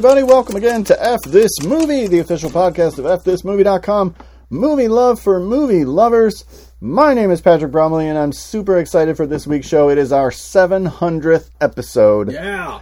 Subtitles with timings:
[0.00, 4.14] Everybody, welcome again to F This Movie, the official podcast of FThisMovie.com.
[4.48, 6.42] Movie love for movie lovers.
[6.80, 9.90] My name is Patrick Bromley and I'm super excited for this week's show.
[9.90, 12.80] It is our 700th episode, Yeah.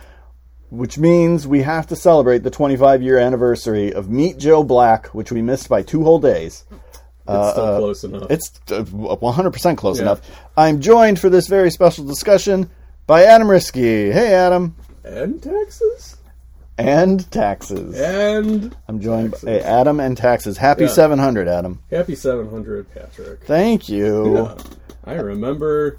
[0.71, 5.33] which means we have to celebrate the 25 year anniversary of Meet Joe Black, which
[5.33, 6.67] we missed by two whole days.
[6.71, 8.31] It's still close enough.
[8.31, 10.03] It's uh, 100% close Yeah.
[10.03, 10.21] enough.
[10.57, 12.71] I'm joined for this very special discussion
[13.09, 14.13] by Adam Riske.
[14.13, 14.77] Hey Adam.
[15.03, 16.15] and taxes.
[16.79, 17.99] And taxes.
[17.99, 19.45] And I'm joined taxes.
[19.45, 20.57] by Adam and taxes.
[20.59, 20.91] Happy Yeah.
[20.91, 21.81] 700, Adam.
[21.91, 23.45] happy 700, Patrick.
[23.45, 24.37] Thank you.
[24.37, 24.55] Yeah.
[25.05, 25.99] I remember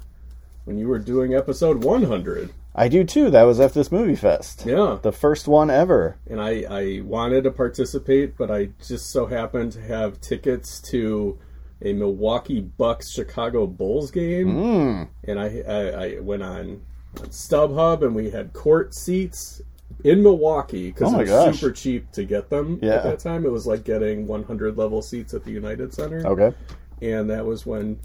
[0.64, 2.50] when you were doing episode 100.
[2.74, 3.30] I do too.
[3.30, 4.64] That was F This Movie Fest.
[4.64, 4.98] Yeah.
[5.02, 6.16] The first one ever.
[6.28, 11.36] And I, I wanted to participate, but I just so happened to have tickets to
[11.82, 14.52] a Milwaukee Bucks Chicago Bulls game.
[14.52, 15.02] Hmm.
[15.28, 16.82] And I, I, I went on,
[17.18, 19.60] on StubHub and we had court seats
[20.04, 21.58] in Milwaukee because Oh it was gosh.
[21.60, 22.94] super cheap to get them Yeah.
[22.96, 23.44] at that time.
[23.44, 26.26] It was like getting 100 level seats at the United Center.
[26.26, 26.54] Okay.
[27.02, 27.98] and that was when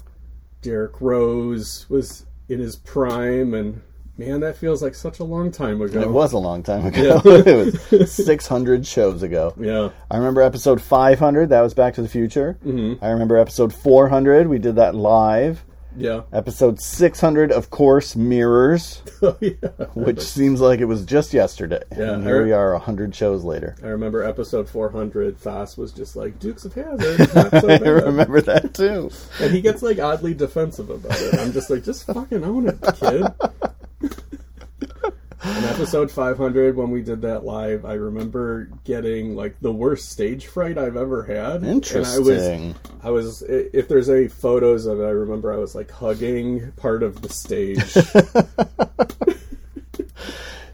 [0.62, 3.82] Derrick Rose was in his prime, and
[4.16, 6.00] man, that feels like such a long time ago.
[6.00, 7.20] It was a long time ago.
[7.24, 7.42] Yeah.
[7.46, 9.52] it was 600 shows ago.
[9.58, 11.50] Yeah, I remember episode 500.
[11.50, 12.56] That was Back to the Future.
[12.64, 13.04] Mm-hmm.
[13.04, 14.48] I remember episode 400.
[14.48, 15.62] We did that live.
[15.96, 19.52] Yeah, Episode 600, of course, Mirrors, oh, yeah.
[19.94, 21.82] which seems like it was just yesterday.
[21.96, 23.76] Yeah, and here re- we are 100 shows later.
[23.82, 25.38] I remember episode 400.
[25.38, 29.10] Thas was just like Dukes of Hazzard, not so I remember that too.
[29.40, 31.38] and he gets like oddly defensive about it.
[31.40, 33.24] I'm just like, just fucking own it, kid.
[35.44, 40.46] In episode 500, when we did that live, I remember getting like the worst stage
[40.46, 41.62] fright I've ever had.
[41.62, 42.74] And I was Interesting.
[43.02, 47.02] I was if there's any photos of it, I remember I was like hugging part
[47.02, 47.82] of the stage.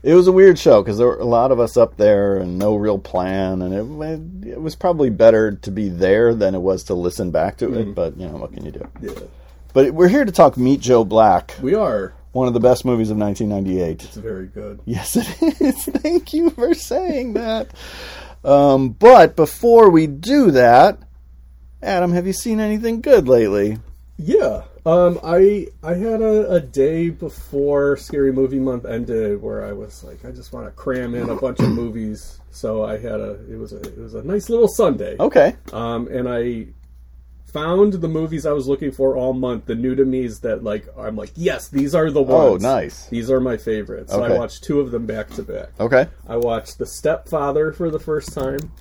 [0.04, 2.58] It was a weird show because there were a lot of us up there and
[2.58, 6.82] no real plan, and it, it was probably better to be there than it was
[6.84, 7.84] to listen back to it.
[7.84, 7.92] Mm-hmm.
[7.92, 8.88] But you know, what can you do?
[9.00, 9.12] yeah.
[9.72, 12.14] But we're here to talk Meet Joe Black, We are.
[12.32, 14.04] One of the best movies of 1998.
[14.04, 14.80] It's very good.
[14.84, 15.84] Yes, it is.
[15.84, 17.70] Thank you for saying that.
[18.44, 20.98] Um, but before we do that,
[21.82, 23.78] Adam, have you seen anything good lately?
[24.16, 24.62] Yeah.
[24.84, 30.02] Um I I had a, a day before Scary Movie Month ended where I was
[30.02, 32.40] like, I just want to cram in a bunch of movies.
[32.50, 35.16] So I had a it was a it was a nice little Sunday.
[35.20, 35.56] Okay.
[35.72, 36.66] Um, and I
[37.52, 39.66] found the movies I was looking for all month.
[39.66, 42.64] The new to me's that like I'm like, yes, these are the ones.
[42.64, 43.06] Oh, nice.
[43.06, 44.12] These are my favorites.
[44.12, 44.34] So Okay.
[44.34, 45.68] I watched two of them back to back.
[45.78, 46.06] Okay.
[46.26, 48.72] I watched The Stepfather for the first time.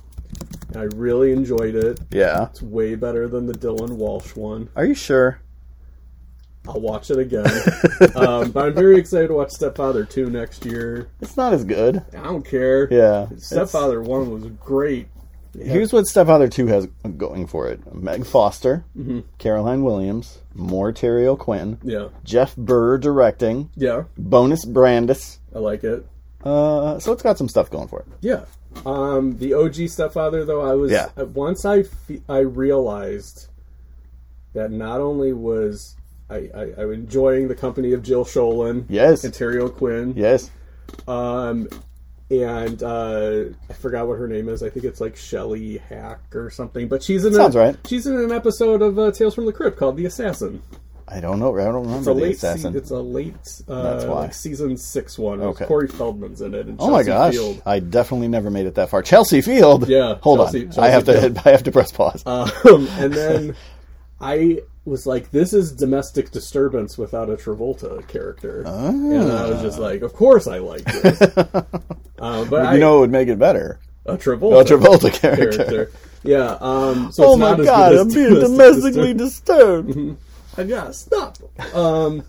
[0.74, 2.00] I really enjoyed it.
[2.10, 2.46] Yeah.
[2.50, 4.70] It's way better than the Dylan Walsh one.
[4.74, 5.38] Are you sure?
[6.66, 7.44] I'll watch it again.
[8.14, 11.08] um, but I'm very excited to watch Stepfather 2 next year.
[11.20, 12.02] It's not as good.
[12.16, 12.88] I don't care.
[12.90, 13.26] Yeah.
[13.36, 15.08] Stepfather 1 was great.
[15.58, 16.86] Here's what Stepfather 2 has
[17.16, 18.84] going for it Meg Foster,
[19.38, 22.08] Caroline Williams, more Terry O'Quinn, Yeah.
[22.24, 24.04] Jeff Burr directing, Yeah.
[24.16, 25.38] bonus Brandis.
[25.54, 26.06] I like it.
[26.44, 28.06] Uh, so it's got some stuff going for it.
[28.20, 28.44] Yeah.
[28.86, 31.08] Um, the OG stepfather, though, I was Yeah.
[31.34, 33.48] once I fe- I realized
[34.54, 35.96] that not only was
[36.30, 39.22] I, I, I was enjoying the company of Jill Schoelen Yes.
[39.24, 40.50] and Terry O'Quinn, Yes.
[41.06, 41.68] um,
[42.32, 44.62] and uh, I forgot what her name is.
[44.62, 46.88] I think it's like Shelley Hack or something.
[46.88, 47.76] But she's in Sounds a, right.
[47.86, 50.62] She's in an episode of uh, Tales from the Crypt called The Assassin.
[51.08, 51.54] I don't know.
[51.58, 52.38] I don't remember It's a late.
[52.38, 53.62] Se- it's a late.
[53.68, 55.42] Uh, Like season six one.
[55.42, 55.66] Okay.
[55.66, 56.66] Corey Feldman's in it.
[56.66, 57.34] And oh my gosh!
[57.34, 57.60] Field.
[57.66, 59.02] I definitely never made it that far.
[59.02, 59.88] Chelsea Field.
[59.88, 60.66] Yeah, Hold Chelsea- on.
[60.72, 61.42] Chelsea I have to.
[61.44, 62.22] I have to press pause.
[62.24, 62.50] Um,
[62.92, 63.56] and then
[64.22, 69.78] I was like, "This is domestic disturbance without a Travolta character," and I was just
[69.78, 71.20] like, "Of course I like this."
[72.18, 73.78] um, but I, you know, it would make it better.
[74.06, 75.90] a Travolta, A Travolta character.
[76.24, 76.56] Yeah.
[76.60, 77.94] Um, so Oh it's my not god!
[77.96, 79.94] I'm being domestically disturbance.
[79.94, 80.16] disturbed.
[80.58, 81.38] I gotta stop.
[81.74, 82.22] Um,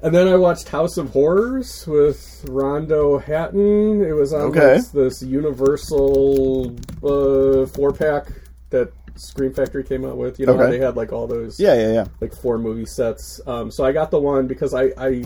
[0.00, 4.00] and then I watched House of Horrors with Rondo Hatton.
[4.02, 4.76] It was on Okay.
[4.76, 8.28] this, this Universal uh, four pack
[8.70, 10.38] that Scream Factory came out with.
[10.40, 10.70] You know Okay.
[10.78, 12.06] they had like all those yeah, yeah, yeah.
[12.20, 13.40] like four movie sets.
[13.46, 15.24] Um, so I got the one because I, I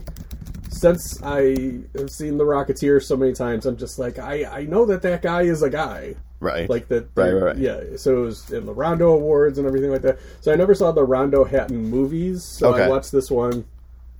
[0.70, 4.86] since I have seen The Rocketeer so many times, I'm just like I, I know
[4.86, 6.14] that that guy is a guy.
[6.40, 6.68] Right.
[6.68, 7.56] Like that, Right, right, right.
[7.56, 10.18] Yeah, so it was in the Rondo Awards and everything like that.
[10.40, 12.42] So I never saw the Rondo Hatton movies.
[12.42, 12.82] So Okay.
[12.84, 13.64] I watched this one,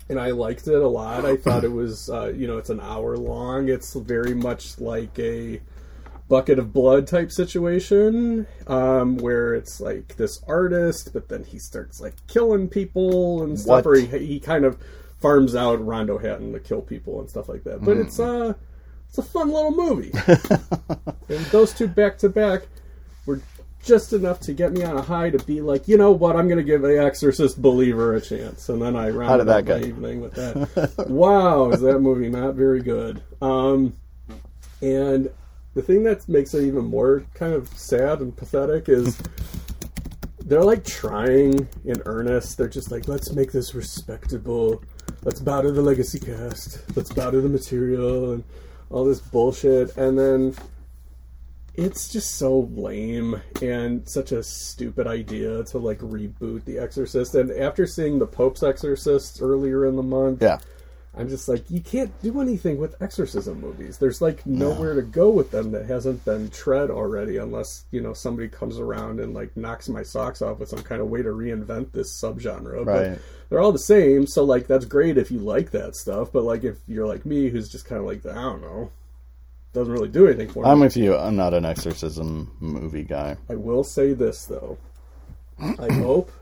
[0.08, 1.24] and I liked it a lot.
[1.24, 3.68] I thought it was, uh, you know, it's an hour long.
[3.68, 5.60] It's very much like a
[6.32, 12.00] bucket of blood type situation, um, where it's like this artist, but then he starts
[12.00, 13.86] like killing people and stuff, What?
[13.86, 14.78] or he, he kind of
[15.20, 17.84] farms out Rondo Hatton to kill people and stuff like that.
[17.84, 18.54] But it's uh
[19.10, 20.10] It's a fun little movie.
[21.28, 22.62] and those two back to back
[23.26, 23.42] were
[23.84, 26.46] just enough to get me on a high to be like, you know what, I'm
[26.48, 28.70] going to give The Exorcist Believer a chance.
[28.70, 31.10] And then I rounded that up my evening with that.
[31.10, 33.22] wow, is that movie not very good?
[33.42, 33.92] Um,
[34.80, 35.28] and
[35.74, 39.20] the thing that makes it even more kind of sad and pathetic is
[40.44, 42.58] they're like trying in earnest.
[42.58, 44.82] They're just like, let's make this respectable.
[45.22, 46.80] Let's bow to the legacy cast.
[46.96, 48.44] Let's bow to the material and
[48.90, 49.96] all this bullshit.
[49.96, 50.54] And then
[51.74, 57.34] it's just so lame and such a stupid idea to like reboot The Exorcist.
[57.34, 60.58] And after seeing The Pope's Exorcist earlier in the month, Yeah.
[61.14, 63.98] I'm just like, you can't do anything with exorcism movies.
[63.98, 68.14] There's like nowhere to go with them that hasn't been tread already, unless you know
[68.14, 71.28] somebody comes around and like knocks my socks off with some kind of way to
[71.28, 72.86] reinvent this subgenre.
[72.86, 73.10] Right.
[73.10, 73.18] But
[73.50, 76.32] they're all the same, so like that's great if you like that stuff.
[76.32, 78.90] But like if you're like me, who's just kind of like, I don't know,
[79.74, 80.70] doesn't really do anything for me.
[80.70, 81.14] I'm with you.
[81.14, 83.36] I'm not an exorcism movie guy.
[83.50, 84.78] I will say this though,
[85.58, 86.32] I hope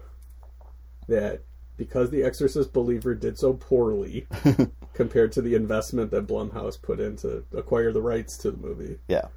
[1.09, 1.41] that
[1.81, 4.27] because The Exorcist Believer did so poorly
[4.93, 8.99] compared to the investment that Blumhouse put in to acquire the rights to the movie,
[9.09, 9.29] Yeah.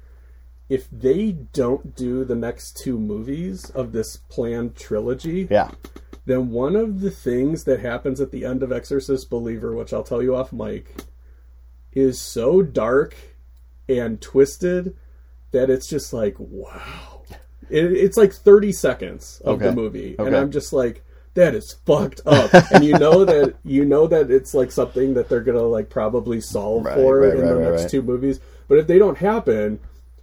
[0.68, 5.70] if they don't do the next two movies of this planned trilogy, Yeah.
[6.26, 10.02] then one of the things that happens at the end of Exorcist Believer, which I'll
[10.02, 10.96] tell you off mic,
[11.92, 13.16] is so dark
[13.88, 14.94] and twisted
[15.52, 17.22] that it's just like, wow.
[17.70, 19.74] It, it's like 30 seconds of the Okay.
[19.74, 20.16] movie.
[20.18, 21.02] And I'm just like,
[21.34, 22.50] that is fucked up.
[22.72, 26.40] and you know that you know that it's like something that they're gonna like probably
[26.40, 28.40] solve Right, for right, in right, the next two movies.
[28.68, 29.80] But if they don't happen,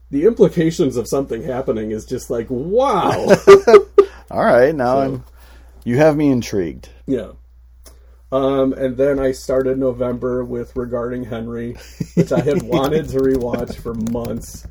[0.10, 3.12] the implications of something happening is just like, wow.
[4.32, 4.74] All right.
[4.74, 5.24] Now So- I'm.
[5.84, 6.90] You have me intrigued.
[7.08, 7.32] Yeah.
[8.32, 11.76] Um, and then I started November with Regarding Henry,
[12.14, 14.66] which I had wanted to rewatch for months.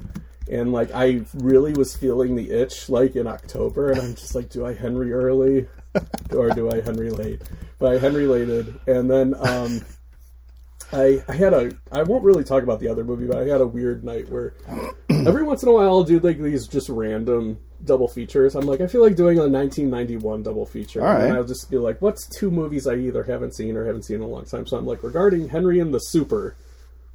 [0.49, 4.51] And like I really was feeling the itch like in October and I'm just like,
[4.51, 5.67] do I Henry early
[6.35, 7.43] or do I Henry late?
[7.79, 9.81] But I Henry lated and then um
[10.93, 13.61] I I had a I won't really talk about the other movie, but I had
[13.61, 14.55] a weird night where
[15.11, 18.55] every once in a while I'll do like these just random double features.
[18.55, 21.25] I'm like, I feel like doing a 1991 double feature, All right.
[21.25, 24.17] and I'll just be like, what's two movies I either haven't seen or haven't seen
[24.17, 24.67] in a long time?
[24.67, 26.57] So I'm like, regarding Henry and the Super.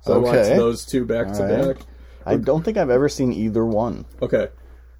[0.01, 1.77] So I watched those two back to All right.
[1.77, 1.85] back.
[2.25, 4.05] I don't think I've ever seen either one.
[4.21, 4.47] Okay,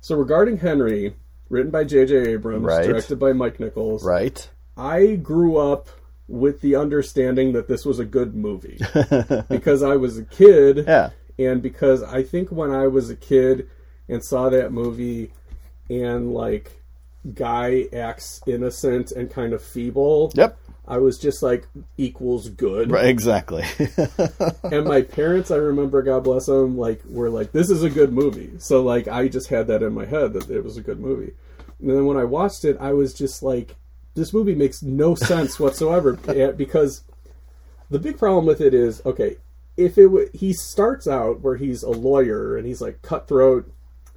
[0.02, 1.16] so regarding Henry,
[1.50, 2.32] written by J.J.
[2.34, 2.86] Abrams, Right.
[2.88, 4.04] directed by Mike Nichols.
[4.04, 4.50] Right.
[4.78, 5.88] I grew up
[6.28, 8.80] with the understanding that this was a good movie
[9.50, 10.86] because I was a kid.
[10.88, 11.12] Yeah.
[11.38, 13.70] and because I think when I was a kid
[14.10, 15.32] and saw that movie
[15.90, 16.72] and like
[17.34, 20.58] guy acts innocent and kind of feeble, Yep.
[20.88, 21.68] I was just like
[21.98, 22.92] equals good.
[22.92, 23.06] Right.
[23.06, 23.66] Exactly.
[24.64, 28.12] And my parents, I remember, God bless them, like were like, "This is a good
[28.12, 31.00] movie." So like I just had that in my head that it was a good
[31.00, 31.34] movie.
[31.80, 33.76] And then when I watched it, I was just like,
[34.16, 37.04] "This movie makes no sense whatsoever." eh, because
[37.90, 39.38] the big problem with it is, okay,
[39.78, 43.72] if it w- he starts out where he's a lawyer and he's like cutthroat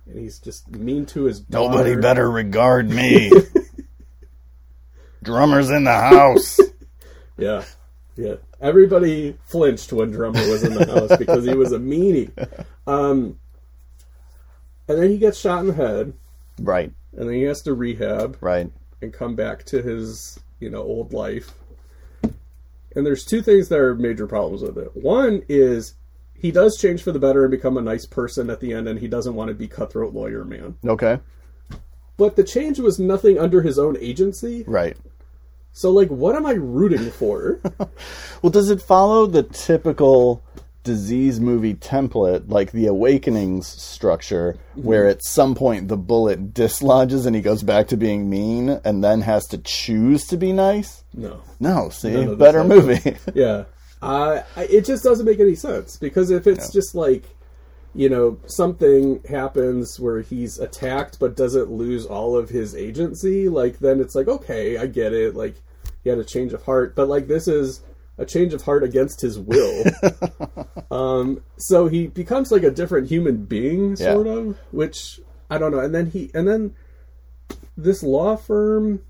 [0.07, 1.71] and he's just mean to his daughter.
[1.71, 3.31] Nobody better regard me.
[5.23, 6.59] Drummer's in the house.
[7.41, 7.63] Yeah.
[8.17, 8.35] Yeah.
[8.61, 12.33] Everybody flinched when Drummer was in the house because he was a meanie.
[12.85, 13.39] Um,
[14.89, 16.15] and then he gets shot in the head,
[16.59, 16.91] right.
[17.17, 18.69] and then he has to rehab Right.
[19.01, 21.53] and come back to his, you know, old life.
[22.97, 24.91] And there's two things that are major problems with it.
[24.97, 25.95] One is
[26.35, 28.99] he does change for the better and become a nice person at the end, and
[28.99, 30.77] he doesn't want to be cutthroat lawyer man.
[30.85, 31.21] Okay.
[32.19, 34.65] But the change was nothing under his own agency.
[34.67, 34.97] Right.
[35.73, 37.61] So, like, what am I rooting for?
[38.41, 40.45] Well, does it follow the typical
[40.85, 47.35] disease movie template, like the Awakenings structure, where at some point the bullet dislodges and
[47.35, 51.03] he goes back to being mean and then has to choose to be nice?
[51.13, 51.43] no.
[51.59, 53.17] No, see, None of this better movie.
[53.35, 53.65] Yeah.
[54.01, 57.25] Uh, it just doesn't make any sense because if it's just like,
[57.95, 63.79] you know, something happens where he's attacked but doesn't lose all of his agency, like
[63.79, 65.35] then it's like, okay, I get it.
[65.35, 65.57] Like
[66.05, 67.83] he had a change of heart, but like this is
[68.19, 69.85] a change of heart against his will.
[70.91, 74.13] um, so he becomes like a different human being, Yeah.
[74.15, 75.81] sort of, which I don't know.
[75.81, 76.75] And then he, and then
[77.77, 79.03] this law firm,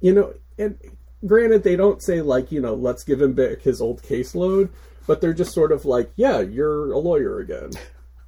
[0.00, 0.78] you know, and
[1.24, 4.70] granted, they don't say like, you know, let's give him back his old caseload,
[5.06, 7.70] but they're just sort of like, yeah, you're a lawyer again.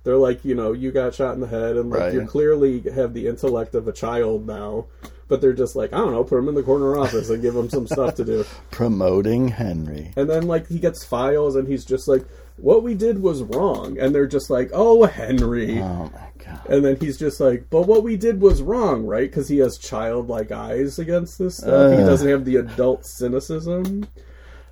[0.09, 2.15] They're like, you know, you got shot in the head, and like Right.
[2.15, 4.87] you clearly have the intellect of a child now,
[5.29, 7.55] but they're just like, I don't know, put him in the corner office and give
[7.55, 8.47] him some stuff to do.
[8.71, 10.12] Promoting Henry.
[10.17, 12.25] And then like he gets files and he's just like,
[12.57, 15.79] what we did was wrong, and they're just like, oh Henry.
[15.83, 16.67] Oh my god.
[16.71, 19.29] And then he's just like, but what we did was wrong, right?
[19.31, 21.93] Because he has childlike eyes against this stuff.
[21.99, 22.07] he Uh.
[22.07, 24.07] doesn't have the adult cynicism.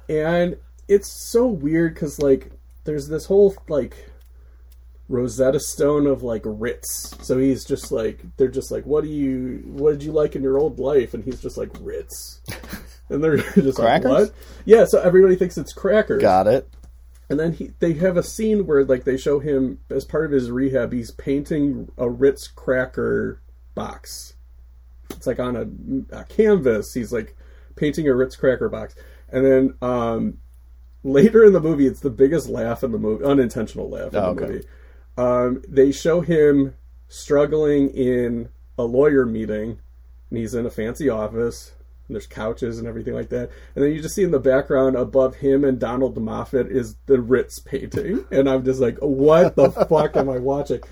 [0.09, 0.57] And
[0.89, 2.53] it's so weird because, like,
[2.85, 3.97] there's this whole, like,
[5.09, 7.15] Rosetta Stone of, like, Ritz.
[7.23, 10.43] So he's just like, they're just like, what do you, what did you like in
[10.43, 11.15] your old life?
[11.15, 12.41] And he's just like, Ritz.
[13.09, 14.11] And they're just Crackers?
[14.11, 14.35] like, what?
[14.65, 16.21] Yeah, so everybody thinks it's crackers.
[16.21, 16.69] Got it.
[17.31, 20.33] And then he, they have a scene where like they show him as part of
[20.33, 23.41] his rehab, he's painting a Ritz cracker
[23.77, 24.35] box.
[25.11, 25.55] It's like on
[26.11, 26.95] a, a canvas.
[26.95, 27.37] He's like
[27.77, 28.97] painting a Ritz cracker box,
[29.29, 30.39] and then um,
[31.05, 34.35] later in the movie, it's the biggest laugh in the movie, unintentional laugh in Oh,
[34.35, 34.53] the okay.
[34.53, 34.67] movie.
[35.17, 36.75] Um, they show him
[37.09, 39.79] struggling in a lawyer meeting,
[40.31, 41.73] and he's in a fancy office.
[42.09, 44.95] And there's couches and everything like that, and then you just see in the background
[44.95, 49.73] above him and Donald Moffat is the Ritz painting, and I'm just like, what the
[49.73, 50.83] fuck am I watching?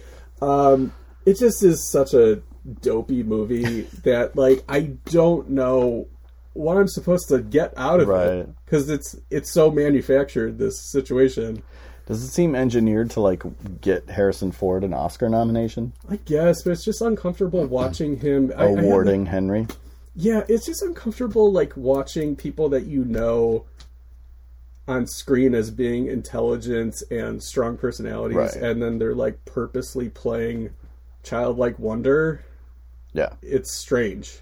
[0.43, 0.93] Um,
[1.25, 2.43] it just is such a
[2.81, 6.09] dopey movie that like I don't know
[6.55, 8.29] what I'm supposed to get out of Right.
[8.39, 11.63] it because it's it's so manufactured this situation.
[12.07, 13.43] Does it seem engineered to like
[13.81, 15.93] get Harrison Ford an Oscar nomination?
[16.11, 19.67] I guess, but it's just uncomfortable watching him I- I Awarding Henry.
[20.15, 23.65] Yeah, it's just uncomfortable like watching people that you know
[24.87, 28.55] on screen as being intelligent and strong personalities Right.
[28.57, 30.71] and then they're like purposely playing
[31.23, 32.45] childlike wonder.
[33.15, 33.31] Yeah.
[33.43, 34.41] It's strange.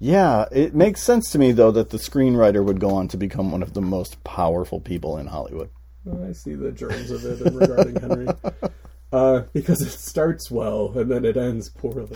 [0.00, 3.52] Yeah, it makes sense to me though that the screenwriter would go on to become
[3.52, 5.70] one of the most powerful people in Hollywood.
[6.04, 8.28] Well, I see the germs of it regarding Henry.
[9.10, 12.14] Uh, because it starts well and then it ends poorly.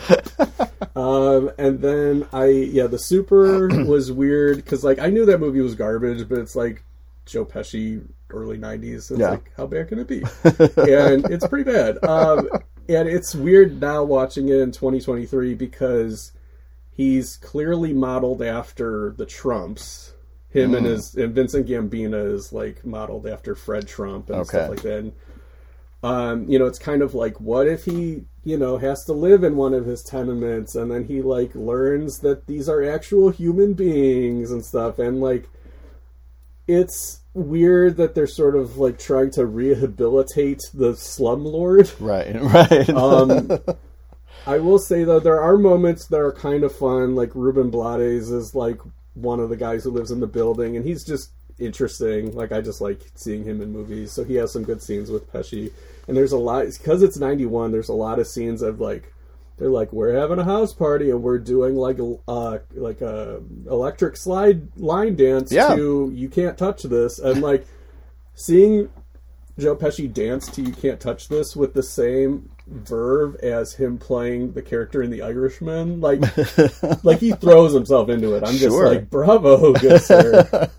[0.94, 5.62] um, and then I, yeah, the super was weird because like I knew that movie
[5.62, 6.84] was garbage, but it's like
[7.24, 9.10] Joe Pesci early '90s.
[9.10, 9.30] It's Yeah.
[9.30, 10.18] like how bad can it be?
[10.44, 11.96] and it's pretty bad.
[12.04, 12.46] Um,
[12.90, 16.32] and it's weird now watching it in 2023 because
[16.90, 20.11] he's clearly modeled after the Trumps.
[20.52, 20.76] Him Mm.
[20.78, 24.48] and his and Vincent Gambina is like modeled after Fred Trump and Okay.
[24.48, 24.98] stuff like that.
[24.98, 25.12] And,
[26.02, 29.44] um, you know, it's kind of like, what if he, you know, has to live
[29.44, 33.72] in one of his tenements and then he like learns that these are actual human
[33.74, 35.48] beings and stuff, and like,
[36.68, 41.92] it's weird that they're sort of like trying to rehabilitate the slumlord.
[42.00, 42.88] Right, right.
[42.90, 43.50] Um,
[44.46, 47.14] I will say though, there are moments that are kind of fun.
[47.14, 48.78] Like Ruben Blades is like
[49.14, 52.34] one of the guys who lives in the building, and he's just interesting.
[52.34, 54.12] Like I just like seeing him in movies.
[54.12, 55.70] So he has some good scenes with Pesci,
[56.08, 57.72] and there's a lot because it's '91.
[57.72, 59.12] There's a lot of scenes of like
[59.58, 63.42] they're like we're having a house party and we're doing like a uh, like a
[63.70, 65.74] electric slide line dance Yeah.
[65.76, 67.66] to "You Can't Touch This," and like
[68.34, 68.88] seeing
[69.58, 74.52] Joe Pesci dance to "You Can't Touch This" with the same verve as him playing
[74.52, 76.20] the character in The Irishman, like
[77.04, 78.42] like he throws himself into it.
[78.44, 78.88] I'm just Sure.
[78.88, 80.70] like, bravo, good sir.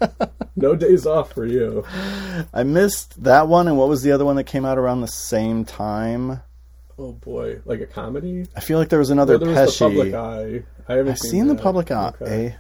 [0.55, 1.83] no days off for you.
[2.53, 5.07] I missed that one, and what was the other one that came out around the
[5.07, 6.41] same time?
[6.97, 8.47] Oh boy, like a comedy.
[8.55, 10.59] I feel like there was another there was the Public Pesci.
[10.59, 10.63] Eye.
[10.87, 11.55] I haven't I've seen the.
[11.55, 12.11] Public Eye.
[12.21, 12.55] Okay.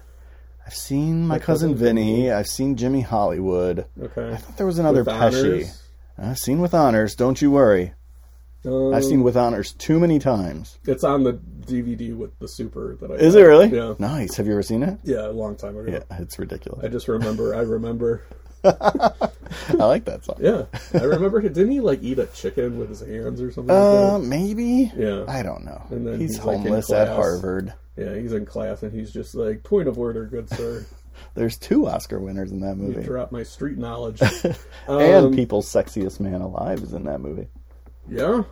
[0.65, 2.31] I've seen My, My Cousin, Cousin Vinny.
[2.31, 3.85] I've seen Jimmy Hollywood.
[4.01, 4.31] Okay.
[4.31, 5.55] I thought there was another With Pesci.
[5.57, 5.82] honors.
[6.17, 7.15] I've seen With Honors.
[7.15, 7.93] Don't you worry.
[8.65, 10.77] Um, I've seen With Honors too many times.
[10.85, 13.15] It's on the DVD with the Super that I.
[13.15, 13.67] Is it really?
[13.67, 13.95] Yeah.
[13.99, 14.35] Nice.
[14.37, 14.99] Have you ever seen it?
[15.03, 15.91] Yeah, a long time ago.
[15.91, 16.83] Yeah, it's ridiculous.
[16.83, 17.55] I just remember.
[17.55, 18.23] I remember.
[18.63, 19.31] I
[19.73, 20.37] like that song.
[20.39, 21.41] Yeah, I remember.
[21.41, 23.75] Didn't he like eat a chicken with his hands or something?
[23.75, 24.91] Uh, like maybe.
[24.95, 25.25] Yeah.
[25.27, 25.85] I don't know.
[25.89, 27.09] And then he's, he's, like, homeless at.
[27.09, 27.73] Harvard.
[27.97, 30.85] Yeah, he's in class and he's just like, point of order, good sir.
[31.35, 32.91] There's two Oscar winners in that movie.
[32.91, 33.07] You movie.
[33.07, 34.21] drop my street knowledge.
[34.87, 37.47] and Um, People's Sexiest Man Alive is in that movie.
[38.09, 38.43] Yeah.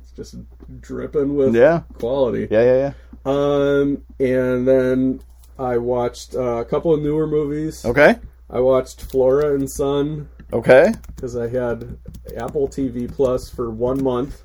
[0.00, 0.34] It's just
[0.80, 1.80] dripping with Yeah.
[1.94, 2.48] quality.
[2.50, 2.92] Yeah, yeah, yeah.
[3.24, 5.20] Um, and then
[5.58, 7.84] I watched uh, a couple of newer movies.
[7.84, 8.16] Okay.
[8.50, 10.92] I watched Flora and Son Okay.
[11.14, 11.96] because I had
[12.36, 14.42] Apple TV Plus for one month.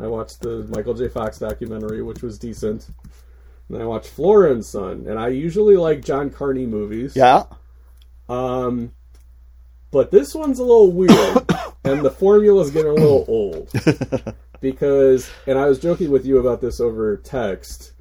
[0.00, 1.08] I watched the Michael J.
[1.08, 2.86] Fox documentary, which was decent.
[3.68, 7.16] And I watched Flora and Son, and I usually like John Carney movies.
[7.16, 7.44] Yeah.
[8.28, 8.92] Um,
[9.90, 11.10] but this one's a little weird,
[11.84, 13.72] and the formula's getting a little old.
[14.60, 17.92] Because, and I was joking with you about this over text.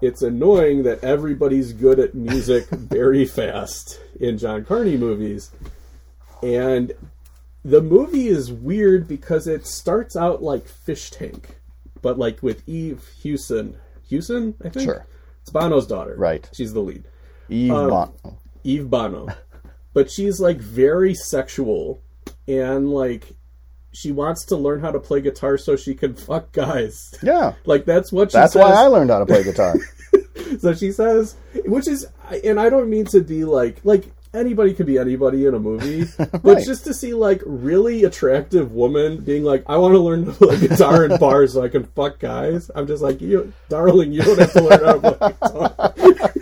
[0.00, 5.50] It's annoying that everybody's good at music very fast in John Carney movies.
[6.42, 6.92] And
[7.64, 11.56] the movie is weird because it starts out like Fish Tank,
[12.00, 13.76] but like with Eve Hewson.
[14.08, 14.84] Hewson, I think?
[14.88, 15.06] Sure.
[15.42, 16.14] It's Bono's daughter.
[16.16, 16.48] Right.
[16.52, 17.04] She's the lead.
[17.48, 18.12] Eve Um, Bon-
[18.64, 19.28] Eve Bono.
[19.94, 22.02] but she's like very sexual
[22.46, 23.32] and like
[23.92, 27.14] she wants to learn how to play guitar so she can fuck guys.
[27.22, 27.54] Yeah.
[27.64, 28.60] Like that's what she That's says.
[28.62, 29.74] why I learned how to play guitar.
[30.60, 31.36] so she says,
[31.66, 32.06] which is,
[32.44, 36.04] and I don't mean to be like, like anybody could be anybody in a movie,
[36.18, 36.64] but Right.
[36.64, 40.58] just to see like really attractive woman being like, I want to learn to play
[40.58, 42.70] guitar in bars so I can fuck guys.
[42.74, 46.34] I'm just like, you, darling, you don't have to learn how to play guitar.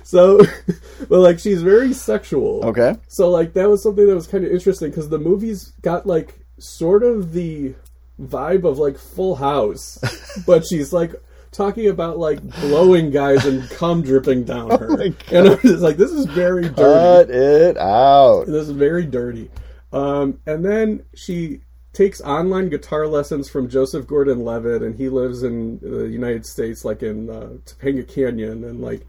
[0.04, 0.38] so,
[1.08, 2.64] but like she's very sexual.
[2.66, 2.94] Okay.
[3.08, 6.34] So like that was something that was kind of interesting because the movie's got like
[6.58, 7.74] sort of the
[8.20, 9.98] vibe of like Full House,
[10.46, 11.14] but she's like
[11.52, 15.96] talking about like blowing guys and cum dripping down her, my and I'm just like,
[15.96, 16.76] this is very dirty.
[16.76, 18.46] Cut it out.
[18.46, 19.50] this is very dirty.
[19.92, 21.60] Um, and then she
[21.92, 27.02] takes online guitar lessons from Joseph Gordon-Levitt, and he lives in the United States, like
[27.02, 29.06] in uh, Topanga Canyon, and like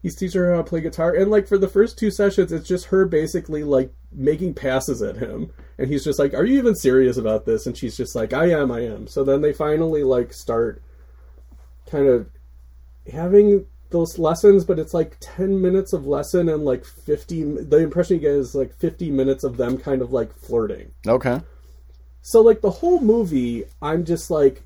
[0.00, 1.14] he's teaching her how to play guitar.
[1.14, 5.16] And like for the first two sessions, it's just her basically like making passes at
[5.16, 8.32] him, and he's just like, "Are you even serious about this?" And she's just like,
[8.32, 10.82] "I am, I am." So then they finally like start
[11.92, 12.28] kind of
[13.12, 17.42] having those lessons, but it's like 10 minutes of lesson and like 50.
[17.62, 20.90] The impression you get is like 50 minutes of them kind of like flirting.
[21.06, 21.40] Okay.
[22.22, 24.62] So, like, the whole movie, I'm just like,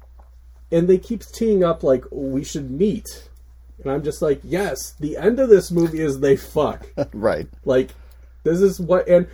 [0.71, 3.29] and they keep teeing up, like, we should meet.
[3.83, 6.87] And I'm just like, yes, the end of this movie is they fuck.
[7.15, 7.49] Right.
[7.65, 7.91] Like,
[8.45, 9.27] this is what, and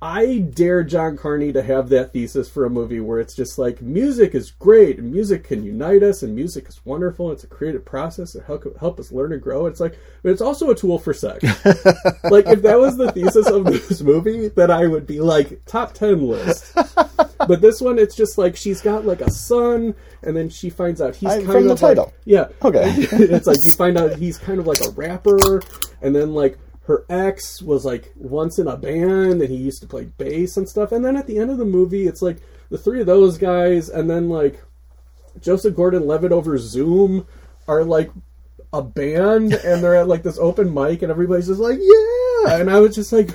[0.00, 3.82] I dare John Carney to have that thesis for a movie where it's just like
[3.82, 7.32] music is great and music can unite us and music is wonderful.
[7.32, 9.66] It's a creative process to help help us learn and grow.
[9.66, 11.42] It's like, but it's also a tool for sex.
[11.64, 15.94] like if that was the thesis of this movie, then I would be like top
[15.94, 16.72] ten list.
[17.48, 21.00] But this one, it's just like she's got like a son, and then she finds
[21.00, 22.12] out he's I- kind of like- title.
[22.24, 22.46] yeah.
[22.62, 22.84] Okay.
[22.96, 25.60] it's like you find out he's kind of like a rapper,
[26.02, 26.56] and then like
[26.88, 30.68] her ex was like once in a band, and he used to play bass and
[30.68, 30.90] stuff.
[30.90, 32.38] And then at the end of the movie, it's like
[32.70, 34.60] the three of those guys, and then like
[35.40, 37.26] Joseph Gordon-Levitt over Zoom
[37.68, 38.10] are like
[38.72, 42.54] a band, and they're at like this open mic, and everybody's just like, yeah.
[42.58, 43.30] And I was just like.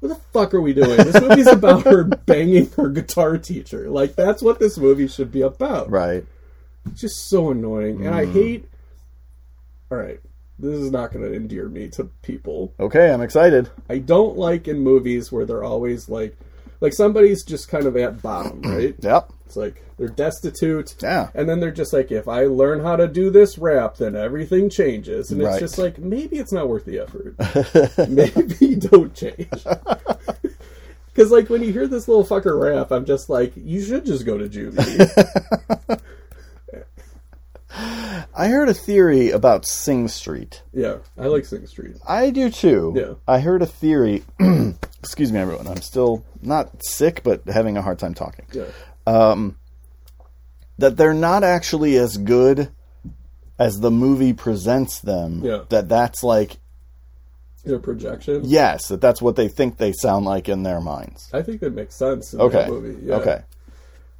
[0.00, 0.96] What the fuck are we doing?
[0.96, 3.90] This movie's about her banging her guitar teacher.
[3.90, 6.24] Like that's what this movie should be about Right.
[6.94, 8.32] just so annoying and i Mm.
[8.32, 8.64] hate
[9.92, 10.18] all right
[10.60, 13.70] this is not going to endear me to people Okay, I'm excited.
[13.88, 16.36] i don't like in movies where they're always like
[16.80, 19.32] like somebody's just kind of at bottom right Yep.
[19.46, 21.28] it's like they're destitute Yeah.
[21.34, 24.70] and then they're just like if i learn how to do this rap then everything
[24.70, 25.60] changes and it's Right.
[25.60, 27.34] just like maybe it's not worth the effort
[28.08, 29.48] maybe don't change
[31.12, 34.24] because like when you hear this little fucker rap i'm just like you should just
[34.24, 36.00] go to juvie
[38.34, 40.62] I heard a theory about Sing Street.
[40.72, 42.92] yeah i like sing street I do too.
[42.96, 43.14] Yeah.
[43.26, 44.22] I heard a theory.
[45.00, 45.66] excuse me, everyone.
[45.66, 48.46] I'm still not sick, but having a hard time talking.
[48.52, 48.64] yeah
[49.06, 49.56] Um,
[50.78, 52.70] That they're not actually as good
[53.58, 55.42] as the movie presents them.
[55.44, 55.64] Yeah.
[55.68, 56.58] That that's like
[57.64, 58.42] their projection.
[58.44, 61.28] yes, that that's what they think they sound like in their minds.
[61.34, 62.56] I think that makes sense in Okay.
[62.58, 63.04] that movie.
[63.04, 63.16] Yeah.
[63.16, 63.40] Okay.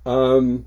[0.05, 0.67] Um,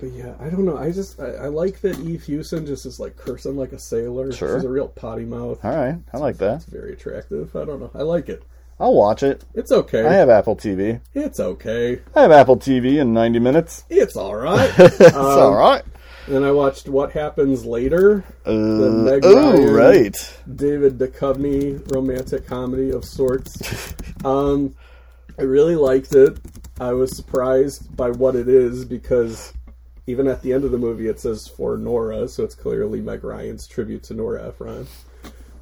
[0.00, 0.76] but yeah, I don't know.
[0.78, 4.32] I just I, I like that Eve Hewson just is like cursing like a sailor.
[4.32, 4.56] Sure.
[4.58, 5.64] She's a real potty mouth.
[5.64, 5.96] All right.
[6.12, 6.64] I like that.
[6.64, 7.54] Very attractive.
[7.54, 7.90] I don't know.
[7.94, 8.42] I like it.
[8.78, 9.44] I'll watch it.
[9.54, 10.06] It's okay.
[10.06, 11.00] I have Apple TV.
[11.14, 12.00] It's okay.
[12.16, 13.84] I have Apple TV in 90 minutes.
[13.90, 14.72] It's all right.
[14.78, 15.82] It's Um, all right.
[16.26, 20.38] then I watched What Happens Later, Uh, Meg oh, Ryan- right.
[20.56, 23.94] David Duchovny romantic comedy of sorts.
[24.24, 24.74] um,
[25.38, 26.38] I really liked it.
[26.80, 29.52] I was surprised by what it is because
[30.10, 33.22] even at the end of the movie it says for Nora, so it's clearly Meg
[33.24, 34.86] Ryan's tribute to Nora Ephron.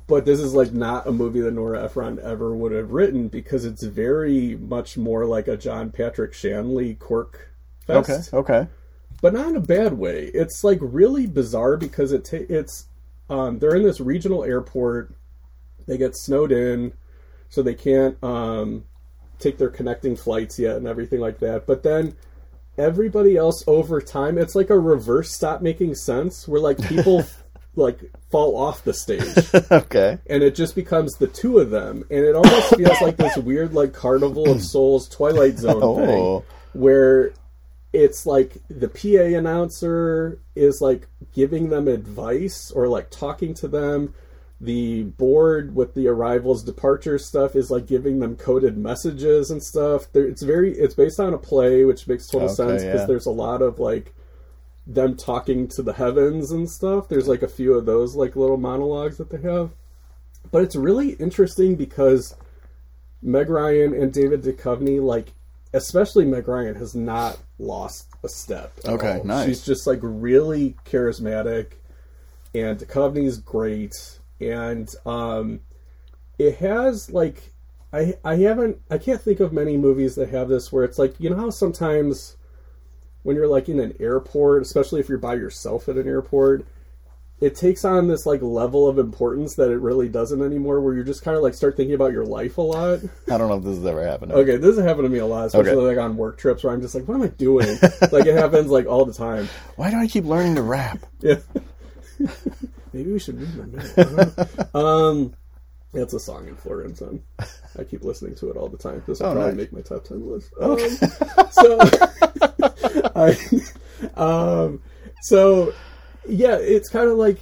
[0.06, 3.66] But this is like not a movie that Nora Ephron ever would have written because
[3.66, 7.50] it's very much more like a John Patrick Shanley quirk
[7.86, 8.38] fest Okay.
[8.62, 8.70] Okay.
[9.20, 10.30] but not in a bad way.
[10.32, 12.86] It's like really bizarre because it ta- it's
[13.28, 15.12] um, they're in this regional airport.
[15.86, 16.94] They get snowed in,
[17.50, 18.84] so they can't um,
[19.38, 21.66] take their connecting flights yet and everything like that.
[21.66, 22.16] But then
[22.78, 27.24] everybody else over time, it's like a reverse stop making sense where like people
[27.76, 27.98] like
[28.30, 29.36] fall off the stage
[29.70, 30.18] okay.
[30.28, 33.72] and it just becomes the two of them and it almost feels like this weird
[33.72, 36.06] like carnival of souls twilight zone Oh.
[36.06, 37.30] thing where
[37.92, 44.12] it's like the PA announcer is like giving them advice or like talking to them
[44.60, 50.12] the board with the arrivals departure stuff is like giving them coded messages and stuff
[50.12, 53.06] there, it's very it's based on a play which makes total Okay, sense because yeah.
[53.06, 54.12] there's a lot of like
[54.88, 57.08] them talking to the heavens and stuff.
[57.08, 59.70] There's like a few of those like little monologues that they have.
[60.50, 62.34] But it's really interesting because
[63.20, 65.32] Meg Ryan and David Duchovny, like
[65.74, 68.72] especially Meg Ryan, has not lost a step.
[68.86, 69.24] Okay, all.
[69.24, 69.46] nice.
[69.46, 71.72] She's just like really charismatic,
[72.54, 75.60] and Duchovny's great, and um,
[76.38, 77.52] it has like
[77.92, 81.18] I I haven't I can't think of many movies that have this where it's like
[81.18, 82.36] you know how sometimes
[83.22, 86.64] when you're like in an airport, especially if you're by yourself at an airport,
[87.40, 91.04] it takes on this like level of importance that it really doesn't anymore where you
[91.04, 93.00] just kind of like start thinking about your life a lot.
[93.30, 94.32] I don't know if this has ever happened.
[94.32, 95.96] Okay, this has happened to me a lot, especially Okay.
[95.96, 97.66] like on work trips where I'm just like, what am I doing?
[98.12, 99.48] like it happens like all the time.
[99.76, 100.98] Why do I keep learning to rap?
[101.20, 101.36] Yeah.
[102.92, 103.98] Maybe we should read my notes.
[103.98, 104.80] I don't know.
[104.80, 105.34] um,
[105.92, 107.00] that's a song in Florence.
[107.02, 107.22] On.
[107.78, 109.02] I keep listening to it all the time.
[109.06, 109.60] This will Oh, probably nice.
[109.60, 110.52] make my top ten list.
[110.60, 110.78] Um,
[111.50, 111.78] so,
[113.16, 113.36] I,
[114.20, 114.82] um,
[115.22, 115.72] so
[116.28, 117.38] yeah, it's kind of like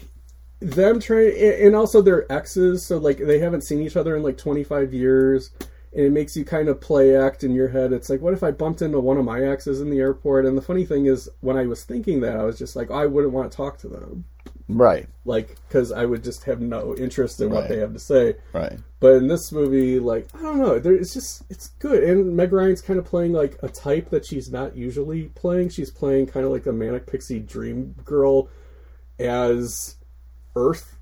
[0.60, 2.86] them trying, and also their exes.
[2.86, 5.50] So like they haven't seen each other in like 25 years.
[5.92, 7.90] And it makes you kind of play act in your head.
[7.94, 10.44] It's like, what if I bumped into one of my exes in the airport?
[10.44, 13.06] And the funny thing is, when I was thinking that, I was just like, I
[13.06, 14.26] wouldn't want to talk to them
[14.68, 17.68] Right, like because I would just have no interest in what Right.
[17.68, 18.34] they have to say.
[18.52, 18.78] right.
[18.98, 22.02] But in this movie, like I don't know, there, it's just it's good.
[22.02, 25.68] And Meg Ryan's kind of playing like a type that she's not usually playing.
[25.68, 28.48] She's playing kind of like a manic pixie dream girl
[29.20, 29.96] as
[30.56, 30.96] Earth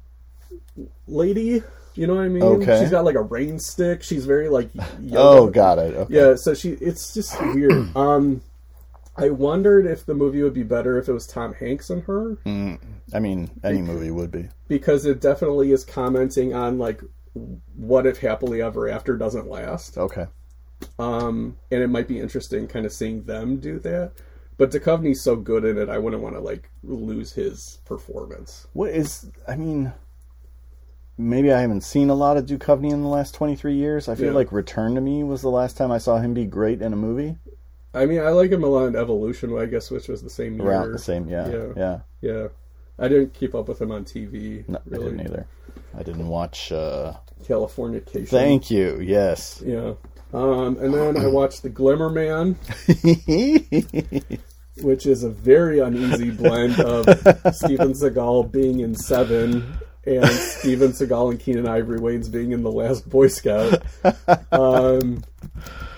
[1.09, 1.63] lady.
[1.95, 2.43] You know what I mean?
[2.43, 2.81] Okay.
[2.81, 4.03] She's got like a rain stick.
[4.03, 4.69] She's very like
[5.01, 5.17] yoga.
[5.19, 5.95] Oh, got it.
[5.95, 6.15] Okay.
[6.15, 7.89] Yeah, so she it's just weird.
[7.97, 8.43] Um
[9.17, 12.39] I wondered if the movie would be better if it was Tom Hanks and her
[13.13, 14.49] I mean, any movie would be.
[14.69, 17.01] because it definitely is commenting on like
[17.77, 20.27] what if happily ever after doesn't last Okay.
[20.99, 24.13] um and it might be interesting kind of seeing them do that
[24.57, 28.91] but Duchovny's so good in it I wouldn't want to like lose his performance What
[28.91, 29.31] is?
[29.49, 29.93] I mean,
[31.19, 34.09] maybe I haven't seen a lot of Duchovny in the last twenty three years.
[34.09, 34.33] I feel Yeah.
[34.33, 36.97] like Return to Me was the last time I saw him be great in a
[36.97, 37.37] movie.
[37.95, 40.57] I mean I like him a lot in Evolution I guess which was the same
[40.59, 41.67] year Around the same, yeah, Yeah.
[41.77, 41.99] yeah.
[42.21, 42.47] yeah
[42.99, 45.47] I didn't keep up with him on TV No, I really didn't either.
[45.97, 46.73] I didn't watch.
[46.73, 49.01] uh Californication Thank you.
[49.01, 49.63] Yes.
[49.65, 49.95] yeah
[50.33, 52.57] um and then I watched The Glimmer Man
[54.83, 57.05] which is a very uneasy blend of
[57.55, 62.71] Steven Seagal being in Seven and Steven Seagal and Keenen Ivory Wayans being in The
[62.71, 63.83] Last Boy Scout.
[64.53, 65.23] Um,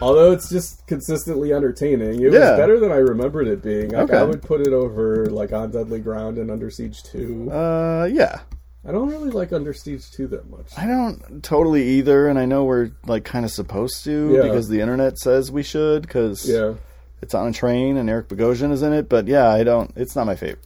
[0.01, 2.51] although it's just consistently entertaining, it Yeah.
[2.51, 3.91] was better than I remembered it being.
[3.91, 7.51] Like, I would put it over like On Deadly Ground and Under Siege Two.
[7.51, 8.41] uh, yeah.
[8.89, 10.67] I don't really like Under Siege Two that much.
[10.77, 14.43] I don't totally either, and I know we're like kind of supposed to Yeah.
[14.43, 16.75] because the internet says we should because Yeah.
[17.21, 19.09] it's on a train and Eric Bogosian is in it.
[19.09, 19.91] But yeah, I don't.
[19.97, 20.61] It's not my favorite.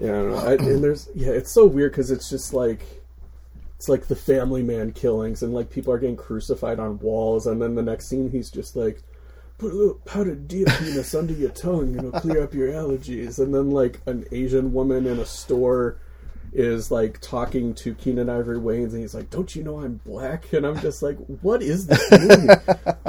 [0.00, 0.36] Yeah, I don't know.
[0.38, 2.80] I, and there's yeah, it's so weird because it's just like
[3.76, 7.60] it's like the Family Man killings and like people are getting crucified on walls, and
[7.60, 9.02] then the next scene he's just like,
[9.58, 13.38] put a little powdered deer penis under your tongue, you know, clear up your allergies,
[13.38, 15.98] and then like an Asian woman in a store
[16.52, 20.52] is like talking to Keenen Ivory Wayans and he's like, "Don't you know I'm black?"
[20.52, 22.48] And I'm just like, "What is this movie?"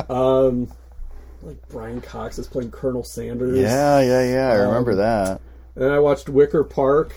[0.10, 0.72] um,
[1.42, 3.58] like Brian Cox is playing Colonel Sanders.
[3.58, 4.50] Yeah, yeah, yeah.
[4.50, 5.42] I Um, remember that.
[5.76, 7.14] And I watched Wicker Park.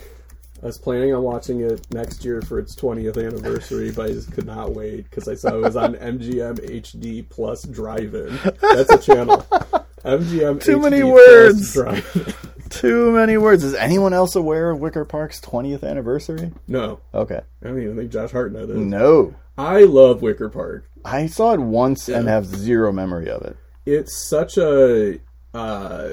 [0.63, 4.33] I was planning on watching it next year for its 20th anniversary, but I just
[4.33, 8.39] could not wait because I saw it was on MGM HD Plus Drive-In.
[8.61, 9.39] That's a channel.
[10.05, 12.35] MGM Too HD many Plus words.
[12.71, 13.63] Too many words.
[13.63, 16.51] Is anyone else aware of Wicker Park's 20th anniversary?
[16.67, 17.41] No, Okay.
[17.63, 18.77] I don't even think Josh Hartnett is.
[18.79, 19.35] No.
[19.59, 20.85] I love Wicker Park.
[21.05, 23.57] I saw it once and have zero memory of it.
[23.87, 25.21] It's such a
[25.53, 26.13] uh,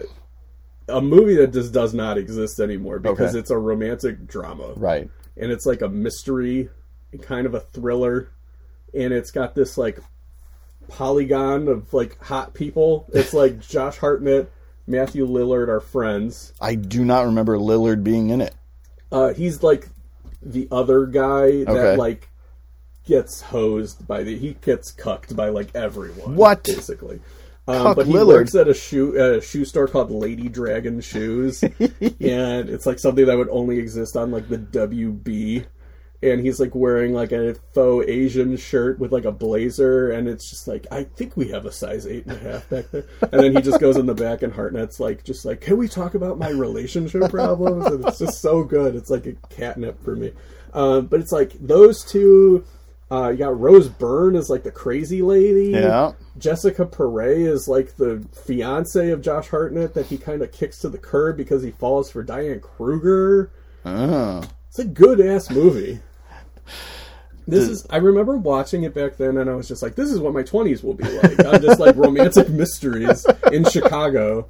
[0.88, 3.40] a movie that just does not exist anymore because Okay.
[3.40, 4.74] it's a romantic drama.
[4.76, 5.10] Right.
[5.38, 6.70] and it's like a mystery,
[7.22, 8.30] kind of a thriller,
[8.94, 10.00] and it's got this like
[10.88, 13.08] polygon of like hot people.
[13.14, 14.52] It's like Josh Hartnett,
[14.88, 16.54] Matthew Lillard are friends.
[16.60, 18.54] I do not remember Lillard being in it.
[19.12, 19.88] Uh, he's like
[20.42, 22.28] the other guy that like
[23.06, 26.36] gets hosed by the he gets cucked by like everyone.
[26.36, 26.64] What?
[26.64, 27.22] basically.
[27.72, 28.28] Um, but he Lillard.
[28.28, 33.00] works at a shoe at a shoe store called Lady Dragon Shoes, and it's like
[33.00, 35.66] something that would only exist on like the WB.
[36.24, 40.52] And he's like wearing like a faux Asian shirt with like a blazer, and it's
[40.52, 43.06] just like I think we have a size eight and a half back there.
[43.32, 45.88] And then he just goes in the back, and Hartnett's like, just like, can we
[45.88, 47.88] talk about my relationship problems?
[47.88, 48.96] And it's just so good.
[48.96, 50.32] It's like a catnip for me.
[50.76, 52.66] Um, but it's like those two,
[53.12, 55.72] Uh, you got Rose Byrne as like the crazy lady.
[55.72, 56.14] Yeah.
[56.38, 60.90] Jessica Paré is like the fiance of Josh Hartnett that he kind of kicks to
[60.90, 63.52] the curb because he falls for Diane Kruger.
[63.84, 64.44] Oh.
[64.70, 66.00] It's a good ass movie.
[67.48, 67.86] This is.
[67.90, 70.44] I remember watching it back then, and I was just like, "This is what my
[70.44, 74.48] twenties will be like." I'm just like romantic mysteries in Chicago,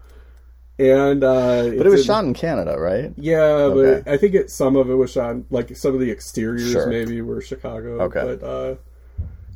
[0.79, 3.13] and uh, But it was shot in Canada, right?
[3.17, 4.01] Yeah, Okay.
[4.03, 6.87] but I think it some of it was shot like some of the exteriors Sure.
[6.87, 8.01] maybe were Chicago.
[8.03, 8.21] Okay.
[8.39, 8.75] but uh,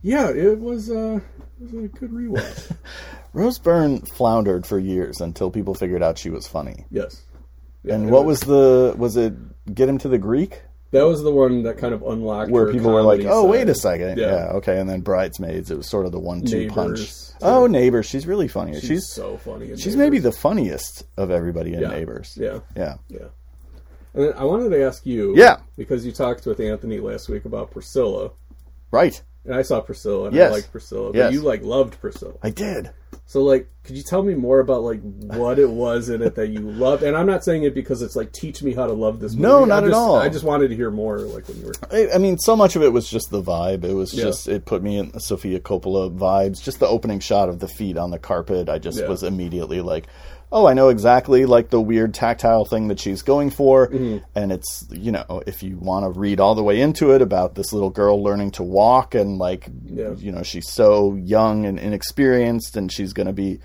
[0.01, 1.19] yeah, it was uh,
[1.62, 2.71] it was a good rewatch.
[3.34, 6.86] Rose Byrne floundered for years until people figured out she was funny.
[6.89, 7.23] yes,
[7.84, 9.34] Yeah, And what was the was it
[9.73, 10.62] get him to the Greek?
[10.95, 13.49] That was the one that kind of unlocked Where people were like, "Oh, side.
[13.51, 14.25] wait a second, yeah.
[14.27, 14.51] Yeah.
[14.53, 17.12] okay." And then Bridesmaids, it was sort of the one-two punch.
[17.41, 18.73] Oh, Neighbors, she's really funny.
[18.79, 19.71] She's, She's so funny.
[19.71, 19.97] in she's Neighbors.
[19.97, 21.89] maybe the funniest of everybody in Yeah.
[21.89, 22.34] Neighbors.
[22.39, 22.95] yeah Yeah.
[23.10, 23.19] yeah.
[24.13, 25.58] And then I wanted to ask you, Yeah.
[25.77, 28.31] because you talked with Anthony last week about Priscilla,
[28.91, 29.21] Right.
[29.43, 30.49] and I saw Priscilla and Yes.
[30.49, 31.34] I liked Priscilla, but Yes.
[31.34, 32.34] you like loved Priscilla.
[32.41, 32.91] I did.
[33.27, 36.49] So, like, could you tell me more about like what it was in it that
[36.49, 37.01] you loved?
[37.01, 39.41] And I'm not saying it because it's like teach me how to love this movie.
[39.41, 40.15] No, not I'm at all.
[40.17, 41.73] I just wanted to hear more, like when you were.
[41.91, 43.83] I, I mean, so much of it was just the vibe.
[43.83, 44.25] It was Yeah.
[44.25, 46.61] just it put me in Sofia Coppola vibes.
[46.61, 48.69] Just the opening shot of the feet on the carpet.
[48.69, 49.07] I just Yeah.
[49.07, 50.05] was immediately like,
[50.51, 53.88] oh, I know exactly like the weird tactile thing that she's going for.
[53.88, 54.17] Mm-hmm.
[54.36, 57.55] And it's you know, if you want to read all the way into it about
[57.55, 60.13] this little girl learning to walk and like, Yeah.
[60.13, 63.60] you know, she's so young and inexperienced, and she's going to be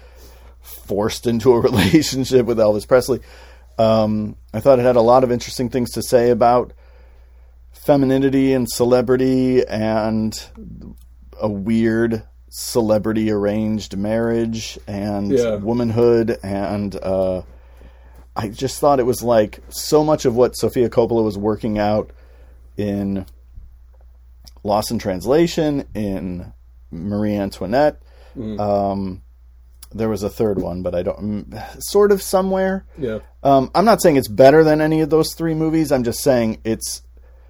[0.60, 3.20] forced into a relationship with Elvis Presley.
[3.78, 6.72] Um, I thought it had a lot of interesting things to say about
[7.72, 10.38] femininity and celebrity and
[11.40, 15.54] a weird celebrity arranged marriage and Yeah.
[15.54, 17.42] womanhood and uh,
[18.36, 22.10] I just thought it was like so much of what Sofia Coppola was working out
[22.76, 23.24] in
[24.62, 26.52] Lost in Translation, in
[26.90, 28.00] Marie Antoinette.
[28.38, 29.22] Um,
[29.92, 31.50] there was a third one, but I don't.
[31.50, 32.84] mm, Sort of somewhere.
[32.98, 35.90] Yeah, Um, I'm not saying it's better than any of those three movies.
[35.92, 37.02] I'm just saying it's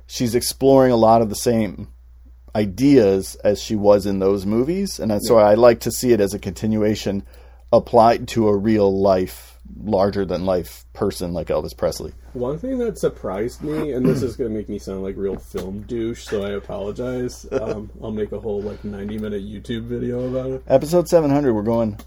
[0.07, 1.89] she's exploring a lot of the same
[2.55, 6.21] ideas as she was in those movies, and that's why I like to see it
[6.21, 7.25] as a continuation
[7.73, 12.13] applied to a real life, larger than life person like Elvis Presley.
[12.33, 15.37] one thing that surprised me, and this is going to make me sound like real
[15.37, 17.47] film douche, so I apologize.
[17.53, 20.63] Um, I'll make a whole like 90 minute YouTube video about it.
[20.67, 21.99] Episode 700, we're going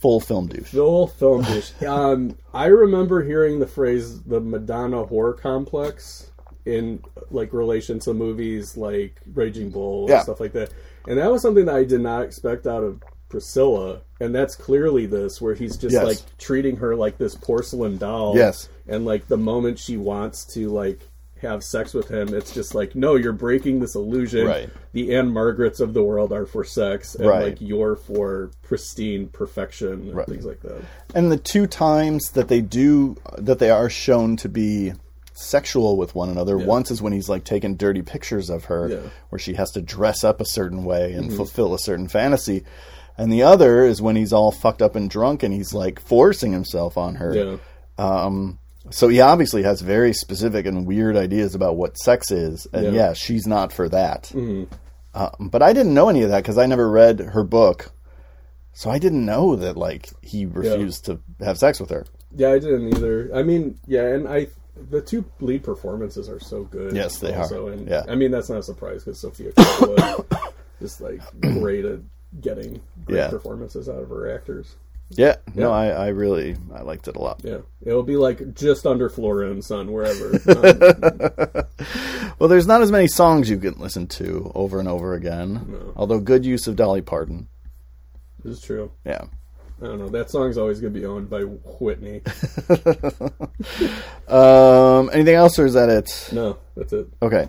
[0.00, 0.68] full film douche.
[0.70, 1.70] Full film douche.
[1.86, 6.30] Um, I remember hearing the phrase "the Madonna whore complex"
[6.66, 7.00] in
[7.30, 10.16] like relation to movies like Raging Bull Yeah.
[10.16, 10.70] and stuff like that,
[11.08, 15.06] and that was something that I did not expect out of Priscilla, and that's clearly
[15.06, 16.04] this, where he's just Yes.
[16.04, 18.36] like treating her like this porcelain doll.
[18.36, 18.68] Yes.
[18.88, 21.00] and like the moment she wants to like
[21.42, 24.46] have sex with him, it's just like, no, you're breaking this illusion.
[24.46, 24.70] Right.
[24.92, 27.42] The Ann-Margrets of the world are for sex, and Right.
[27.42, 30.26] like you're for pristine perfection and Right.
[30.26, 30.80] things like that.
[31.14, 34.92] And the two times that they do that they are shown to be
[35.36, 36.56] sexual with one another.
[36.58, 38.96] Once is when he's like taking dirty pictures of her Yeah.
[38.96, 39.08] Mm-hmm.
[39.30, 42.64] where she has to dress up a certain way and fulfill a certain fantasy.
[43.18, 46.52] And the other is when he's all fucked up and drunk and he's like forcing
[46.52, 47.34] himself on her.
[47.34, 47.56] Yeah.
[47.98, 48.58] Um,
[48.90, 52.90] so he obviously has very specific and weird ideas about what sex is, and Yeah.
[52.92, 54.32] yeah, she's not for that.
[54.34, 54.68] Um,
[55.50, 57.90] but I didn't know any of that because I never read her book,
[58.74, 62.04] so I didn't know that like he refused to have sex with her.
[62.34, 63.30] Yeah, I didn't either.
[63.34, 64.48] I mean, yeah, and I
[64.90, 66.94] the two lead performances are so good.
[66.94, 67.72] Yes, they also, are.
[67.72, 68.04] And Yeah.
[68.08, 72.00] I mean, that's not a surprise because Sofia Coppola is like great at
[72.40, 73.28] getting great Yeah.
[73.30, 74.76] performances out of her actors.
[75.10, 77.40] Yeah, no, I, I really I liked it a lot.
[77.44, 80.32] Yeah, it'll be like just under Flora and Son, wherever.
[81.78, 85.92] Um, Well, there's not as many songs you can listen to over and over again.
[85.96, 87.48] Although good use of Dolly Parton.
[88.44, 88.90] this is true.
[89.06, 89.24] Yeah.
[89.82, 90.08] I don't know.
[90.08, 92.22] That song's always gonna be owned by Whitney.
[94.28, 96.30] Um, anything else, or is that it?
[96.32, 97.06] No, that's it.
[97.22, 97.46] Okay.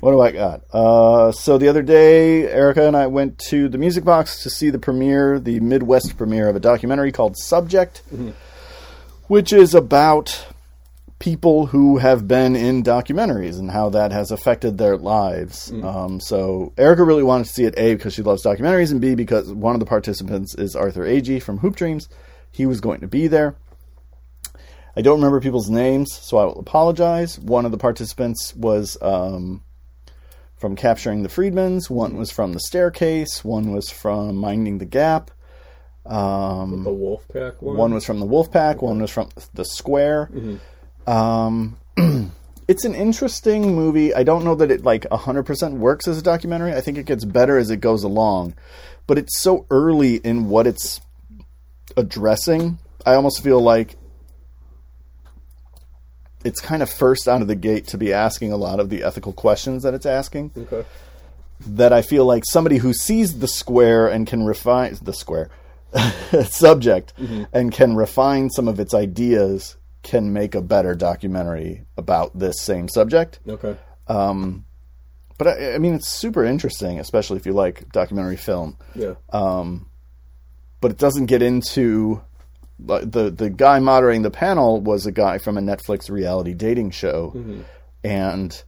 [0.00, 0.62] What do I got?
[0.72, 4.70] Uh, so the other day, Erica and I went to the Music Box to see
[4.70, 8.02] the premiere, the Midwest premiere of a documentary called Subject,
[9.28, 10.46] which is about
[11.18, 15.72] people who have been in documentaries and how that has affected their lives.
[15.72, 19.14] Um, so Erica really wanted to see it, A, because she loves documentaries, and B,
[19.14, 22.08] because one of the participants is Arthur Agee from Hoop Dreams.
[22.52, 23.56] He was going to be there.
[24.94, 27.38] I don't remember people's names, so I will apologize.
[27.38, 29.62] One of the participants was um,
[30.56, 35.30] from Capturing the Friedmans, one was from The Staircase, one was from Minding the Gap,
[36.06, 37.76] um, The Wolfpack one.
[37.76, 40.30] one was from The Wolfpack, one was from The Square.
[41.06, 41.76] Um,
[42.68, 44.14] it's an interesting movie.
[44.14, 46.72] I don't know that it like 100% works as a documentary.
[46.72, 48.54] I think it gets better as it goes along.
[49.06, 51.00] But it's so early in what it's
[51.96, 52.78] addressing.
[53.04, 53.96] I almost feel like
[56.44, 59.02] it's kind of first out of the gate to be asking a lot of the
[59.02, 60.50] ethical questions that it's asking.
[60.56, 60.84] Okay.
[61.60, 65.50] That I feel like somebody who sees the square and can refine the square
[66.44, 67.14] subject
[67.52, 72.88] and can refine some of its ideas can make a better documentary about this same
[72.88, 73.40] subject.
[73.48, 73.76] Okay.
[75.38, 78.78] But I, I mean, it's super interesting, especially if you like documentary film.
[78.94, 79.14] Yeah.
[80.80, 82.22] But it doesn't get into
[82.78, 87.32] the the guy moderating the panel was a guy from a Netflix reality dating show,
[88.04, 88.62] and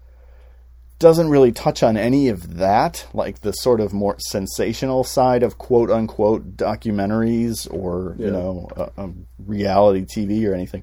[0.99, 5.59] doesn't really touch on any of that, like the sort of more sensational side of
[5.59, 10.83] quote unquote documentaries or you know uh, um, reality TV or anything.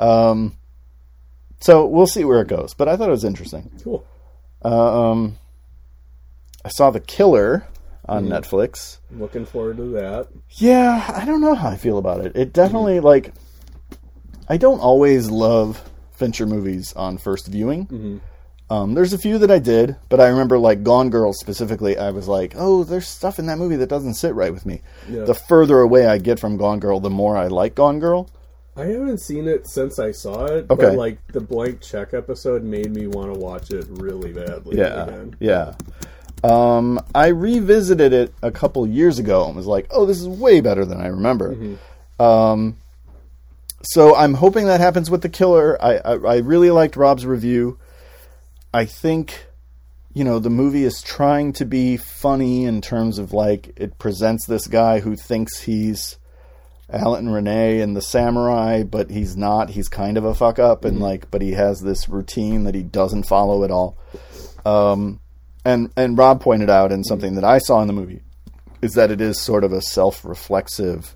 [0.00, 0.56] Um,
[1.60, 2.74] so we'll see where it goes.
[2.74, 3.70] But I thought it was interesting.
[3.84, 4.06] cool.
[4.62, 5.38] Um,
[6.64, 7.66] I saw The Killer
[8.06, 8.98] on Netflix.
[9.10, 10.28] Looking forward to that.
[10.50, 12.36] Yeah, I don't know how I feel about it.
[12.36, 13.32] It definitely like
[14.48, 15.82] I don't always love
[16.12, 18.20] Fincher movies on first viewing.
[18.68, 21.96] Um, there's a few that I did, but I remember like Gone Girl specifically.
[21.98, 24.82] I was like, oh, there's stuff in that movie that doesn't sit right with me.
[25.08, 25.24] Yeah.
[25.24, 28.28] The further away I get from Gone Girl, the more I like Gone Girl.
[28.76, 30.66] I haven't seen it since I saw it.
[30.70, 30.84] Okay.
[30.84, 34.78] But like the blank check episode made me want to watch it really badly.
[34.78, 35.36] Yeah, Again.
[35.40, 35.74] yeah.
[36.42, 40.60] Um, I revisited it a couple years ago and was like, "Oh, this is way
[40.60, 41.76] better than I remember."
[42.18, 42.76] Um,
[43.82, 45.76] so I'm hoping that happens with the killer.
[45.82, 47.78] I, I I really liked Rob's review.
[48.72, 49.46] I think,
[50.14, 54.46] you know, the movie is trying to be funny in terms of like it presents
[54.46, 56.16] this guy who thinks he's
[56.92, 59.70] Alan Renee and the samurai, but he's not.
[59.70, 62.82] He's kind of a fuck up, and like, but he has this routine that he
[62.82, 63.96] doesn't follow at all.
[64.64, 65.20] Um,
[65.64, 68.22] and and Rob pointed out, and something that I saw in the movie,
[68.82, 71.14] is that it is sort of a self-reflexive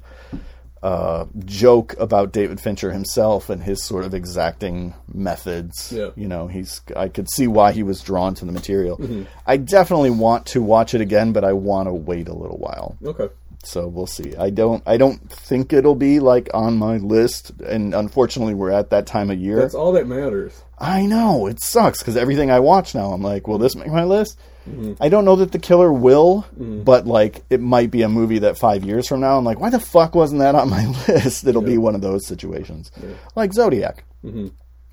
[0.85, 5.91] uh, joke about David Fincher himself and his sort of exacting methods.
[5.91, 6.11] Yeah.
[6.15, 9.01] You know, he's I could see why he was drawn to the material.
[9.47, 12.99] I definitely want to watch it again, but I want to wait a little while
[13.03, 13.31] Okay.
[13.67, 14.37] So we'll see.
[14.37, 18.91] I don't I don't think it'll be like on my list and unfortunately we're at
[18.91, 19.61] that time of year.
[19.61, 20.63] That's all that matters.
[20.79, 24.05] I know, it sucks cuz everything I watch now I'm like, will this make my
[24.05, 24.39] list?
[24.69, 24.95] Mm-hmm.
[25.01, 26.83] I don't know that The Killer will, mm-hmm.
[26.83, 29.71] but like it might be a movie that 5 years from now I'm like, why
[29.71, 31.47] the fuck wasn't that on my list?
[31.47, 32.91] It'll be one of those situations.
[33.35, 34.05] Like Zodiac.
[34.25, 34.49] Mm-hmm.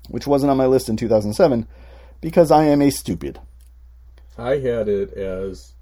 [0.08, 1.66] Which wasn't on my list in 2007
[2.20, 3.38] because I am a stupid.
[4.38, 5.72] I had it as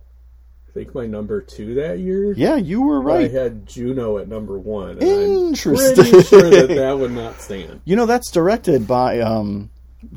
[0.71, 2.33] I think my number two that year.
[2.33, 3.29] Yeah, you were right.
[3.29, 4.91] I had Juno at number one.
[4.91, 6.05] And Interesting.
[6.05, 7.81] I'm pretty sure that that would not stand.
[7.85, 9.71] You know, that's directed by um,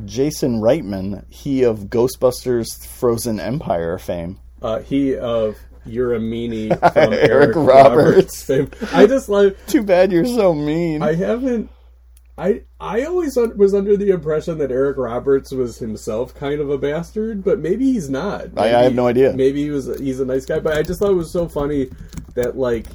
[0.06, 4.40] Jason Reitman, he of Ghostbusters Frozen Empire fame.
[4.62, 7.68] Uh, he of You're a Meanie from Eric Eric, Roberts.
[7.68, 8.44] Roberts.
[8.44, 8.70] fame.
[8.94, 11.02] I just like Too bad you're so mean.
[11.02, 11.72] I haven't.
[12.38, 16.70] I I always un- was under the impression that Eric Roberts was himself kind of
[16.70, 18.48] a bastard, but maybe he's not.
[18.58, 19.34] I- I have no idea.
[19.34, 21.90] Maybe he was he's a nice guy, but I just thought it was so funny
[22.36, 22.88] that like.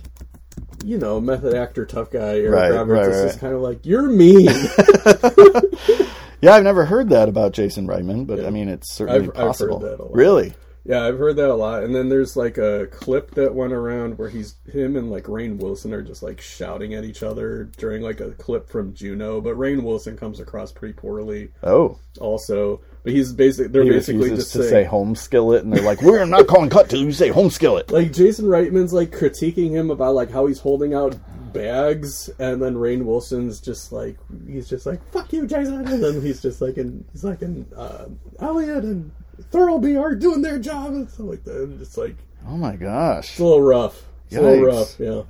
[0.85, 3.27] You know, method actor, tough guy, Eric Right, Roberts right, is right.
[3.27, 4.47] just kind of like, you're mean.
[6.41, 9.47] yeah, I've never heard that about Jason Reitman, but I mean, it's certainly I've- I've
[9.47, 9.81] possible.
[9.81, 10.15] lot.
[10.15, 10.55] Really?
[10.89, 11.83] Yeah, I've heard that a lot.
[11.83, 15.59] And then there's like a clip that went around where he's him and like Rainn
[15.59, 19.43] Wilson are just like shouting at each other during like a clip from Juno.
[19.43, 22.81] But Rainn Wilson comes across pretty poorly Oh, also.
[23.03, 26.01] But he's basically they're he basically just to saying, say home skillet, and they're like,
[26.01, 29.91] "We're not calling cut till you say home skillet." like Jason Reitman's like critiquing him
[29.91, 31.17] about like how he's holding out
[31.53, 36.23] bags, and then Rainn Wilson's just like he's just like fuck you, Jason, and then
[36.23, 38.07] he's just like in he's like in uh,
[38.41, 39.13] Elliot and
[39.51, 41.63] Thirlby are doing their job and stuff like that.
[41.63, 43.31] And it's like Oh my gosh!
[43.31, 44.05] it's a little rough.
[44.27, 45.23] It's a little rough, yeah.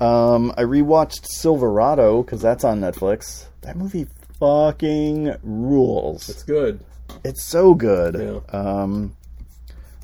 [0.00, 3.46] Um, I rewatched Silverado because that's on Netflix.
[3.62, 4.06] That movie
[4.40, 6.28] fucking rules.
[6.28, 6.80] It's good.
[7.24, 8.14] It's so good.
[8.16, 8.58] Yeah.
[8.58, 9.16] Um,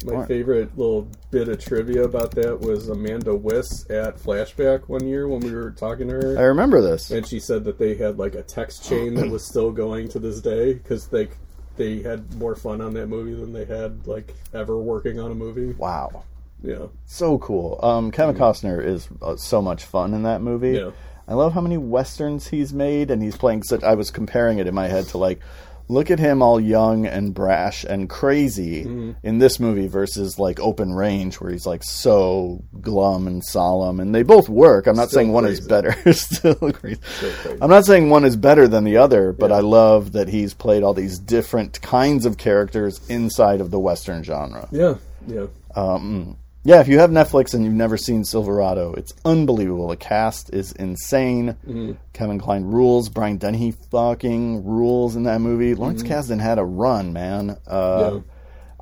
[0.04, 5.26] My favorite little bit of trivia about that was Amanda Wyss at Flashback one year
[5.28, 6.38] when we were talking to her.
[6.38, 7.10] I remember this.
[7.10, 10.18] and she said that they had like a text chain that was still going to
[10.18, 11.28] this day because they
[11.76, 15.34] they had more fun on that movie than they had like ever working on a
[15.34, 15.72] movie.
[15.72, 16.24] Wow.
[16.62, 17.80] Yeah, So cool.
[17.82, 20.72] Um, Kevin Costner is uh, so much fun in that movie.
[20.72, 20.90] Yeah.
[21.26, 23.82] I love how many westerns he's made, and he's playing such.
[23.82, 25.40] I was comparing it in my head to like
[25.90, 29.10] look at him all young and brash and crazy Mm-hmm.
[29.22, 33.98] in this movie versus like Open Range, where he's like so glum and solemn.
[34.00, 34.86] And they both work.
[34.86, 35.92] I'm not Still saying one is better.
[36.12, 37.00] Still crazy.
[37.16, 37.58] Still crazy.
[37.60, 39.56] I'm not saying one is better than the other, but Yeah.
[39.56, 44.22] I love that he's played all these different kinds of characters inside of the Western
[44.22, 44.68] genre.
[44.70, 44.94] Yeah,
[45.26, 45.46] yeah.
[46.62, 49.88] Yeah, if you have Netflix and you've never seen Silverado, it's unbelievable.
[49.88, 51.56] The cast is insane.
[51.66, 51.92] Mm-hmm.
[52.12, 53.08] Kevin Kline rules.
[53.08, 55.74] Brian Dennehy fucking rules in that movie.
[55.74, 57.56] Lawrence Kasdan had a run, man.
[57.66, 58.16] Uh, Mm-hmm.
[58.16, 58.22] Yeah.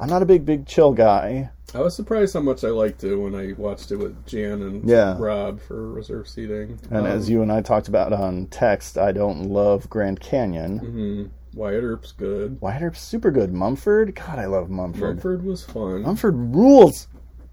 [0.01, 1.51] I'm not a big, big chill guy.
[1.74, 4.89] I was surprised how much I liked it when I watched it with Jan and
[4.89, 5.16] Yeah.
[5.18, 6.79] Rob for reserve seating.
[6.91, 10.81] And Um, as you and I talked about on text, I don't love Grand Canyon.
[10.81, 11.31] mhm.
[11.59, 12.61] Wyatt Earp's good.
[12.61, 13.53] Wyatt Earp's super good.
[13.53, 14.14] Mumford?
[14.14, 15.16] God, I love Mumford.
[15.16, 16.03] Mumford was fun.
[16.03, 17.09] Mumford rules.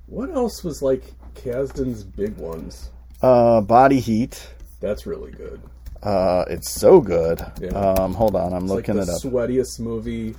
[0.08, 1.03] What else was like
[1.36, 2.89] Kasdan's big ones?
[3.22, 4.47] Uh, Body Heat.
[4.80, 5.62] That's really good.
[6.03, 7.43] Uh, it's so good.
[7.60, 7.70] Yeah.
[7.70, 9.22] Um, hold on, I'm It's like looking the it up.
[9.22, 10.36] sweatiest movie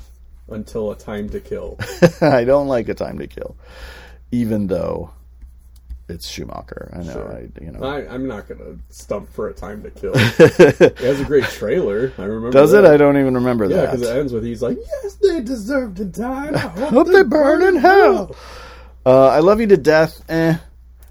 [0.49, 1.79] until A Time to Kill.
[2.21, 3.57] I don't like A Time to Kill,
[4.31, 5.11] even though
[6.09, 6.93] it's Schumacher.
[6.95, 7.13] I know.
[7.13, 7.33] Sure.
[7.37, 7.83] I you know.
[7.85, 10.13] I, I'm not gonna stump for A Time to Kill.
[10.17, 12.13] it has a great trailer.
[12.19, 12.53] I remember.
[12.53, 12.85] Does it?
[12.85, 13.83] I don't even remember Yeah, that.
[13.83, 16.51] Yeah, because it ends with he's like, "Yes, they deserve to die.
[16.55, 18.37] I hope, Hope they burn in hell.
[19.07, 20.21] Uh, I love you to death.
[20.29, 20.57] Eh.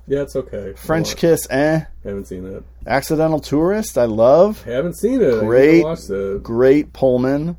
[0.06, 0.74] Yeah, it's okay.
[0.76, 1.48] French kiss.
[1.50, 1.86] Eh.
[2.04, 2.64] Haven't seen it.
[2.86, 3.98] Accidental tourist.
[3.98, 4.62] I love.
[4.64, 5.34] Haven't seen it.
[5.34, 5.84] I Great.
[5.86, 6.44] watch it.
[6.44, 7.56] Great Pullman.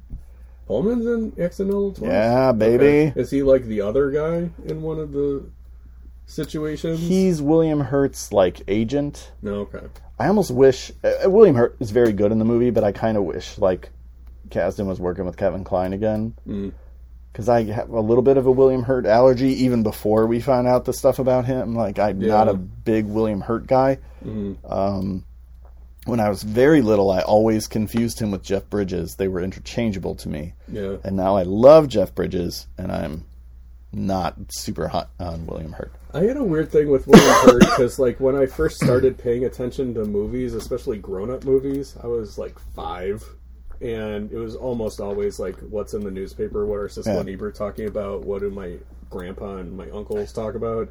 [0.67, 2.13] Pullman's in Accidental Twins?
[2.13, 3.11] Yeah, baby.
[3.11, 3.13] Okay.
[3.17, 5.49] Is he like the other guy in one of the
[6.27, 7.01] situations?
[7.01, 9.33] He's William Hurt's like agent.
[9.43, 9.87] no, okay.
[10.19, 13.17] I almost wish uh, William Hurt is very good in the movie, but I kind
[13.17, 13.91] of wish like
[14.49, 16.35] Kasdan was working with Kevin Kline again.
[16.49, 16.73] Mm.
[17.37, 20.67] Because I have a little bit of a William Hurt allergy, even before we found
[20.67, 21.75] out the stuff about him.
[21.75, 23.99] Like I'm not a big William Hurt guy.
[24.25, 24.57] Mhm.
[24.65, 25.23] Um,
[26.07, 29.17] when I was very little, I always confused him with Jeff Bridges.
[29.19, 30.97] They were interchangeable to me, Yeah.
[31.05, 33.25] and now I love Jeff Bridges, and I'm
[33.93, 35.93] not super hot on William Hurt.
[36.15, 39.45] I had a weird thing with William Hurt because, like, when I first started paying
[39.45, 43.23] attention to movies, especially grown-up movies, I was like five,
[43.81, 46.67] and it was almost always like, "What's in the newspaper?
[46.67, 47.21] What are Siskel Yeah.
[47.21, 48.25] and Ebert talking about?
[48.25, 48.77] What do my
[49.11, 50.89] grandpa and my uncles talk about?"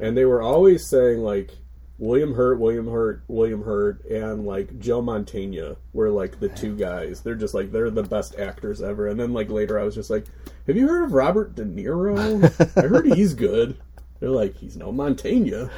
[0.00, 1.50] And they were always saying like.
[1.98, 7.22] William Hurt, William Hurt, William Hurt, and like Joe Mantegna were like the two guys.
[7.22, 9.06] They're just like they're the best actors ever.
[9.06, 10.26] And then like later, I was just like,
[10.66, 12.44] "Have you heard of Robert De Niro?
[12.76, 13.78] I heard he's good."
[14.20, 15.70] They're like, "He's no Mantegna."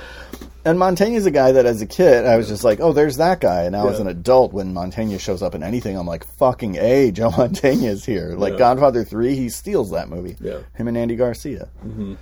[0.64, 3.40] And Mantegna's a guy that, as a kid, I was just like, "Oh, there's that
[3.40, 6.76] guy." And now, as an adult, when Mantegna shows up in anything, I'm like, "Fucking
[6.76, 8.58] a, Joe Mantegna is here!" Like Yeah.
[8.58, 10.36] Godfather Three, he steals that movie.
[10.40, 10.58] Yeah.
[10.74, 11.68] him and Andy Garcia.
[11.86, 12.14] Mm-hmm.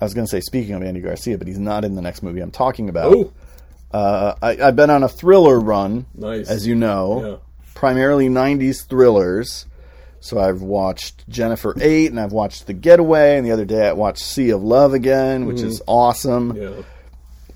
[0.00, 2.22] I was going to say, speaking of Andy Garcia, but he's not in the next
[2.22, 3.12] movie I'm talking about.
[3.14, 3.32] Oh,
[3.92, 6.48] Uh, I, I've been on a thriller run, nice.
[6.50, 7.36] as you know, yeah,
[7.74, 9.66] primarily 90s thrillers.
[10.24, 13.92] So I've watched Jennifer 8 and I've watched The Getaway, and the other day I
[13.92, 15.66] watched Sea of Love again, which mm-hmm.
[15.66, 16.56] is awesome.
[16.56, 16.82] yeah.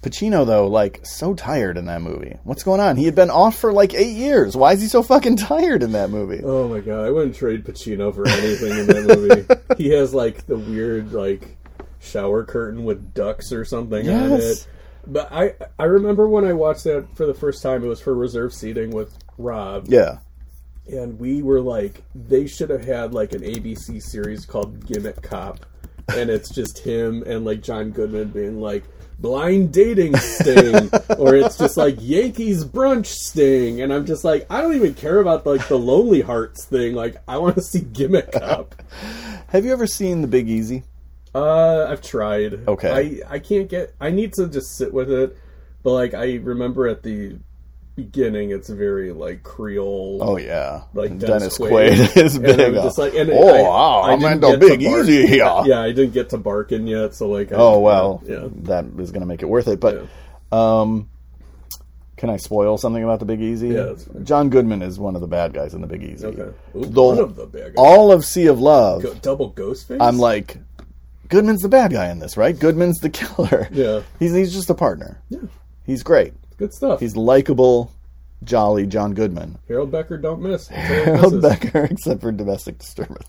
[0.02, 2.36] Pacino, though, like, so tired in that movie.
[2.44, 2.98] What's going on?
[2.98, 4.54] He had been off for like eight years.
[4.54, 6.42] Why is he so fucking tired in that movie?
[6.44, 9.82] Oh my god, I wouldn't trade Pacino for anything in that movie.
[9.82, 11.56] he has like the weird like
[12.00, 14.68] shower curtain with ducks or something on it.
[15.06, 17.82] But I I remember when I watched that for the first time.
[17.82, 20.18] It was for reserve seating with Rob, Yeah.
[20.89, 25.64] And we were like, they should have had like an ABC series called Gimmick Cop,
[26.09, 28.84] and it's just him and like John Goodman being like
[29.18, 34.61] blind dating sting, or it's just like Yankees brunch sting, and I'm just like, I
[34.61, 36.95] don't even care about like the Lonely Hearts thing.
[36.95, 38.74] Like, I want to see Gimmick Cop.
[39.49, 40.84] Have you ever seen The Big Easy?
[41.34, 42.68] Uh, I've tried.
[42.68, 43.22] Okay.
[43.26, 43.95] I I can't get.
[44.01, 45.36] I need to just sit with it,
[45.82, 47.39] but like I remember at the
[47.99, 50.20] beginning, it's very like Creole.
[50.22, 50.82] Oh, yeah.
[50.94, 52.16] Like Dennis Dennis Quaid, Quaid.
[52.24, 52.61] is big.
[52.61, 54.01] I'm just like, and oh, I- wow.
[54.03, 55.44] I I'm into get to Big Easy here.
[55.66, 57.53] Yeah, I didn't get to Barkin yet, so like.
[57.53, 58.22] I, Oh, well.
[58.24, 58.46] Yeah.
[58.62, 59.80] That is going to make it worth it.
[59.80, 60.07] But
[60.57, 61.09] um,
[62.16, 63.68] can I spoil something about The Big Easy?
[63.68, 63.94] Yeah.
[64.22, 66.26] John Goodman is one of the bad guys in The Big Easy.
[66.26, 66.55] Okay.
[66.76, 67.74] Ooh, The- one of the bad guys.
[67.76, 69.99] All of Sea of Love, Go, double ghost face.
[70.01, 70.57] I'm like,
[71.28, 72.59] Goodman's the bad guy in this, right?
[72.59, 73.68] Goodman's the killer.
[73.72, 74.03] Yeah.
[74.18, 75.20] He's, he's just a partner.
[75.28, 75.40] Yeah.
[75.84, 76.32] He's great.
[76.59, 77.00] Good stuff.
[77.00, 77.92] He's likable,
[78.44, 79.59] jolly John Goodman.
[79.68, 80.68] Harold Becker, don't miss.
[80.68, 81.42] Harold misses.
[81.42, 83.26] Becker, except for domestic disturbance.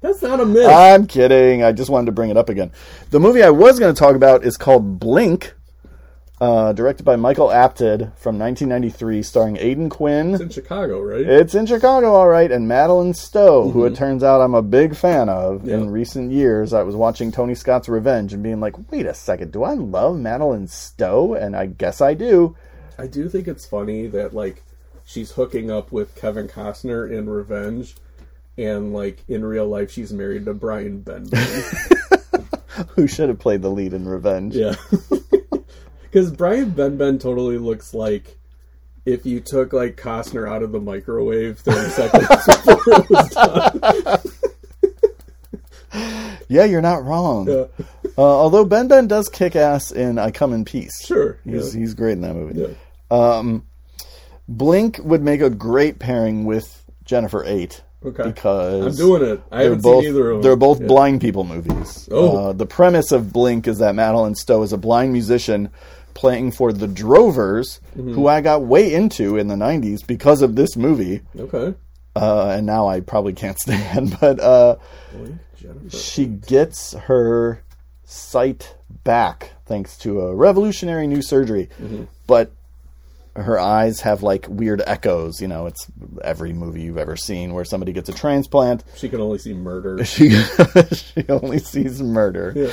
[0.00, 0.66] That's not a miss.
[0.68, 1.62] I'm kidding.
[1.62, 2.72] I just wanted to bring it up again.
[3.10, 5.54] The movie I was going to talk about is called Blink,
[6.42, 10.34] uh, directed by Michael Apted from 1993, starring Aidan Quinn.
[10.34, 11.22] it's in Chicago, right?
[11.22, 14.94] It's in Chicago, all right, and Madeleine Stowe, who it turns out I'm a big
[14.94, 15.66] fan of.
[15.66, 19.52] In recent years, I was watching Tony Scott's Revenge and being like, wait a second,
[19.52, 21.32] do I love Madeleine Stowe?
[21.32, 22.56] And I guess I do.
[22.98, 24.62] I do think it's funny that like
[25.04, 27.94] she's hooking up with Kevin Costner in Revenge,
[28.56, 31.34] and like in real life she's married to Brian Benben.
[32.90, 34.56] Who should have played the lead in Revenge?
[34.56, 34.74] yeah,
[36.02, 38.36] because Brian Benben totally looks like
[39.04, 44.20] if you took like Costner out of the microwave thirty seconds before it was done.
[46.48, 47.48] Yeah, you're not wrong.
[47.48, 47.64] Yeah.
[48.16, 51.04] Uh, although Benben does kick ass in I Come in Peace.
[51.04, 51.80] Sure, He's, yeah.
[51.80, 52.60] he's great in that movie.
[52.60, 52.68] Yeah.
[53.10, 53.64] Um,
[54.48, 57.82] Blink would make a great pairing with Jennifer Eight.
[58.04, 58.22] Okay.
[58.24, 59.42] Because I'm doing it.
[59.50, 60.42] I they're haven't both, seen either of them.
[60.42, 60.86] They're both Yeah.
[60.86, 62.08] blind people movies.
[62.12, 62.36] Oh.
[62.36, 65.70] Uh, the premise of Blink is that Madeleine Stowe is a blind musician
[66.12, 68.12] playing for the Drovers, Mm-hmm.
[68.14, 71.22] who I got way into in the 90s because of this movie.
[71.36, 71.74] Okay.
[72.14, 74.16] Uh, and now I probably can't stand.
[74.20, 74.76] But uh,
[75.12, 75.96] Blink, Jennifer.
[75.96, 77.62] she gets her
[78.04, 81.68] sight back thanks to a revolutionary new surgery.
[81.80, 82.04] Mm-hmm.
[82.26, 82.52] But
[83.36, 85.40] her eyes have like weird echoes.
[85.40, 85.86] You know, it's
[86.22, 88.84] every movie you've ever seen where somebody gets a transplant.
[88.96, 90.04] She can only see murder.
[90.04, 90.30] She
[90.92, 92.52] she only sees murder.
[92.54, 92.70] Yeah.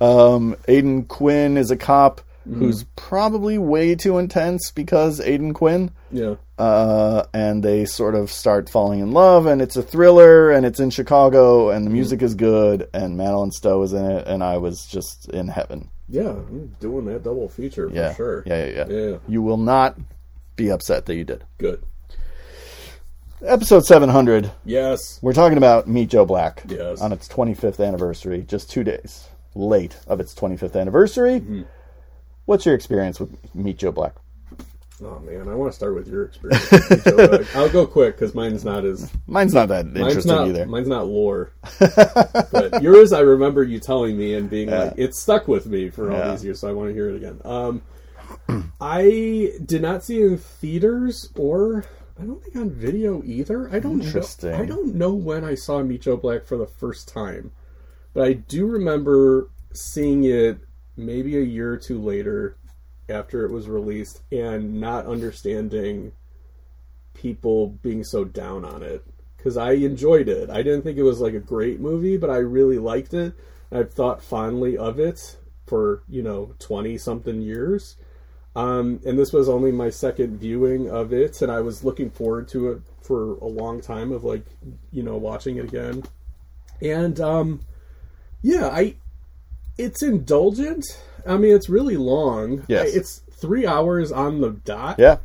[0.00, 2.58] Um, Aidan Quinn is a cop Mm-hmm.
[2.58, 5.92] who's probably way too intense because Aidan Quinn.
[6.10, 6.34] Yeah.
[6.58, 10.80] Uh, and they sort of start falling in love, and it's a thriller, and it's
[10.80, 11.94] in Chicago, and the Mm-hmm.
[11.94, 15.88] music is good, and Madeleine Stowe is in it, and I was just in heaven.
[16.08, 16.30] Yeah.
[16.30, 18.42] I'm doing that double feature for Yeah, sure.
[18.44, 18.86] yeah, yeah, yeah.
[19.10, 19.16] Yeah.
[19.28, 19.96] You will not
[20.56, 21.44] be upset that you did.
[21.58, 21.82] Good.
[23.44, 24.52] Episode seven hundred.
[24.64, 25.18] Yes.
[25.22, 27.00] We're talking about Meet Joe Black Yes.
[27.00, 31.40] on its 25th anniversary, just two days late of its 25th anniversary.
[31.40, 31.62] Mm-hmm.
[32.46, 34.14] What's your experience with Meet Joe Black?
[35.04, 36.70] Oh man, I want to start with your experience.
[36.70, 37.56] with Joe Black.
[37.56, 40.66] I'll go quick because mine's not as Mine's not that mine's interesting not either.
[40.66, 41.52] mine's not lore.
[41.80, 46.12] but yours, I remember you telling me and being like, it stuck with me for
[46.12, 46.30] all Yeah.
[46.32, 47.40] these years, so I want to hear it again.
[47.44, 47.82] Um,
[48.80, 51.84] I did not see it in theaters or
[52.20, 53.68] I don't think on video either.
[53.74, 54.50] I don't Interesting.
[54.52, 57.50] Know, I don't know when I saw Meet Joe Black for the first time,
[58.14, 60.58] but I do remember seeing it
[60.96, 62.56] maybe a year or two later
[63.08, 66.12] after it was released and not understanding
[67.14, 69.04] people being so down on it
[69.36, 70.50] because I enjoyed it.
[70.50, 73.34] I didn't think it was like a great movie, but I really liked it.
[73.72, 75.36] I've thought fondly of it
[75.66, 77.96] for you know twenty something years.
[78.54, 82.48] Um, and this was only my second viewing of it, and I was looking forward
[82.48, 84.44] to it for a long time of like
[84.90, 86.04] you know watching it again.
[86.80, 87.60] And um,
[88.42, 88.96] yeah, I
[89.78, 90.84] it's indulgent.
[91.26, 92.64] I mean, it's really long.
[92.68, 92.94] Yes.
[92.94, 95.16] it's three hours on the dot yeah.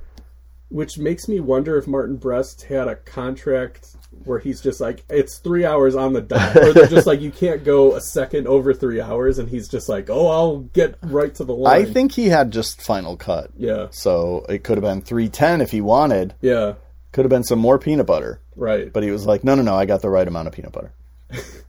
[0.69, 5.37] which makes me wonder if Martin Brest had a contract where he's just like it's
[5.37, 8.73] three hours on the dot, or they're just like you can't go a second over
[8.73, 11.81] three hours, and he's just like, oh, I'll get right to the line.
[11.81, 13.51] I think he had just final cut.
[13.55, 16.33] yeah, So it could have been 310 if he wanted.
[16.41, 16.73] yeah,
[17.11, 18.41] Could have been some more peanut butter.
[18.55, 18.91] right.
[18.91, 20.91] But he was like, no, no, no, I got the right amount of peanut butter.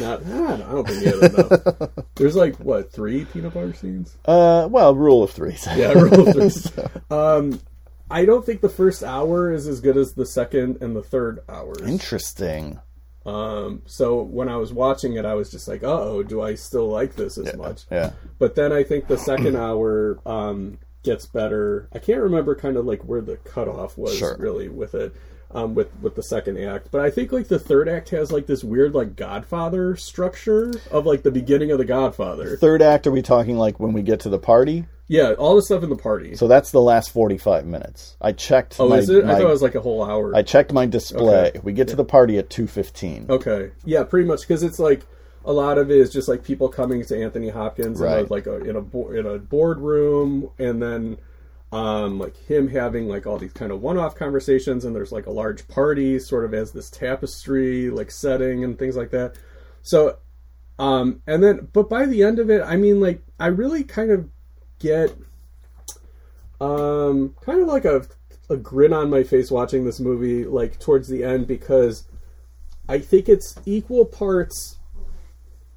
[0.00, 1.90] Not, I don't think he had enough.
[2.16, 4.16] There's like what three peanut butter scenes?
[4.24, 5.56] Uh, well, rule of three.
[5.76, 6.84] Yeah, rule of three.
[7.10, 7.60] Um,
[8.10, 11.40] I don't think the first hour is as good as the second and the third
[11.48, 11.80] hours.
[11.82, 12.78] Interesting.
[13.24, 16.88] Um, so when I was watching it, I was just like, "Oh, do I still
[16.88, 18.12] like this as much?" Yeah.
[18.38, 21.88] But then I think the second hour um, gets better.
[21.92, 24.36] I can't remember kind of like where the cutoff was Sure.
[24.38, 25.12] really with it,
[25.52, 26.88] um, with with the second act.
[26.90, 31.06] But I think like the third act has like this weird like Godfather structure of
[31.06, 32.56] like the beginning of the Godfather.
[32.56, 34.86] Third act, are we talking like when we get to the party?
[35.08, 36.34] Yeah, all the stuff in the party.
[36.34, 38.16] So that's the last 45 minutes.
[38.20, 38.74] I checked.
[38.80, 39.24] oh, my, is it?
[39.24, 40.34] my- I thought it was like a whole hour.
[40.34, 41.48] I checked my display.
[41.50, 41.60] Okay.
[41.62, 43.30] We get to the party at 2:15.
[43.30, 43.70] Okay.
[43.84, 45.06] Yeah, pretty much because it's like
[45.44, 48.30] a lot of it is just like people coming to Anthony Hopkins in a, Right.
[48.32, 51.18] like a, in a bo- in a boardroom, and then
[51.76, 55.30] um, like him having like all these kind of one-off conversations, and there's like a
[55.30, 59.36] large party, sort of as this tapestry like setting and things like that.
[59.82, 60.16] So,
[60.78, 64.10] um, and then but by the end of it, I mean like I really kind
[64.10, 64.28] of
[64.78, 65.14] get
[66.60, 68.06] um kind of like a
[68.48, 72.04] a grin on my face watching this movie like towards the end because
[72.88, 74.76] I think it's equal parts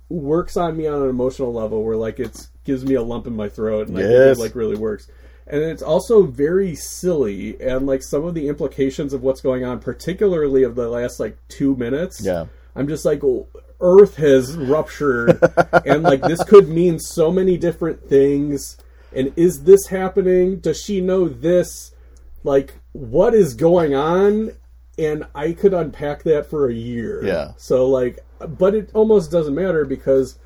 [0.08, 3.36] works on me on an emotional level where like it's gives me a lump in
[3.36, 4.38] my throat and I think Yes.
[4.38, 5.08] it like really works.
[5.50, 9.80] And it's also very silly and like some of the implications of what's going on,
[9.80, 12.22] particularly of the last like two minutes.
[12.22, 12.46] Yeah.
[12.76, 13.48] I'm just like oh,
[13.82, 15.40] Earth has ruptured
[15.86, 18.78] and like this could mean so many different things.
[19.12, 20.60] And is this happening?
[20.60, 21.96] Does she know this?
[22.44, 24.52] Like what is going on?
[25.00, 27.26] And I could unpack that for a year.
[27.26, 27.54] Yeah.
[27.58, 30.38] So like but it almost doesn't matter because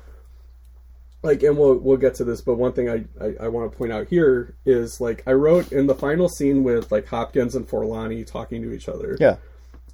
[1.24, 3.76] like and we'll we'll get to this but one thing I, I, I want to
[3.76, 7.66] point out here is like I wrote in the final scene with like Hopkins and
[7.68, 9.36] Forlani talking to each other Yeah.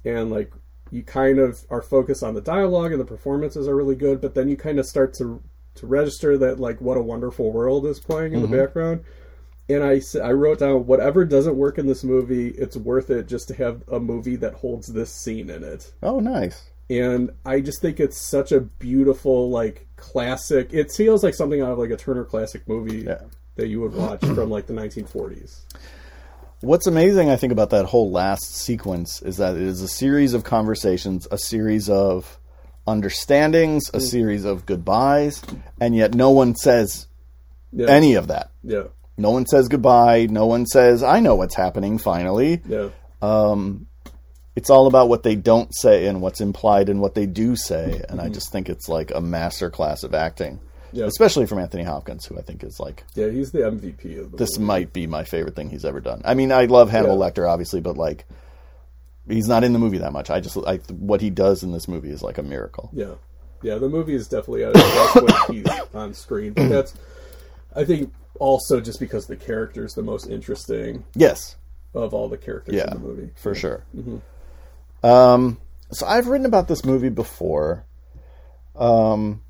[0.05, 0.51] and like
[0.91, 4.35] you kind of are focused on the dialogue and the performances are really good, but
[4.35, 5.41] then you kind of start to
[5.75, 8.51] to register that like what a wonderful world is playing in Mm-hmm.
[8.51, 9.03] the background.
[9.69, 13.47] And I, I wrote down whatever doesn't work in this movie, it's worth it just
[13.47, 15.93] to have a movie that holds this scene in it.
[16.03, 16.69] Oh, nice.
[16.89, 20.73] And I just think it's such a beautiful like classic.
[20.73, 23.21] It feels like something out of like a Turner classic movie Yeah.
[23.55, 25.61] that you would watch from like the 1940s.
[26.61, 30.33] What's amazing, I think, about that whole last sequence is that it is a series
[30.33, 32.37] of conversations, a series of
[32.85, 34.01] understandings, a mm.
[34.01, 35.41] series of goodbyes,
[35.79, 37.07] and yet no one says
[37.71, 37.87] Yeah.
[37.87, 38.51] any of that.
[38.63, 38.83] yeah.
[39.17, 40.27] No one says goodbye.
[40.31, 42.61] No one says, I know what's happening finally.
[42.67, 42.89] Yeah.
[43.21, 43.85] Um,
[44.55, 48.01] It's all about what they don't say and what's implied and what they do say.
[48.09, 48.33] And I mm-hmm.
[48.33, 50.59] just think it's like a master class of acting,
[50.91, 51.05] Yeah.
[51.05, 54.37] especially from Anthony Hopkins, who I think is like, Yeah, he's the MVP of the
[54.37, 54.65] this movie.
[54.67, 56.21] might be my favorite thing he's ever done.
[56.25, 57.29] I mean, I love Hannibal Yeah.
[57.31, 58.25] Lecter, obviously, but like,
[59.27, 60.29] he's not in the movie that much.
[60.29, 62.89] I just, I, what he does in this movie is like a miracle.
[62.91, 63.13] Yeah,
[63.61, 63.75] yeah.
[63.77, 66.93] The movie is definitely its best when he's on screen, but that's
[67.73, 71.55] I think also just because the character is the most interesting Yes,
[71.93, 73.29] of all the characters yeah, in the movie.
[73.35, 73.85] for sure.
[73.95, 74.17] Mm-hmm.
[75.03, 75.57] Um,
[75.91, 77.85] so I've written about this movie before,
[78.75, 79.41] um,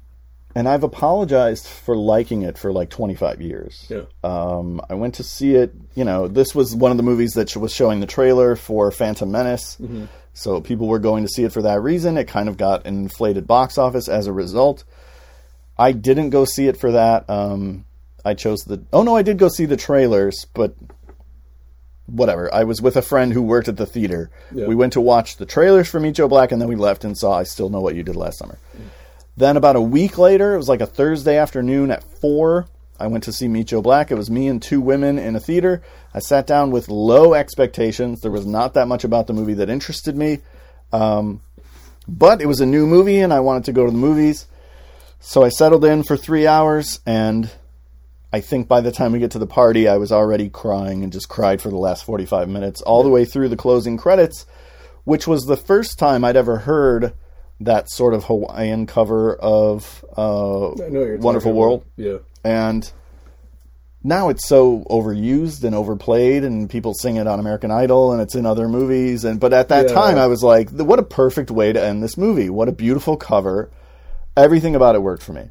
[0.56, 3.86] and I've apologized for liking it for like 25 years.
[3.89, 5.74] Yeah, Um, I went to see it.
[5.95, 9.32] You know, this was one of the movies that was showing the trailer for Phantom
[9.32, 9.78] Menace.
[10.34, 12.18] So people were going to see it for that reason.
[12.18, 14.84] It kind of got an inflated box office as a result.
[15.78, 17.30] I didn't go see it for that.
[17.30, 17.86] Um,
[18.24, 18.84] I chose the.
[18.93, 20.76] Oh no, I did go see the trailers, but
[22.12, 22.53] whatever.
[22.53, 24.30] I was with a friend who worked at the theater.
[24.53, 24.68] Yeah.
[24.68, 27.18] We went to watch the trailers for Meet Joe Black, and then we left and
[27.18, 28.57] saw I Still Know What You Did Last Summer.
[29.38, 32.68] Then about a week later, it was like a Thursday afternoon at four.
[32.99, 34.12] I went to see Meet Joe Black.
[34.12, 35.82] It was me and two women in a theater.
[36.14, 38.22] I sat down with low expectations.
[38.22, 40.39] There was not that much about the movie that interested me,
[40.91, 41.41] um,
[42.07, 44.45] but it was a new movie, and I wanted to go to the movies.
[45.20, 47.49] So I settled in for three hours, and
[48.34, 51.12] I think by the time we get to the party, I was already crying and
[51.12, 54.46] just cried for the last 45 minutes, all the way through the closing credits,
[55.04, 57.14] which was the first time I'd ever heard
[57.60, 61.86] that sort of Hawaiian cover of uh, I know what you're Wonderful World.
[61.98, 62.90] Yeah, And
[64.04, 68.34] now it's so overused and overplayed, and people sing it on American Idol, and it's
[68.34, 69.26] in other movies.
[69.26, 69.94] And but at that Yeah.
[69.94, 72.50] time, I was like, "What a perfect way to end this movie!
[72.50, 73.70] What a beautiful cover!
[74.36, 75.50] Everything about it worked for me."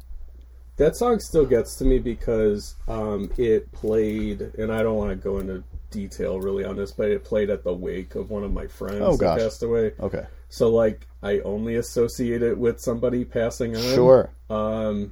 [0.77, 5.15] That song still gets to me because um, it played, and I don't want to
[5.15, 8.51] go into detail really on this, but it played at the wake of one of
[8.53, 9.39] my friends Oh, gosh.
[9.39, 9.93] passed away.
[9.99, 13.81] Okay, So like, I only associate it with somebody passing on.
[13.93, 14.29] sure.
[14.49, 15.11] Um,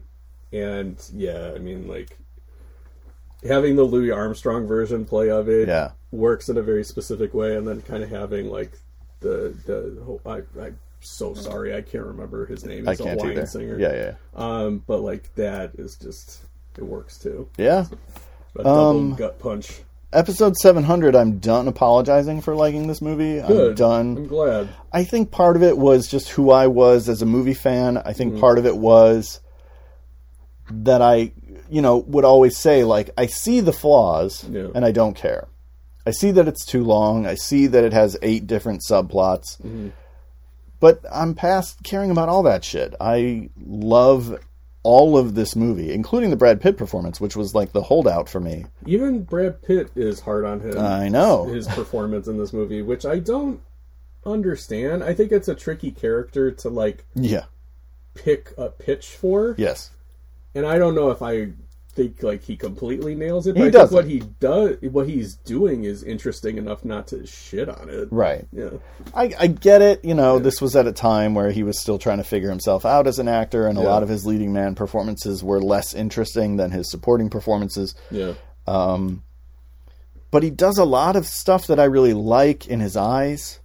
[0.51, 2.18] and yeah, I mean, like
[3.47, 5.91] having the Louis Armstrong version play of it Yeah.
[6.12, 8.72] works in a very specific way, and then kind of having like
[9.20, 12.85] the the whole- I, I'm so sorry, I can't remember his name.
[12.85, 13.47] He's a can't Hawaiian either.
[13.47, 13.79] singer.
[13.79, 16.39] Yeah, yeah, Um, but like that is just
[16.77, 17.49] it works too.
[17.57, 17.85] yeah.
[18.57, 19.81] A double Um, gut punch.
[20.11, 23.39] Episode 700, I'm done apologizing for liking this movie.
[23.39, 24.17] I'm done.
[24.17, 24.69] I'm glad.
[24.91, 27.97] I think part of it was just who I was as a movie fan.
[27.97, 29.39] I think part of it was
[30.71, 31.31] that I,
[31.69, 34.67] you know, would always say, like, I see the flaws Yeah.
[34.73, 35.47] and I don't care.
[36.07, 37.27] I see that it's too long.
[37.27, 39.91] I see that it has eight different subplots.
[40.80, 42.93] But I'm past caring about all that shit.
[43.01, 44.39] I love
[44.82, 48.39] all of this movie, including the Brad Pitt performance, which was like the holdout for
[48.39, 48.65] me.
[48.86, 50.77] Even Brad Pitt is hard on him.
[50.77, 51.45] I know.
[51.45, 53.59] his performance in this movie, which I don't
[54.25, 55.03] understand.
[55.03, 57.45] I think it's a tricky character to like Yeah.
[58.13, 59.91] pick a pitch for, Yes.
[60.55, 61.49] and I don't know if I
[61.99, 63.55] think like he completely nails it.
[63.55, 63.93] But He doesn't.
[63.95, 68.07] what he does, what he's doing, is interesting enough not to shit on it.
[68.11, 68.47] Right.
[68.53, 68.69] Yeah.
[69.13, 70.03] I, I get it.
[70.05, 72.85] You know, this was at a time where he was still trying to figure himself
[72.85, 73.87] out as an actor, and a Yeah.
[73.89, 77.95] lot of his leading man performances were less interesting than his supporting performances.
[78.11, 78.33] Yeah.
[78.65, 79.23] Um,
[80.31, 83.59] but he does a lot of stuff that I really like in his eyes,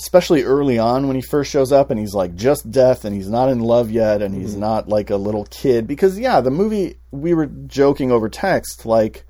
[0.00, 3.28] especially early on when he first shows up and he's like just death and he's
[3.28, 4.60] not in love yet and he's mm-hmm.
[4.60, 5.86] not like a little kid.
[5.86, 9.24] Because, yeah, the movie, we were joking over text, like,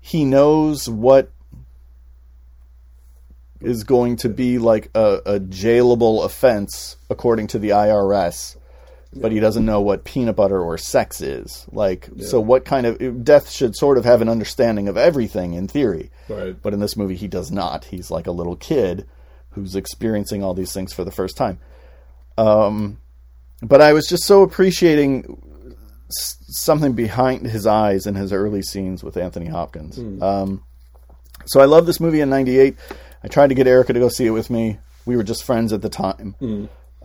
[0.00, 1.30] he knows what
[3.60, 8.56] is going to be like a, a jailable offense according to the IRS,
[9.14, 11.66] but he doesn't know what peanut butter or sex is.
[11.72, 15.68] Like, so what kind of death should sort of have an understanding of everything in
[15.68, 16.56] theory, Right.
[16.62, 17.84] but in this movie he does not.
[17.86, 19.06] He's like a little kid
[19.50, 21.58] who's experiencing all these things for the first time.
[22.36, 22.98] Um,
[23.62, 25.40] but I was just so appreciating
[26.10, 29.98] s- something behind his eyes in his early scenes with Anthony Hopkins.
[30.22, 30.62] Um,
[31.46, 32.76] so I love this movie in '98.
[33.24, 34.78] I tried to get Erica to go see it with me.
[35.06, 36.34] we were just friends at the time.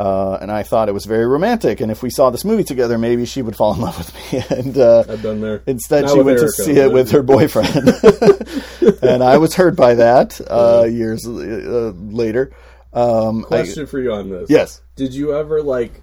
[0.01, 1.79] Uh, and I thought it was very romantic.
[1.79, 4.43] And if we saw this movie together, maybe she would fall in love with me.
[4.57, 5.61] and uh, I've been there.
[5.67, 7.75] instead, Not she went Erica, to see it with her boyfriend.
[9.03, 12.51] and I was hurt by that uh, years uh, later.
[12.93, 14.49] Um, I- Question for you on this.
[14.49, 14.81] yes.
[14.95, 16.01] Did you ever like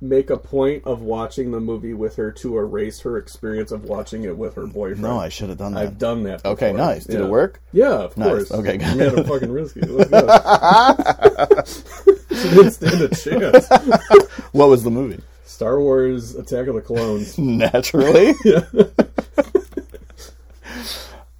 [0.00, 4.24] make a point of watching the movie with her to erase her experience of watching
[4.24, 5.02] it with her boyfriend?
[5.02, 5.80] No, I should have done that.
[5.82, 6.42] I've done that.
[6.42, 6.52] Before.
[6.52, 7.04] Okay, nice.
[7.06, 7.26] Did Yeah.
[7.26, 7.60] it work?
[7.72, 8.28] Yeah, of Nice.
[8.28, 8.52] course.
[8.52, 8.88] Okay, good.
[8.88, 9.80] You made it fucking risky.
[12.54, 13.68] didn't stand a chance.
[14.52, 15.22] What was the movie?
[15.44, 17.36] Star Wars: Attack of the Clones.
[17.38, 18.34] Naturally.
[18.44, 18.64] yeah.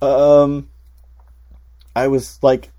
[0.03, 0.69] um,
[1.95, 2.71] I was like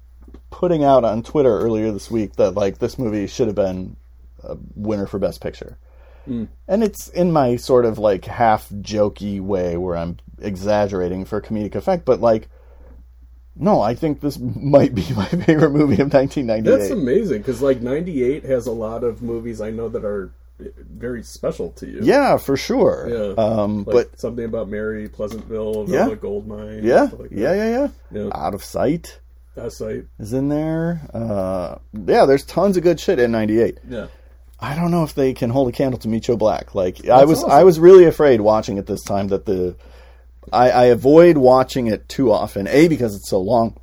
[0.50, 3.96] putting out on Twitter earlier this week that like this movie should have been
[4.44, 5.78] a winner for Best Picture.
[6.68, 11.76] And it's in my sort of like half jokey way where I'm exaggerating for comedic
[11.76, 12.50] effect, but like,
[13.60, 16.64] no, I think this might be my favorite movie of 1998.
[16.64, 21.22] That's amazing because like '98 has a lot of movies I know that are very
[21.22, 22.00] special to you.
[22.02, 23.08] yeah, for sure.
[23.08, 23.34] Yeah.
[23.44, 26.06] Um, Like but something about Mary Pleasantville, Yeah.
[26.06, 26.84] Velvet Goldmine.
[26.84, 28.30] yeah, like yeah, yeah, yeah, Yeah.
[28.34, 29.20] Out of Sight.
[29.56, 31.02] That's like is in there.
[31.14, 33.78] Uh, yeah, there's tons of good shit in '98.
[33.90, 34.08] yeah.
[34.60, 36.74] I don't know if they can hold a candle to Meet Joe Black.
[36.74, 37.52] Like I was, awesome.
[37.52, 39.76] I was really afraid watching it this time that the,
[40.52, 42.68] I, I avoid watching it too often.
[42.68, 43.78] A because it's so long.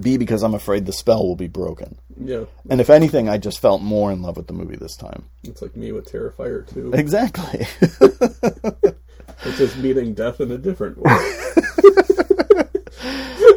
[0.00, 1.98] B because I'm afraid the spell will be broken.
[2.22, 5.24] Yeah, And if anything, I just felt more in love with the movie this time.
[5.44, 6.92] it's like me with Terrifier too.
[6.94, 7.66] Exactly.
[9.44, 11.12] It's just meeting death in a different way.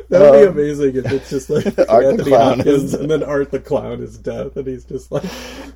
[0.10, 2.94] That would be amazing if it's just like Um, Art the Anthony Clown Hopkins is-
[2.96, 5.24] and then Art the Clown is death, and he's just like,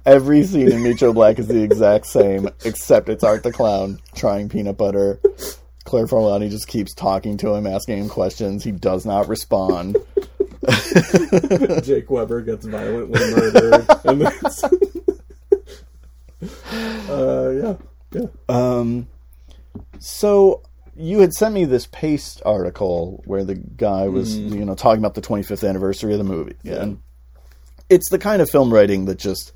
[0.07, 3.99] Every scene in Meet Joe Black is the exact same, except it's Art the Clown
[4.15, 5.19] trying peanut butter.
[5.83, 8.63] Claire Forlani just keeps talking to him, asking him questions.
[8.63, 9.97] He does not respond.
[11.83, 14.33] Jake Weber gets violently murdered, and then
[17.09, 17.75] uh, yeah,
[18.11, 19.07] yeah, Um,
[19.99, 20.61] so
[20.95, 25.15] you had sent me this Paste article where the guy was, you know, talking about
[25.15, 27.01] the 25th anniversary of the movie, and
[27.89, 29.51] it's the kind of film writing that just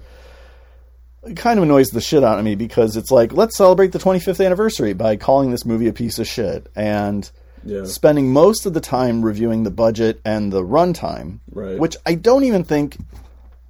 [1.36, 4.44] kind of annoys the shit out of me because it's like, let's celebrate the 25th
[4.46, 7.30] anniversary by calling this movie a piece of shit and
[7.64, 7.84] yeah.
[7.86, 11.78] spending most of the time reviewing the budget and the runtime, Right.
[11.78, 12.98] which I don't even think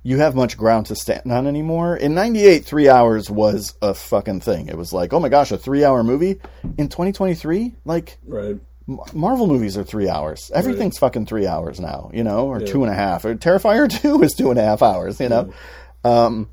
[0.04, 1.98] you have much ground to stand on anymore.
[1.98, 4.68] In 98, three hours was a fucking thing.
[4.68, 6.40] It was like, oh my gosh, a three hour movie?
[6.78, 7.74] In 2023?
[7.86, 8.58] Like, Right.
[8.88, 10.50] M- Marvel movies are three hours.
[10.54, 13.26] Everything's fucking three hours now, you know, or two and a half.
[13.26, 15.52] Or Terrifier 2 is two and a half hours, you know?
[16.06, 16.48] Um,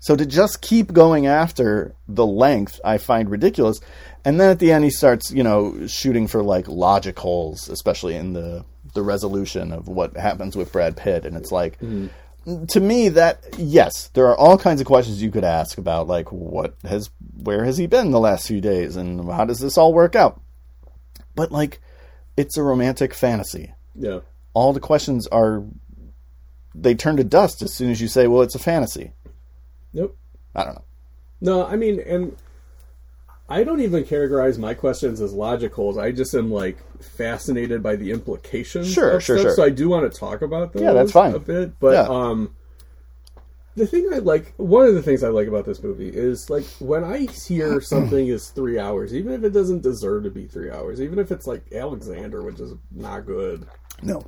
[0.00, 3.80] so to just keep going after the length, I find ridiculous.
[4.24, 8.16] And then at the end, he starts, you know, shooting for like logic holes, especially
[8.16, 11.24] in the the resolution of what happens with Brad Pitt.
[11.24, 12.64] And it's like, mm-hmm.
[12.66, 16.32] to me, that yes, there are all kinds of questions you could ask about, like
[16.32, 19.94] what has, where has he been the last few days, and how does this all
[19.94, 20.40] work out?
[21.34, 21.80] But like,
[22.36, 23.74] it's a romantic fantasy.
[23.94, 24.20] Yeah.
[24.54, 25.62] All the questions are,
[26.74, 29.12] they turn to dust as soon as you say, well, it's a fantasy.
[29.92, 30.10] Yep.
[30.54, 30.84] I don't know.
[31.40, 32.36] No, I mean, and
[33.48, 35.98] I don't even categorize my questions as logical.
[35.98, 38.92] I just am like fascinated by the implications.
[38.92, 39.56] Sure, of sure, stuff, sure.
[39.56, 40.82] So I do want to talk about those.
[40.82, 41.34] Yeah, that's fine.
[41.34, 42.06] A bit, but Yeah.
[42.08, 42.54] um,
[43.76, 46.64] the thing I like, one of the things I like about this movie is like
[46.78, 50.70] when I hear something is three hours, even if it doesn't deserve to be three
[50.70, 53.66] hours, even if it's like Alexander, which is not good.
[54.02, 54.22] No.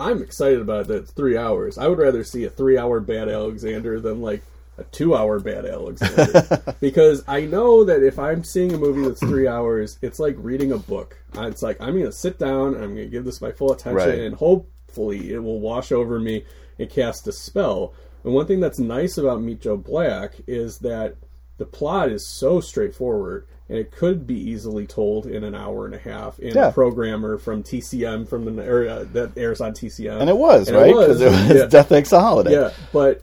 [0.00, 1.76] I'm excited about that it's three hours.
[1.76, 4.42] I would rather see a three hour bad Alexander than like
[4.78, 6.74] a two hour bad Alexander.
[6.80, 10.72] because I know that if I'm seeing a movie that's three hours, it's like reading
[10.72, 11.18] a book.
[11.36, 13.52] Uh, It's like I'm going to sit down and I'm going to give this my
[13.52, 14.18] full attention Right.
[14.20, 16.44] and hopefully it will wash over me
[16.78, 17.92] and cast a spell.
[18.24, 21.16] And one thing that's nice about Meet Joe Black is that
[21.56, 25.94] the plot is so straightforward and it could be easily told in an hour and
[25.94, 26.68] a half in Yeah.
[26.68, 30.20] a programmer from TCM from the area that airs on TCM.
[30.20, 30.86] And it was, And right?
[30.94, 31.66] Because it was yeah.
[31.66, 32.52] Death Makes a Holiday.
[32.52, 33.22] Yeah, but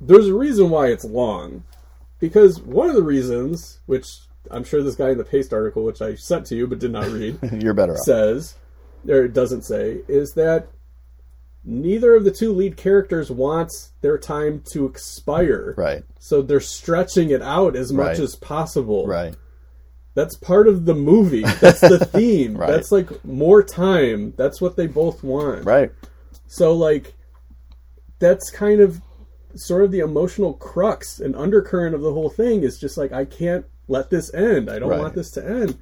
[0.00, 1.64] there's a reason why it's long.
[2.18, 4.06] Because one of the reasons, which
[4.50, 6.90] I'm sure this guy in the Paste article, which I sent to you but did
[6.92, 8.00] not read, You're better off.
[8.04, 8.54] says,
[9.08, 10.68] or it doesn't say, is that
[11.64, 15.74] neither of the two lead characters wants their time to expire.
[15.76, 16.02] Right.
[16.18, 18.20] So they're stretching it out as much Right.
[18.20, 19.06] as possible.
[19.06, 19.36] Right.
[20.14, 21.42] That's part of the movie.
[21.42, 22.56] That's the theme.
[22.56, 22.68] Right.
[22.70, 24.32] That's like more time.
[24.36, 25.64] That's what they both want.
[25.64, 25.92] Right.
[26.48, 27.14] So like
[28.18, 29.00] that's kind of
[29.54, 33.24] sort of the emotional crux and undercurrent of the whole thing is just like I
[33.24, 34.70] can't let this end.
[34.70, 35.00] I don't Right.
[35.00, 35.76] want this to end.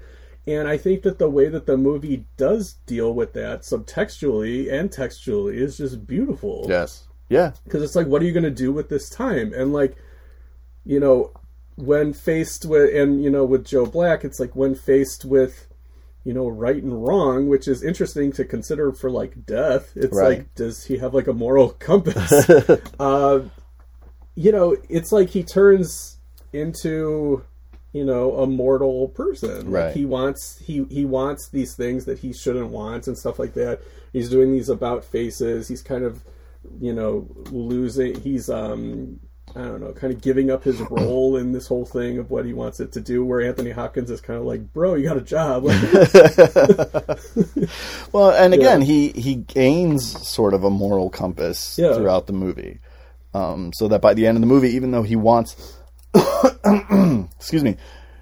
[0.47, 4.93] And I think that the way that the movie does deal with that subtextually and
[4.93, 6.67] textually is just beautiful.
[6.69, 7.05] Yes.
[7.29, 7.53] Yeah.
[7.64, 9.97] because it's like what are you going to do with this time and like
[10.85, 11.33] you know
[11.75, 15.67] when faced with and you know with joe black it's like when faced with
[16.27, 19.93] you know right and wrong which is interesting to consider for like death.
[19.95, 20.39] It's Right.
[20.39, 22.33] like does he have like a moral compass?
[23.01, 23.41] Uh,
[24.35, 26.18] you know it's like he turns
[26.53, 27.43] into
[27.93, 29.70] you know a mortal person.
[29.70, 29.87] Right.
[29.87, 33.55] like he wants he he wants these things that he shouldn't want and stuff like
[33.55, 33.81] that.
[34.12, 35.68] He's doing these about faces.
[35.68, 36.24] He's kind of
[36.81, 39.20] you know losing he's um
[39.57, 42.45] i don't know kind of giving up his role in this whole thing of what
[42.45, 45.17] he wants it to do where anthony hopkins is kind of like bro you got
[45.17, 45.65] a job
[48.13, 51.95] Well, and again, he he gains sort of a moral compass Yeah.
[51.95, 52.81] throughout the movie,
[53.35, 55.57] um, so that by the end of the movie, even though he wants,
[57.39, 57.77] excuse me,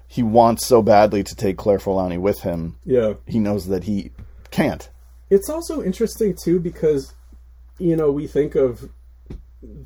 [0.07, 4.11] he wants so badly to take Claire Forlani with him, yeah he knows that he
[4.51, 4.89] can't.
[5.29, 7.13] It's also interesting too because
[7.79, 8.89] you know we think of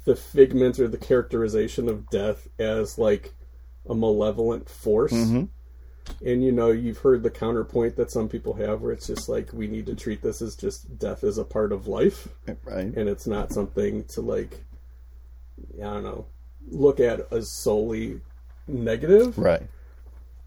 [0.05, 3.33] the figment or the characterization of death as like
[3.87, 5.11] a malevolent force.
[6.25, 9.53] And you know, you've heard the counterpoint that some people have where it's just like
[9.53, 12.27] we need to treat this as just death as a part of life
[12.63, 12.85] Right?
[12.95, 14.63] and it's not something to like
[15.77, 16.25] I don't know,
[16.71, 18.21] look at as solely
[18.67, 19.63] negative Right.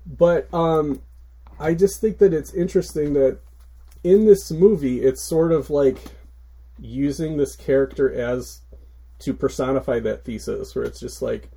[0.06, 1.00] but um
[1.60, 3.38] i just think that it's interesting that
[4.04, 5.98] in this movie it's sort of like
[6.80, 8.61] using this character as
[9.22, 11.50] to personify that thesis where it's just like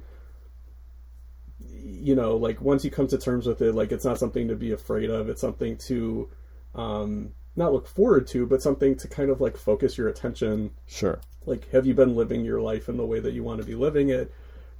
[1.60, 4.56] you know like once you come to terms with it like it's not something to
[4.56, 5.30] be afraid of.
[5.30, 6.30] It's something to
[6.74, 10.72] um not look forward to but something to kind of like focus your attention.
[10.86, 11.20] Sure.
[11.46, 13.76] like have you been living your life in the way that you want to be
[13.76, 14.32] living it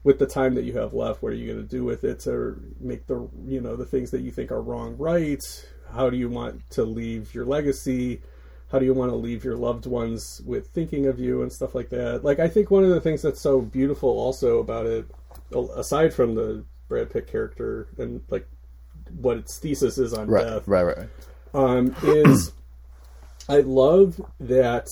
[0.04, 1.24] with the time that you have left?
[1.24, 4.12] What are you going to do with it to make the you know the things
[4.12, 5.44] that you think are wrong right?
[5.92, 8.22] How do you want to leave your legacy
[8.72, 11.76] how do you want to leave your loved ones with thinking of you and stuff
[11.76, 15.06] like that like i think one of the things that's so beautiful also about it
[15.76, 18.48] aside from the brad pitt character and like
[19.20, 20.44] what its thesis is on Right.
[20.46, 20.84] death Right.
[20.84, 21.10] Right.
[21.54, 22.52] um, is
[23.50, 24.90] I love that,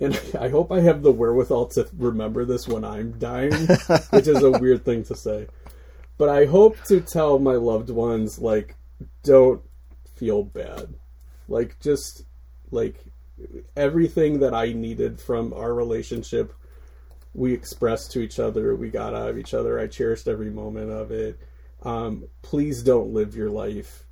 [0.00, 3.52] and I hope I have the wherewithal to remember this when I'm dying,
[4.10, 5.48] which is a weird thing to say.
[6.16, 8.76] But I hope to tell my loved ones, like,
[9.24, 9.60] don't
[10.16, 10.94] feel bad.
[11.46, 12.24] Like, just,
[12.74, 12.96] like,
[13.76, 16.52] everything that I needed from our relationship,
[17.34, 19.78] we expressed to each other, we got out of each other.
[19.78, 21.40] I cherished every moment of it.
[21.82, 24.04] Um, please don't live your life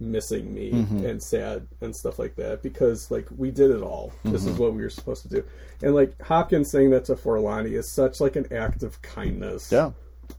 [0.00, 0.70] missing me
[1.06, 4.12] and sad and stuff like that because like we did it all.
[4.24, 5.44] This is what we were supposed to do.
[5.82, 9.70] And like Hopkins saying that to Forlani is such like an act of kindness.
[9.70, 9.92] Yeah.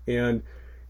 [0.07, 0.43] And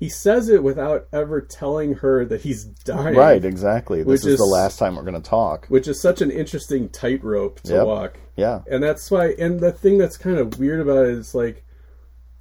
[0.04, 3.16] he says it without ever telling her that he's dying.
[3.16, 3.46] Right.
[3.46, 4.00] Exactly.
[4.00, 5.66] This Which is, the last time we're going to talk.
[5.68, 7.86] Which is such an interesting tightrope to Yep.
[7.88, 8.18] walk.
[8.36, 8.64] Yeah.
[8.70, 11.64] And that's why and the thing that's kind of weird about it is like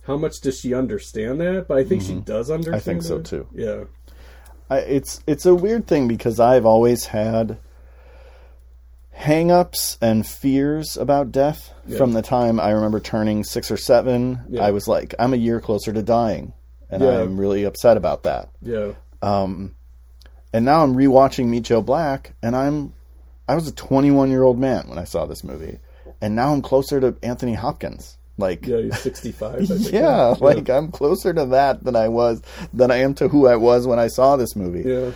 [0.09, 1.67] how much does she understand that?
[1.69, 2.91] But I think she does understand Mm-hmm.
[2.91, 3.47] think so, too.
[3.55, 3.85] Yeah.
[4.69, 7.59] I, it's it's a weird thing because I've always had
[9.13, 14.63] hang-ups and fears about death from the time I remember turning 6 or 7 Yeah.
[14.65, 16.55] I was like I'm a year closer to dying
[16.93, 17.21] and Yeah.
[17.23, 18.93] I'm really upset about that Yeah.
[19.23, 19.75] Um,
[20.53, 22.93] and now I'm rewatching Meet Joe Black and I'm
[23.49, 25.79] I was a 21 year old man when I saw this movie
[26.21, 29.55] and now I'm closer to Anthony Hopkins like Yeah, he's 65.
[29.55, 29.93] I think.
[29.93, 33.57] yeah, like I'm closer to that than I was than I am to who I
[33.57, 34.89] was when I saw this movie.
[34.89, 35.13] Yeah.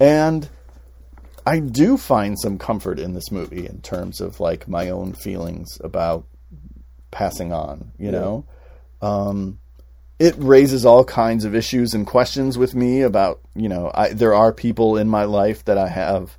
[0.00, 0.48] And
[1.46, 5.78] I do find some comfort in this movie in terms of like my own feelings
[5.82, 6.26] about
[7.10, 8.44] passing on, you know?
[9.00, 9.58] Um
[10.18, 14.34] it raises all kinds of issues and questions with me about, you know, I there
[14.34, 16.38] are people in my life that I have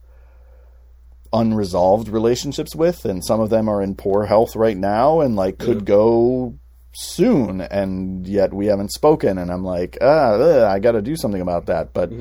[1.31, 5.59] unresolved relationships with and some of them are in poor health right now and like
[5.59, 6.57] could go
[6.91, 11.15] soon and yet we haven't spoken and I'm like, ah, ugh, I got to do
[11.15, 11.93] something about that.
[11.93, 12.11] But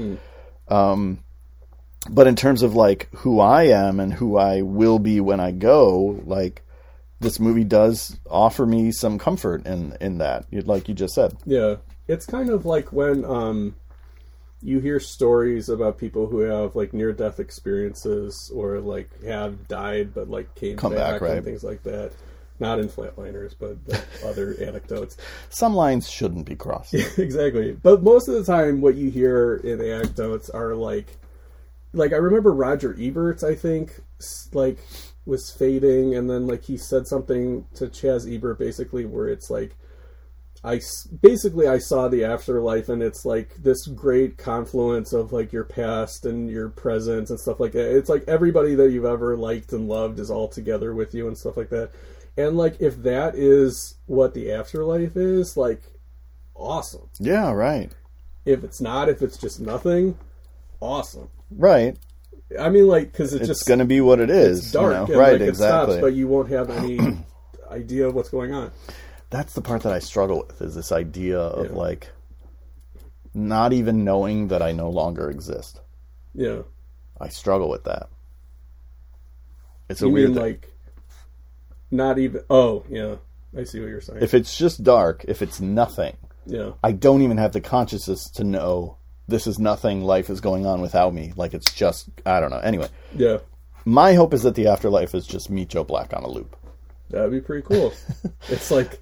[0.68, 1.24] um
[2.10, 5.50] but in terms of like who I am and who I will be when I
[5.50, 6.62] go, like
[7.20, 10.46] this movie does offer me some comfort in in that.
[10.52, 11.36] Like you just said.
[11.44, 13.74] Yeah, it's kind of like when um,
[14.62, 20.12] you hear stories about people who have like near death experiences or like have died
[20.14, 21.36] but like came Come back, back, right.
[21.36, 22.12] and things like that.
[22.60, 25.16] Not in flatliners, but the other anecdotes.
[25.48, 26.92] Some lines shouldn't be crossed.
[27.18, 27.72] exactly.
[27.72, 31.06] But most of the time, what you hear in anecdotes are like,
[31.92, 33.44] like I remember Roger Ebert.
[33.44, 33.92] I think
[34.52, 34.78] like
[35.28, 39.76] was fading, and then like he said something to Chaz Ebert, basically where it's like,
[40.64, 40.80] I
[41.22, 46.26] basically I saw the afterlife, and it's like this great confluence of like your past
[46.26, 47.96] and your present and stuff like that.
[47.96, 51.38] It's like everybody that you've ever liked and loved is all together with you and
[51.38, 51.92] stuff like that.
[52.36, 55.82] And like, if that is what the afterlife is, like,
[56.54, 57.08] awesome.
[57.20, 57.92] Yeah, right.
[58.44, 60.16] If it's not, if it's just nothing,
[60.80, 61.28] awesome.
[61.50, 61.98] Right.
[62.58, 64.58] I mean, like, because it's, It's just going to be what it is.
[64.60, 65.20] it's dark, you know?
[65.20, 65.94] right, like, exactly.
[65.96, 66.98] stops, but you won't have any
[67.70, 68.70] idea of what's going on.
[69.30, 71.76] That's the part that I struggle with is this idea of Yeah.
[71.76, 72.10] like
[73.34, 75.80] not even knowing that I no longer exist.
[76.34, 76.62] Yeah,
[77.20, 78.08] I struggle with that.
[79.88, 80.72] It's a you weird mean like
[81.90, 82.42] not even?
[82.50, 83.16] Oh, yeah,
[83.56, 84.22] I see what you're saying.
[84.22, 88.44] if it's just dark, if it's nothing, yeah, I don't even have the consciousness to
[88.44, 88.96] know
[89.28, 91.32] this is nothing, life is going on without me.
[91.36, 92.58] Like it's just I don't know.
[92.58, 93.38] Anyway, yeah,
[93.84, 96.56] my hope is that the afterlife is just Meet Joe Black on a loop.
[97.10, 97.92] that'd be pretty cool.
[98.48, 99.00] it's like,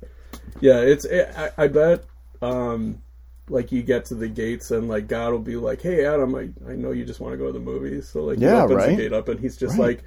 [0.61, 1.07] yeah, it's.
[1.07, 2.05] I, I bet.
[2.43, 3.01] um
[3.49, 6.49] like you get to the gates and like God will be like, "Hey Adam, I,
[6.68, 8.77] I know you just want to go to the movies." So like, he Yeah, opens
[8.77, 8.91] right.
[8.91, 9.99] the gate up and he's just Right.
[9.99, 10.05] like,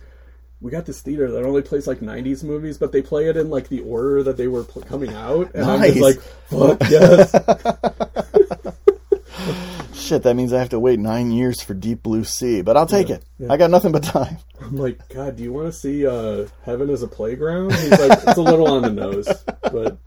[0.60, 3.50] "We got this theater that only plays like '90s movies, but they play it in
[3.50, 7.34] like the order that they were pl- coming out." And I'm just like, "Fuck yes!"
[10.10, 12.88] Shit, that means I have to wait nine years for Deep Blue Sea, but I'll
[12.88, 13.24] take it.
[13.38, 13.52] yeah.
[13.54, 14.38] I got nothing but time.
[14.62, 17.74] I'm like, God, do you want to see uh, Heaven Is a Playground?
[17.74, 19.28] He's like, it's a little on the nose,
[19.62, 19.98] but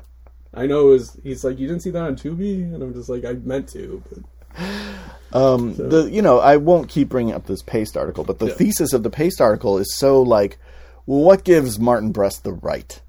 [0.53, 1.21] I know it was.
[1.23, 4.03] He's like, you didn't see that on Tubi, and I'm just like, I meant to.
[4.11, 4.61] But
[5.35, 8.55] Um, the you know I won't keep bringing up this paste article, but the Yeah.
[8.55, 10.59] thesis of the paste article is so like,
[11.07, 13.01] what gives Martin Brest the right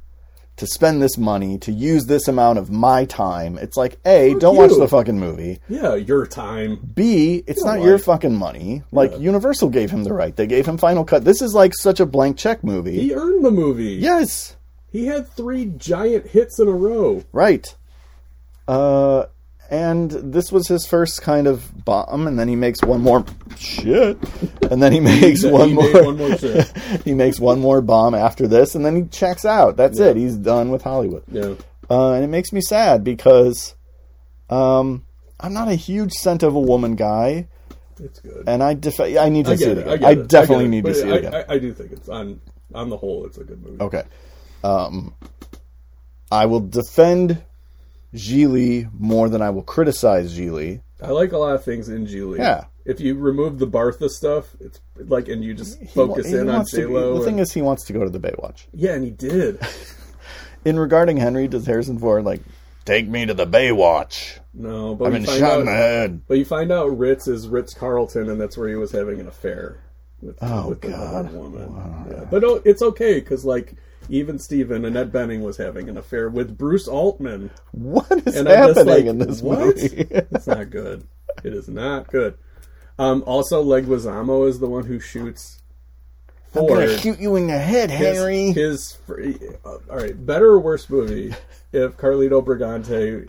[0.58, 3.58] to spend this money to use this amount of my time?
[3.58, 5.60] It's like a don't watch the fucking movie.
[5.68, 6.78] yeah, your time.
[6.93, 8.84] B it's not your fucking money.
[8.91, 9.18] Like Yeah.
[9.18, 10.36] Universal gave him the right.
[10.36, 11.24] They gave him Final Cut.
[11.26, 12.99] This is like such a blank check movie.
[12.99, 13.93] He earned the movie.
[13.95, 14.56] yes,
[14.91, 17.24] He had three giant hits in a row.
[17.32, 17.76] right.
[18.68, 19.26] Uh.
[19.70, 23.26] And this was his first kind of bomb, and then he makes one more
[23.57, 24.18] shit,
[24.70, 26.72] and then he makes He one made more one more shit.
[27.05, 29.76] he makes one more bomb after this, and then he checks out.
[29.78, 30.16] That's it.
[30.16, 31.55] He's done with Hollywood, Yeah.
[31.89, 33.74] uh, and it makes me sad because
[34.49, 35.05] um,
[35.39, 37.47] I'm not a huge scent of a woman guy,
[37.99, 38.43] It's good.
[38.45, 39.88] and I def- I need to I see it it.
[39.88, 40.05] again.
[40.05, 41.34] I, I, definitely I need to see it again.
[41.34, 42.41] I, I do think it's on
[42.76, 43.82] on the whole, it's a good movie.
[43.82, 44.03] okay,
[44.64, 45.16] um,
[46.32, 47.41] I will defend
[48.14, 50.82] Gigli more than I will criticize Gigli.
[51.01, 52.38] I like a lot of things in Gigli.
[52.38, 52.66] Yeah.
[52.86, 56.36] If you remove the Bartha stuff, it's like, and you just He focus wa- he
[56.38, 57.18] in on wants to J be- Lo.
[57.20, 58.66] The thing is, he wants to go to the Baywatch.
[58.74, 59.59] yeah, and he did.
[60.66, 62.39] In regarding Henry, does Harrison Ford like
[62.86, 64.39] take me to the Baywatch?
[64.53, 66.22] No, but I've been shot out, in the head.
[66.28, 69.28] But you find out Ritz is Ritz Carlton, and that's where he was having an
[69.28, 69.80] affair
[70.22, 71.34] with, Oh, with God.
[71.34, 72.07] woman.
[72.09, 72.26] Yeah.
[72.32, 73.74] But oh, it's okay because like
[74.10, 78.86] even Steven Annette Bening was having an affair with Bruce Altman, What is and happening
[78.86, 79.60] like, in this what?
[79.60, 80.08] movie?
[80.10, 81.08] it's not good.
[81.43, 82.38] It is not good.
[82.99, 85.60] Um, also, Leguizamo is the one who shoots
[86.56, 88.51] I'm gonna shoot you in the head, his, Henry.
[88.51, 88.97] his
[89.66, 91.34] uh, all right, better or worse movie
[91.72, 93.26] if Carlito Brigante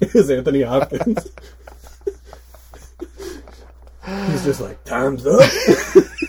[0.00, 1.28] is is Anthony Hopkins.
[4.30, 5.40] He's just like time's up.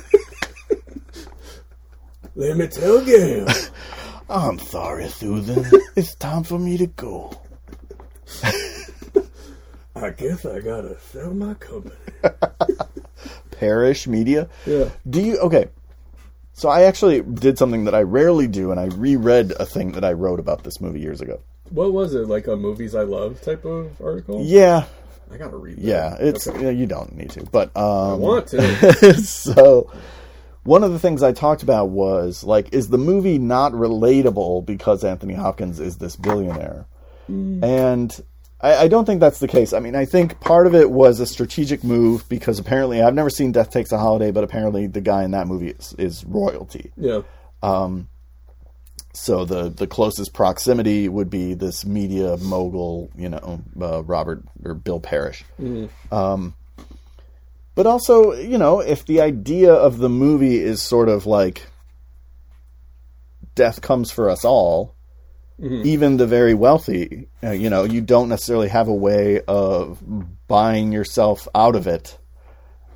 [2.36, 3.48] Let me tell you.
[4.30, 5.66] I'm sorry, Susan.
[5.96, 7.40] it's time for me to go.
[9.96, 11.96] I guess I gotta sell my company.
[13.52, 14.50] Parrish Media.
[14.66, 14.90] Yeah.
[15.10, 15.70] Do you okay?
[16.54, 20.04] So I actually did something that I rarely do, and I reread a thing that
[20.04, 21.40] I wrote about this movie years ago.
[21.70, 22.28] What was it?
[22.28, 24.42] Like a movies I love type of article?
[24.44, 24.86] Yeah,
[25.32, 25.84] I gotta read that.
[25.84, 26.16] yeah.
[26.20, 26.64] It's Okay.
[26.64, 29.14] yeah, you don't need to, but um, I want to.
[29.22, 29.90] so
[30.66, 35.04] one of the things I talked about was like, is the movie not relatable because
[35.04, 36.86] Anthony Hopkins is this billionaire?
[37.64, 38.24] And
[38.62, 39.74] I, I don't think that's the case.
[39.74, 43.30] I mean, I think part of it was a strategic move because apparently I've never
[43.30, 46.92] seen Death Takes a Holiday, but apparently the guy in that movie is, is royalty.
[46.98, 47.22] Yeah.
[47.64, 48.10] Um,
[49.14, 54.74] So the the closest proximity would be this media mogul, you know, uh, Robert or
[54.74, 55.46] Bill Parrish.
[56.12, 56.54] Um,
[57.76, 61.68] but also, you know, if the idea of the movie is sort of like
[63.56, 64.94] death comes for us all,
[65.58, 70.04] even the very wealthy, uh, you know, you don't necessarily have a way of
[70.50, 72.18] buying yourself out of it.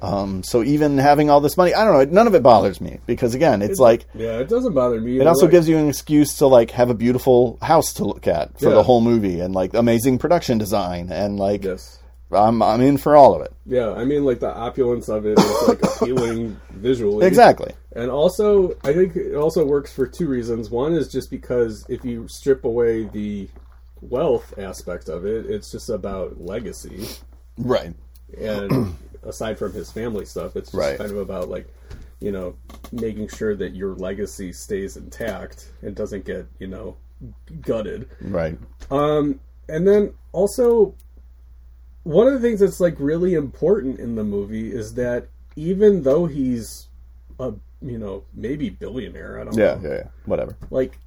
[0.01, 2.99] Um, so even having all this money, I don't know, none of it bothers me
[3.05, 5.19] because again, it's like Yeah, it doesn't bother me.
[5.19, 8.57] it also gives you an excuse to like have a beautiful house to look at
[8.59, 8.75] for Yeah.
[8.75, 11.98] the whole movie and like amazing production design and like Yes.
[12.31, 13.53] I'm I'm in for all of it.
[13.65, 17.25] Yeah, I mean, like the opulence of it is like appealing visually.
[17.25, 17.73] Exactly.
[17.95, 20.69] And also, I think it also works for two reasons.
[20.69, 23.49] One is just because if you strip away the
[24.01, 27.07] wealth aspect of it, it's just about legacy.
[27.57, 27.93] Right.
[28.39, 30.97] And aside from his family stuff, it's just Right.
[30.97, 31.67] kind of about like
[32.21, 32.53] you know,
[32.91, 36.97] making sure that your legacy stays intact and doesn't get, you know,
[37.61, 38.09] gutted.
[38.21, 38.57] Right.
[38.91, 40.95] Um, and then also,
[42.03, 46.25] one of the things that's like really important in the movie is that even though
[46.25, 46.87] he's
[47.39, 50.07] a you know maybe billionaire, I don't Yeah, know, yeah, yeah.
[50.25, 50.55] Whatever.
[50.69, 50.97] like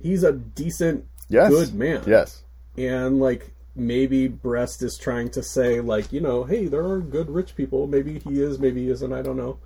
[0.00, 1.50] he's a decent, Yes.
[1.50, 2.02] good man.
[2.06, 2.42] Yes.
[2.76, 7.30] and like maybe Brest is trying to say like you know, hey, there are good
[7.30, 7.86] rich people.
[7.86, 9.12] Maybe he is, maybe he isn't.
[9.12, 9.58] I don't know.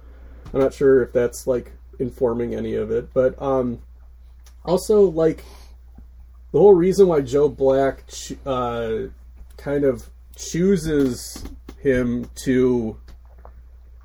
[0.55, 3.81] I'm not sure if that's like informing any of it, but um,
[4.65, 5.45] also like
[6.53, 9.09] the whole reason why Joe Black ch- uh,
[9.57, 11.43] kind of chooses
[11.81, 12.97] him to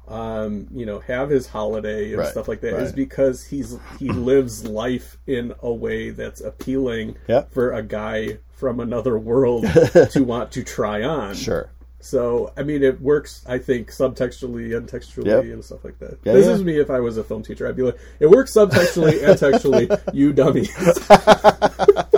[0.07, 2.95] um, you know have his holiday and Right, stuff like that is right.
[2.95, 7.53] because he's he lives life in a way that's appealing Yep.
[7.53, 9.63] for a guy from another world
[10.11, 11.35] to want to try on.
[11.35, 11.69] Sure.
[12.03, 15.43] So, I mean, it works, I think, subtextually and textually Yep.
[15.43, 16.17] and stuff like that.
[16.23, 16.53] Yeah, this yeah.
[16.53, 17.67] is me if I was a film teacher.
[17.67, 20.71] I'd be like, it works subtextually and textually, you dummies.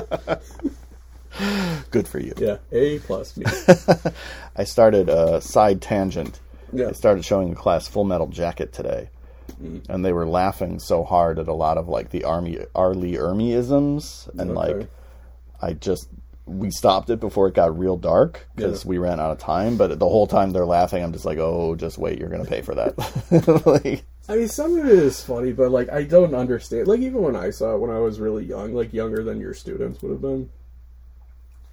[1.94, 2.34] Good for you.
[2.38, 3.46] yeah, A plus me.
[4.58, 6.40] I started a side tangent.
[6.74, 6.90] Yeah.
[6.90, 9.10] I started showing the class Full Metal Jacket today,
[9.62, 9.88] Mm.
[9.90, 12.94] and they were laughing so hard at a lot of like the army R.
[12.96, 14.74] Lee Ermey-isms, and Okay.
[14.74, 14.88] like
[15.62, 16.08] I just
[16.46, 18.90] we stopped it before it got real dark because Yeah.
[18.90, 19.78] we ran out of time.
[19.78, 22.62] But the whole time they're laughing, I'm just like, oh, just wait, you're gonna pay
[22.62, 22.98] for that.
[23.66, 26.88] like, I mean, some of it is funny, but, like, I don't understand.
[26.88, 29.54] Like, even when I saw it when I was really young, like, younger than your
[29.54, 30.50] students would have been.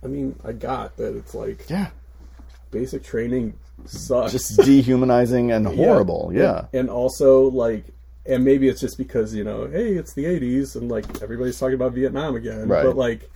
[0.02, 1.88] I mean, I got that it's like yeah,
[2.70, 3.54] basic training
[3.86, 4.32] sucks.
[4.32, 6.30] just dehumanizing and horrible.
[6.32, 6.66] Yeah.
[6.72, 7.84] And also, like,
[8.26, 11.74] and maybe it's just because, you know, hey, it's the 80s and, like, everybody's talking
[11.74, 12.68] about Vietnam again.
[12.68, 12.84] Right.
[12.84, 13.30] But, like,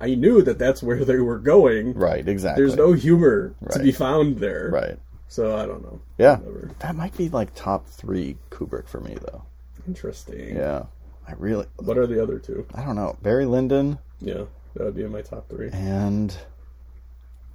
[0.00, 1.94] I knew that that's where they were going.
[1.94, 2.26] Right.
[2.26, 2.62] Exactly.
[2.62, 4.70] There's no humor to be found there.
[4.72, 4.98] right.
[5.28, 5.98] So I don't know.
[6.18, 6.36] Yeah.
[6.36, 6.70] Whatever.
[6.80, 9.42] That might be like top three Kubrick for me though.
[9.86, 10.56] Interesting.
[10.56, 10.84] Yeah.
[11.26, 11.64] I really.
[11.76, 12.66] What are the other two?
[12.74, 13.16] I don't know.
[13.22, 14.42] Barry Lyndon Yeah,
[14.74, 15.70] that would be in my top three.
[15.72, 16.36] and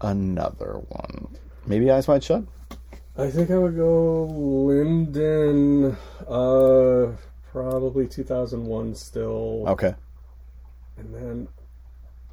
[0.01, 1.27] another one.
[1.65, 2.43] Maybe Eyes Wide Shut.
[3.17, 5.97] I think I would go Lyndon,
[6.29, 7.11] uh,
[7.51, 9.63] probably 2001 still.
[9.67, 9.95] Okay.
[10.97, 11.47] And then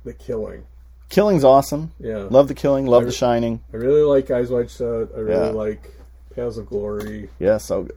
[0.04, 0.64] The Killing.
[1.08, 1.92] Killing's awesome.
[1.98, 2.26] Yeah.
[2.30, 2.86] Love the Killing.
[2.86, 3.62] Love the Shining.
[3.72, 5.10] I really like Eyes Wide Shut.
[5.16, 5.50] I really Yeah.
[5.52, 5.90] like
[6.34, 7.30] Paths of Glory.
[7.38, 7.56] Yeah.
[7.58, 7.96] So good.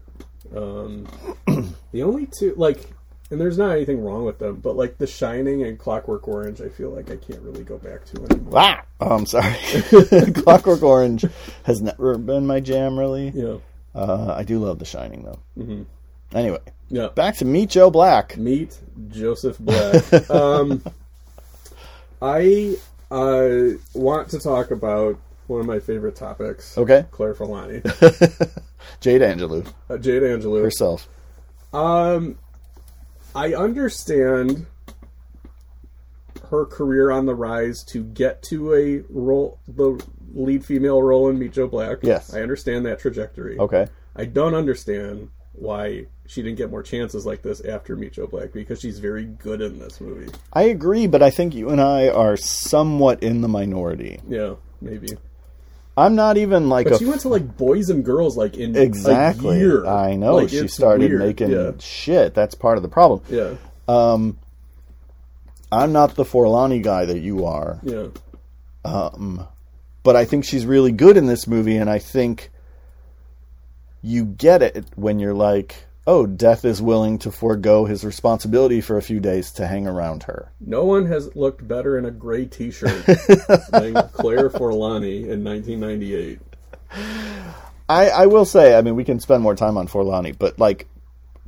[0.55, 1.07] Um,
[1.91, 2.89] the only two, like,
[3.30, 6.69] and there's not anything wrong with them, but like The Shining and Clockwork Orange, I
[6.69, 8.53] feel like I can't really go back to anymore.
[8.55, 8.84] Ah.
[8.99, 9.53] Oh, I'm sorry.
[10.34, 11.25] Clockwork Orange
[11.63, 12.97] has never been my jam.
[12.97, 13.30] Really.
[13.30, 13.57] Yeah.
[13.93, 15.39] Uh, I do love The Shining though.
[15.57, 15.84] Mm-hmm.
[16.36, 16.59] Anyway,
[16.89, 17.07] Yeah.
[17.09, 18.38] back to Meet Joe Black.
[18.38, 18.78] Meet
[19.09, 20.30] Joseph Black.
[20.32, 20.84] um,
[22.21, 22.75] I
[23.11, 25.17] uh, want to talk about
[25.47, 26.78] one of my favorite topics.
[26.78, 27.05] Okay.
[27.11, 27.82] Claire Forlani,
[28.99, 30.61] Jade Angelou uh, Jade Angelou.
[30.61, 31.07] herself.
[31.73, 32.38] Um,
[33.38, 34.65] I understand
[36.49, 41.38] her career on the rise to get to a role, the lead female role in
[41.38, 41.99] Meet Joe Black.
[42.01, 42.33] Yes.
[42.33, 43.59] I understand that trajectory.
[43.59, 43.88] Okay.
[44.15, 48.53] I don't understand why she didn't get more chances like this after Meet Joe Black
[48.53, 50.33] because she's very good in this movie.
[50.51, 54.19] I agree, but I think you and I are somewhat in the minority.
[54.27, 55.09] Yeah, maybe.
[55.97, 58.75] I'm not even like But a she went to like boys and girls like in
[58.77, 59.55] exactly.
[59.57, 59.85] a year.
[59.87, 61.21] I know Like, she started weird.
[61.21, 61.71] making Yeah.
[61.79, 62.35] shit.
[62.35, 63.21] That's part of the problem.
[63.29, 63.55] yeah,
[63.87, 64.37] Um,
[65.71, 68.07] I'm not the Forlani guy that you are, yeah,
[68.85, 69.47] Um,
[70.03, 72.51] but I think she's really good in this movie, and I think
[74.03, 78.97] you get it when you're like, oh, Death is willing to forego his responsibility for
[78.97, 80.51] a few days to hang around her.
[80.59, 83.05] No one has looked better in a gray T-shirt
[83.71, 86.39] than Claire Forlani in 1998.
[87.89, 90.88] I, I will say, I mean, we can spend more time on Forlani, but like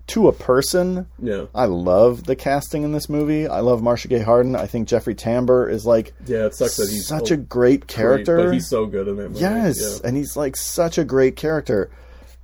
[0.08, 3.48] to a person, Yeah, I love the casting in this movie.
[3.48, 4.56] I love Marcia Gay Harden.
[4.56, 6.48] I think Jeffrey Tambor is like yeah.
[6.48, 8.36] It sucks that he's such a great character.
[8.36, 9.40] great, but he's so good in that movie.
[9.40, 10.08] yes, yeah.
[10.08, 11.90] and he's like such a great character.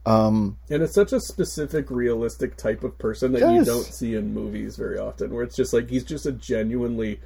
[0.05, 4.33] Um, and it's such a specific, realistic type of person that you don't see in
[4.33, 5.33] movies very often.
[5.33, 7.19] Where it's just like he's just a genuinely,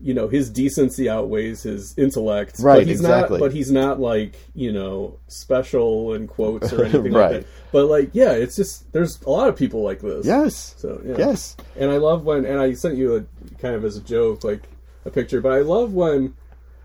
[0.00, 2.60] you know, his decency outweighs his intellect.
[2.60, 3.38] Right, but he's exactly.
[3.38, 7.32] Not, but he's not like you know special in quotes or anything Right.
[7.32, 7.46] like that.
[7.72, 10.24] But like, yeah, it's just there's a lot of people like this.
[10.24, 10.76] Yes.
[10.78, 11.16] So yeah.
[11.18, 11.56] Yes.
[11.76, 13.24] And I love when, and I sent you a
[13.58, 14.62] kind of as a joke, like
[15.04, 16.34] a picture, but I love when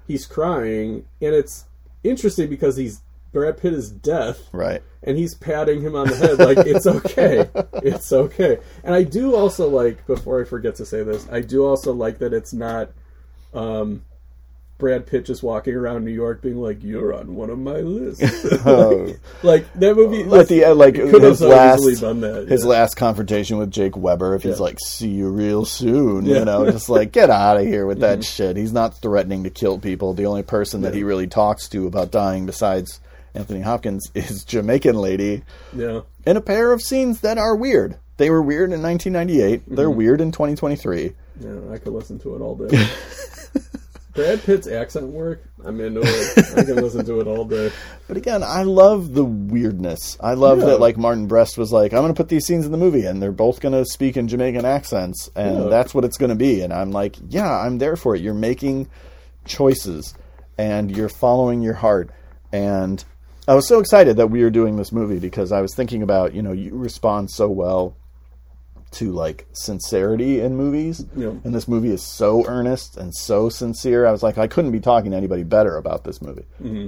[0.07, 1.65] he's crying, and it's
[2.03, 2.99] interesting because he's
[3.33, 4.81] Brad Pitt is deaf, Right.
[5.01, 7.49] and he's patting him on the head like it's okay,
[7.83, 8.59] it's okay.
[8.83, 12.19] And I do also like, before I forget to say this, I do also like
[12.19, 12.91] that it's not
[13.53, 14.03] um,
[14.79, 18.23] Brad Pitt just walking around New York being like, "You're on one of my lists."
[18.65, 19.13] Oh.
[19.43, 20.23] like that movie.
[20.37, 22.47] At the end, like could his last, done that.
[22.49, 22.69] his yeah.
[22.69, 26.39] last confrontation with Jake Weber, if he's like, "See you real soon," Yeah.
[26.39, 28.57] you know, just like get out of here with that shit.
[28.57, 30.13] He's not threatening to kill people.
[30.13, 32.99] The only person that he really talks to about dying, besides
[33.35, 35.43] Anthony Hopkins, is Jamaican lady
[35.75, 36.01] Yeah.
[36.25, 37.97] in a pair of scenes that are weird.
[38.17, 39.63] They were weird in 1998.
[39.67, 39.97] They're Mm-hmm.
[39.97, 41.13] weird in 2023.
[41.41, 42.87] Yeah, I could listen to it all day.
[44.13, 46.37] Brad Pitt's accent work, I'm into it.
[46.55, 47.71] I can listen to it all day.
[48.07, 50.17] But again, I love the weirdness.
[50.19, 50.65] I love Yeah.
[50.65, 53.05] that like Martin Brest was like, I'm going to put these scenes in the movie
[53.07, 55.69] and they're both going to speak in Jamaican accents and Yeah.
[55.69, 56.61] that's what it's going to be.
[56.61, 58.21] And I'm like, yeah, I'm there for it.
[58.21, 58.87] You're making
[59.45, 60.13] choices
[60.59, 62.11] and you're following your heart.
[62.51, 63.03] And
[63.47, 66.33] I was so excited that we were doing this movie because I was thinking about,
[66.33, 67.95] you know, you respond so well
[68.91, 71.05] to like sincerity in movies.
[71.15, 71.29] Yeah.
[71.43, 74.05] And this movie is so earnest and so sincere.
[74.05, 76.45] I was like, I couldn't be talking to anybody better about this movie.
[76.61, 76.87] Mm-hmm.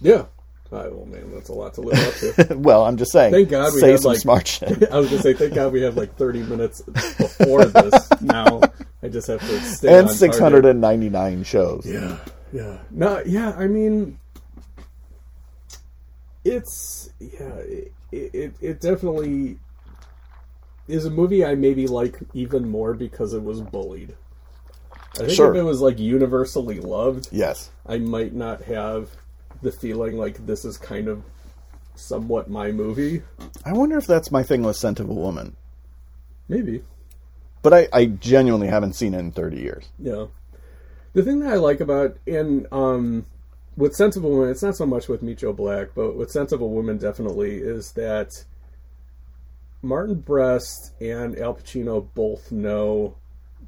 [0.00, 0.24] Yeah.
[0.72, 2.54] I, well, man, that's a lot to live up to.
[2.58, 3.32] well, I'm just saying.
[3.32, 4.90] Thank God we say had, some like- smart shit.
[4.90, 8.20] I was gonna say, thank God we have like 30 minutes before this.
[8.20, 8.60] Now
[9.00, 11.86] I just have to stay and on 699 shows.
[11.86, 12.18] Yeah,
[12.52, 12.78] yeah.
[12.90, 13.52] No, yeah.
[13.56, 14.18] I mean,
[16.44, 17.54] it's yeah.
[17.66, 19.58] It, it it definitely
[20.86, 24.14] is a movie I maybe like even more because it was bullied.
[25.14, 25.54] I think Sure.
[25.54, 27.70] if it was like universally loved, Yes.
[27.86, 29.10] I might not have
[29.62, 31.22] the feeling like this is kind of
[31.94, 33.22] somewhat my movie.
[33.64, 35.56] I wonder if that's my thing with Scent of a Woman.
[36.48, 36.82] Maybe.
[37.62, 39.84] But I, I genuinely haven't seen it in 30 years.
[39.98, 40.26] Yeah.
[41.14, 43.24] The thing that I like about in um
[43.76, 46.52] with Scent of a Woman, it's not so much with Joe Black, but with Scent
[46.52, 48.44] of a Woman definitely is that
[49.82, 53.16] Martin Brest and Al Pacino both know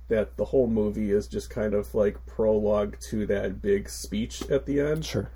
[0.09, 4.67] that the whole movie is just kind of like prologue to that big speech at
[4.67, 5.05] the end.
[5.05, 5.31] Sure.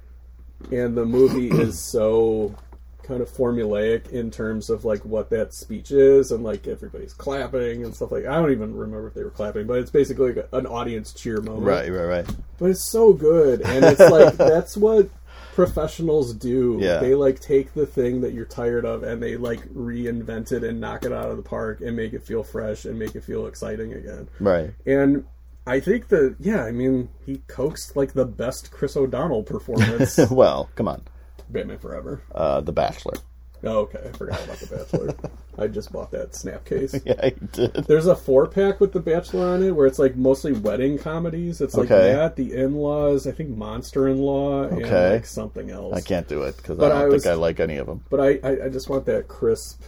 [0.71, 2.55] and the movie is so
[3.03, 7.85] kind of formulaic in terms of like what that speech is and like everybody's clapping
[7.85, 10.49] and stuff like I don't even remember if they were clapping but it's basically like
[10.53, 12.27] an audience cheer moment Right, right, right.
[12.59, 15.09] but it's so good and it's like that's what
[15.55, 16.99] professionals do Yeah.
[17.01, 20.81] they like take the thing that you're tired of and they like reinvent it and
[20.81, 23.47] knock it out of the park and make it feel fresh and make it feel
[23.47, 24.73] exciting again Right.
[24.87, 25.25] and
[25.67, 30.71] I think that yeah I mean he coaxed like the best Chris O'Donnell performance well,
[30.75, 31.03] come on.
[31.49, 32.23] Batman Forever.
[32.35, 33.15] Uh, the Bachelor.
[33.63, 34.01] Oh, okay.
[34.09, 35.15] I forgot about The Bachelor.
[35.59, 36.95] I just bought that snap case.
[37.05, 37.75] Yeah, I did.
[37.87, 41.61] There's a four pack with The Bachelor on it where it's like mostly wedding comedies.
[41.61, 42.13] It's like Okay.
[42.15, 45.13] that, The In Laws, I think Monster in Law, and Okay.
[45.17, 45.95] like something else.
[45.95, 48.03] I can't do it because I But don't I think I like any of them.
[48.09, 49.83] But I, I, I just want that crisp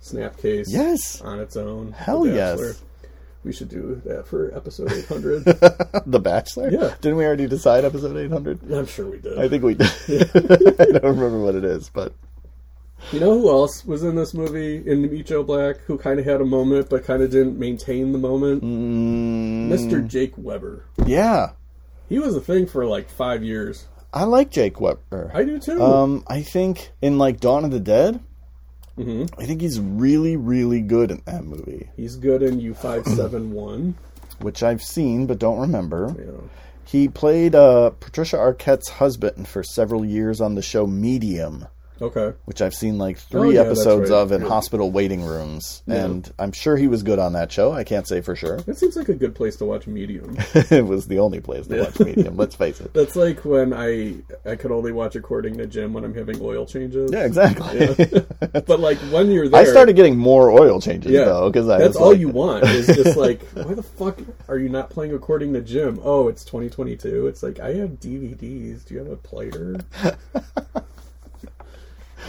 [0.00, 1.20] snap case Yes.
[1.20, 1.92] on its own.
[1.92, 2.82] Hell The yes.
[3.44, 5.44] We should do that for episode 800.
[6.06, 6.70] the Bachelor?
[6.70, 6.94] Yeah.
[7.00, 8.72] Didn't we already decide episode 800?
[8.72, 9.38] I'm sure we did.
[9.38, 9.86] I think we did.
[10.80, 12.14] I don't remember what it is, but
[13.12, 16.24] You know who else was in this movie in Meet Joe Black who kind of
[16.24, 18.62] had a moment but kind of didn't maintain the moment?
[18.62, 20.06] mm, Mr.
[20.06, 20.84] Jake Weber.
[21.06, 21.50] yeah.
[22.08, 23.86] He was a thing for like five years.
[24.12, 25.30] I like Jake Weber.
[25.34, 25.82] I do too.
[25.82, 28.20] Um, I think in like Dawn of the Dead,
[28.96, 33.04] hmm I think he's really, really good in that movie, He's good in U five
[33.06, 33.94] seven one.
[34.40, 36.14] which I've seen but don't remember.
[36.18, 36.48] Yeah.
[36.86, 41.66] He played uh, Patricia Arquette's husband for several years on the show Medium,
[42.04, 42.32] Okay.
[42.44, 44.16] which I've seen like Oh, three yeah, episodes right.
[44.16, 44.48] of in Yeah.
[44.48, 46.04] hospital waiting rooms, Yeah.
[46.04, 47.72] and I'm sure he was good on that show.
[47.72, 48.60] I can't say for sure.
[48.66, 50.36] It seems like a good place to watch Medium.
[50.54, 52.36] it was the only place to watch Medium.
[52.36, 52.92] Let's face it.
[52.94, 54.14] That's like when I
[54.44, 57.10] I could only watch According to Jim when I'm having oil changes.
[57.12, 57.88] Yeah, exactly.
[58.66, 61.96] But like when you're there, I started getting more oil changes though because I that's
[61.96, 62.64] all like- you want.
[62.64, 64.18] Is just like, why the fuck
[64.48, 66.00] are you not playing According to Jim?
[66.02, 67.26] Oh, it's 2022.
[67.26, 68.84] It's like I have DVDs.
[68.86, 69.76] Do you have a player?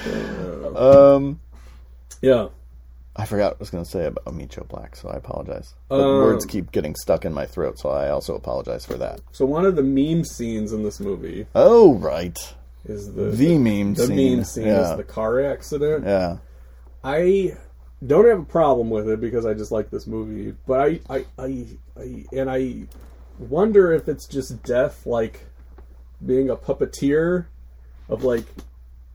[0.75, 1.39] Um,
[2.21, 2.47] Yeah.
[3.15, 5.73] I forgot what I was going to say about Meet Joe Black, so I apologize.
[5.87, 9.21] But Um, words keep getting stuck in my throat, so I also apologize for that.
[9.31, 12.37] So one of the meme scenes in this movie Oh, right.
[12.83, 14.35] is the The meme the scene.
[14.35, 14.91] meme scene yeah.
[14.91, 16.03] is the car accident.
[16.05, 16.37] yeah.
[17.05, 17.55] I
[18.05, 21.25] don't have a problem with it because I just like this movie, but I, I,
[21.39, 21.65] I,
[21.97, 22.83] I and I
[23.39, 25.45] wonder if it's just death, like
[26.25, 27.45] being a puppeteer
[28.09, 28.43] of like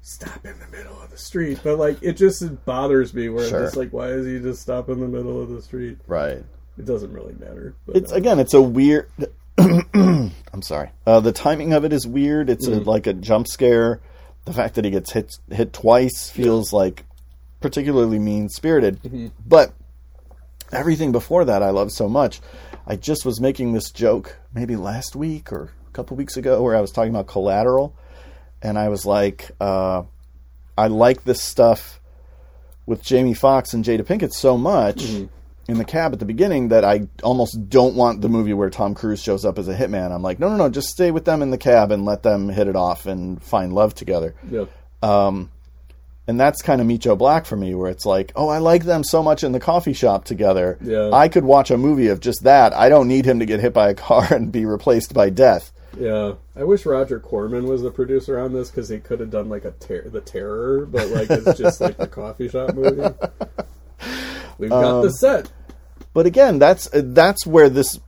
[0.02, 3.60] stop in the middle of the street, but like it just bothers me where Sure.
[3.64, 5.98] it's just like why is he just stop in the middle of the street?
[6.06, 6.42] Right.
[6.78, 7.74] It doesn't really matter.
[7.86, 9.10] But It's uh, again, it's a weird.
[9.58, 10.90] I'm sorry.
[11.06, 12.48] Uh, the timing of it is weird.
[12.50, 12.88] It's Mm-hmm.
[12.88, 14.00] a, like a jump scare.
[14.46, 17.04] The fact that he gets hit hit twice feels like
[17.60, 19.02] particularly mean spirited.
[19.02, 19.28] Mm-hmm.
[19.46, 19.72] But
[20.72, 22.40] everything before that, I love so much.
[22.86, 26.74] I just was making this joke maybe last week or a couple weeks ago where
[26.74, 27.94] I was talking about Collateral,
[28.62, 30.02] and I was like, uh,
[30.76, 32.00] I like this stuff
[32.86, 35.02] with Jamie Foxx and Jada Pinkett so much
[35.68, 38.94] in the cab at the beginning that I almost don't want the movie where Tom
[38.94, 40.10] Cruise shows up as a hitman.
[40.12, 42.48] I'm like, no, no, no, just stay with them in the cab and let them
[42.48, 44.34] hit it off and find love together.
[44.50, 44.64] Yeah.
[45.02, 45.50] Um,
[46.26, 48.84] And that's kind of Meet Joe Black for me, where it's like, oh, I like
[48.84, 50.78] them so much in the coffee shop together.
[50.80, 51.10] Yeah.
[51.12, 52.72] I could watch a movie of just that.
[52.72, 55.72] I don't need him to get hit by a car and be replaced by death.
[55.98, 59.48] Yeah, I wish Roger Corman was the producer on this because he could have done
[59.48, 63.02] like a ter- the Terror, but like it's just like the coffee shop movie.
[64.58, 65.50] We've got Um, the set.
[66.12, 67.98] But again, that's that's where this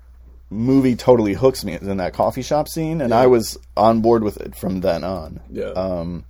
[0.51, 4.23] movie totally hooks me is in that coffee shop scene, and I was on board
[4.23, 5.41] with it from then on.
[5.51, 6.25] Yeah, um,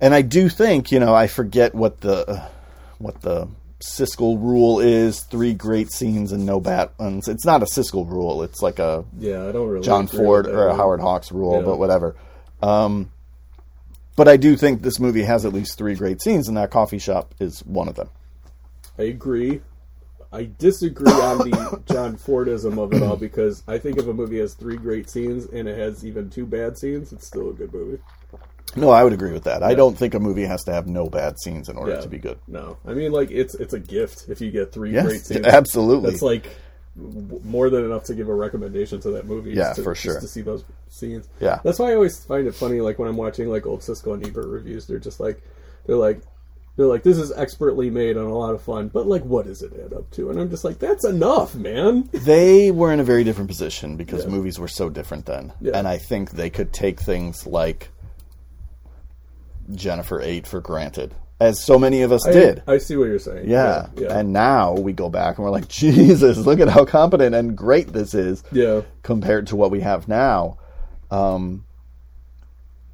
[0.00, 2.42] And I do think, you know, I forget what the
[2.98, 3.48] what the
[3.80, 7.28] Siskel rule is: three great scenes and no bad ones.
[7.28, 9.46] It's not a Siskel rule; it's like a yeah.
[9.46, 10.74] I don't really John Ford or a.
[10.76, 11.64] Howard Hawks rule, Yeah.
[11.66, 12.16] but whatever.
[12.60, 13.10] Um,
[14.16, 16.98] but I do think this movie has at least three great scenes, and that coffee
[16.98, 18.08] shop is one of them.
[18.98, 19.60] I agree.
[20.32, 24.40] I disagree on the John Fordism of it all because I think if a movie
[24.40, 27.72] has three great scenes and it has even two bad scenes, it's still a good
[27.72, 28.02] movie.
[28.76, 29.62] No, I would agree with that.
[29.62, 32.00] I don't think a movie has to have no bad scenes in order Yeah.
[32.00, 32.38] to be good.
[32.46, 35.46] No, I mean like it's it's a gift if you get three Yes, great scenes.
[35.46, 36.10] absolutely.
[36.10, 36.46] That's like
[36.96, 39.52] more than enough to give a recommendation to that movie.
[39.52, 40.20] Yeah, to, for just sure.
[40.20, 41.28] to see those scenes.
[41.40, 41.60] Yeah.
[41.62, 42.80] that's why I always find it funny.
[42.80, 45.42] Like when I'm watching like old Siskel and Ebert reviews, they're just like
[45.86, 46.20] they're like.
[46.76, 49.62] They're like, this is expertly made and a lot of fun, but like, what does
[49.62, 50.30] it add up to?
[50.30, 52.08] And I'm just like, that's enough, man.
[52.12, 54.30] They were in a very different position because Yeah.
[54.30, 55.52] movies were so different then.
[55.60, 55.72] Yeah.
[55.74, 57.90] And I think they could take things like
[59.72, 62.62] Jennifer 8 for granted, as so many of us I- did.
[62.66, 63.48] I, see what you're saying.
[63.48, 63.88] yeah.
[63.96, 64.18] yeah, yeah.
[64.18, 67.92] And now we go back and we're like, Jesus, look at how competent and great
[67.92, 68.82] this is yeah.
[69.02, 70.58] compared to what we have now.
[71.10, 71.64] Um,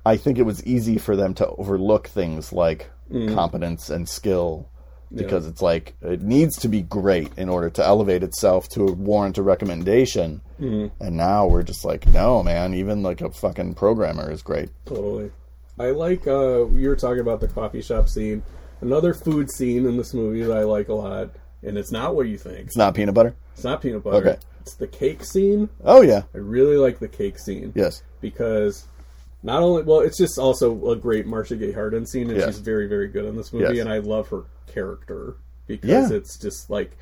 [0.07, 4.69] I think it was easy for them to overlook things like competence and skill
[5.15, 9.39] because it's like it needs to be great in order to elevate itself to warrant
[9.39, 10.41] a recommendation.
[10.59, 14.71] And now we're just like, no, man, even like a fucking programmer is great.
[14.87, 15.31] Totally.
[15.79, 18.43] I like uh you were talking about the coffee shop scene.
[18.81, 21.31] Another food scene in this movie that I like a lot,
[21.63, 22.67] and it's not what you think.
[22.67, 23.35] It's not peanut butter.
[23.55, 24.17] It's not peanut butter.
[24.31, 24.37] Okay.
[24.61, 25.69] It's the cake scene.
[25.85, 27.73] Oh yeah, I really like the cake scene.
[27.75, 28.87] yes, Because
[29.43, 32.47] not only well, it's just also a great Marcia Gay Harden scene, and Yes.
[32.47, 33.85] she's very, very good in this movie, Yes.
[33.85, 35.37] and I love her character
[35.67, 36.17] because Yeah.
[36.17, 36.97] it's just like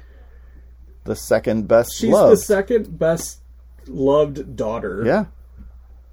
[1.04, 2.30] the second best she's love.
[2.30, 3.38] the second best
[3.86, 5.02] loved daughter.
[5.04, 5.24] yeah,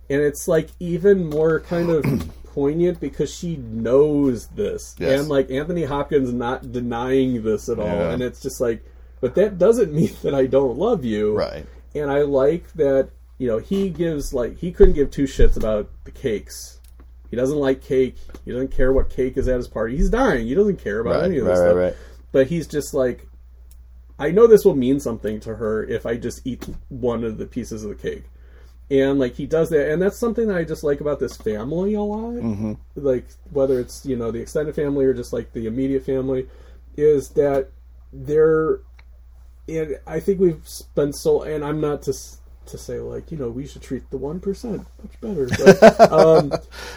[0.10, 2.06] and it's like even more kind of
[2.54, 5.20] poignant because she knows this Yes.
[5.22, 8.12] and like anthony hopkins not denying this at all Yeah.
[8.12, 8.84] and it's just like
[9.22, 11.66] but that doesn't mean that i don't love you right.
[11.96, 15.90] and i like that you know he gives like he couldn't give two shits about
[16.04, 16.80] the cakes
[17.30, 18.16] he doesn't like cake
[18.46, 21.16] he doesn't care what cake is at his party he's dying he doesn't care about
[21.16, 21.96] Right, any of this right, stuff right.
[22.32, 23.26] but he's just like
[24.22, 27.46] I know this will mean something to her if I just eat one of the
[27.46, 28.24] pieces of the cake.
[28.92, 31.94] And like he does that, and that's something that I just like about this family
[31.94, 32.34] a lot.
[32.34, 32.74] Mm-hmm.
[32.96, 36.48] Like whether it's you know the extended family or just like the immediate family,
[36.98, 37.70] is that
[38.12, 38.80] they're.
[39.68, 42.14] And I think we've spent so, and I'm not to
[42.72, 45.48] to say like you know we should treat the one percent much better.
[45.80, 46.52] But, um,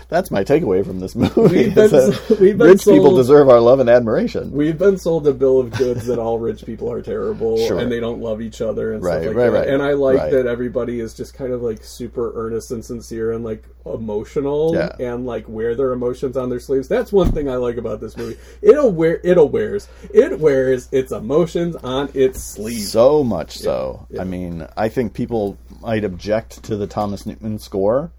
[0.09, 1.65] That's my takeaway from this movie.
[1.67, 4.53] We've been- is that we've been rich people deserve our love and admiration.
[4.53, 7.79] We've been sold a bill of goods that all rich people are terrible Sure.
[7.79, 9.59] and they don't love each other and Right, stuff like right, that.
[9.61, 13.33] right, and I like that everybody is just kind of like super earnest and sincere
[13.33, 14.95] and like emotional Yeah.
[15.01, 16.89] and like wear their emotions on their sleeves.
[16.89, 18.37] That's one thing I like about this movie.
[18.61, 22.83] It'll wear it'll wears it wears its emotions on its sleeve.
[22.83, 24.07] So much so.
[24.11, 24.23] Yeah.
[24.23, 28.11] I mean, I think people might object to the Thomas Newman score.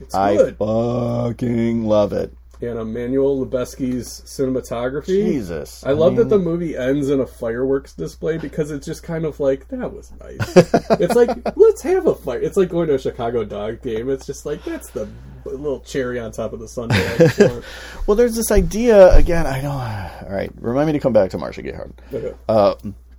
[0.00, 0.56] it's I good.
[0.58, 2.32] fucking love it.
[2.62, 5.06] and Emmanuel Lubezki's cinematography.
[5.06, 5.82] Jesus.
[5.84, 9.24] I love mean, that the movie ends in a fireworks display because it's just kind
[9.24, 10.56] of like that was nice.
[11.00, 12.38] it's like let's have a fire.
[12.40, 14.10] It's like going to a Chicago dog game.
[14.10, 15.08] It's just like that's the
[15.46, 16.94] little cherry on top of the sundae.
[16.96, 17.62] I.
[18.06, 19.46] Well, there's this idea again.
[19.46, 19.70] I don't.
[19.72, 21.94] All right, remind me to come back to Marcia Gay Harden.
[22.12, 22.34] Okay.
[22.48, 22.74] Uh,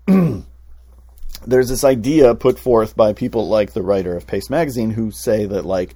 [1.46, 5.46] there's this idea put forth by people like the writer of Paste Magazine who say
[5.46, 5.96] that like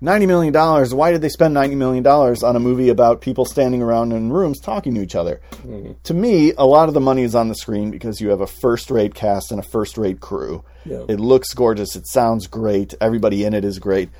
[0.00, 0.92] ninety million dollars.
[0.92, 4.30] Why did they spend ninety million dollars on a movie about people standing around in
[4.32, 5.40] rooms talking to each other?
[5.52, 5.92] Mm-hmm.
[6.02, 8.46] To me, a lot of the money is on the screen because you have a
[8.46, 10.62] first-rate cast and a first-rate crew.
[10.84, 11.04] Yeah.
[11.08, 11.96] It looks gorgeous.
[11.96, 12.92] It sounds great.
[13.00, 14.10] Everybody in it is great.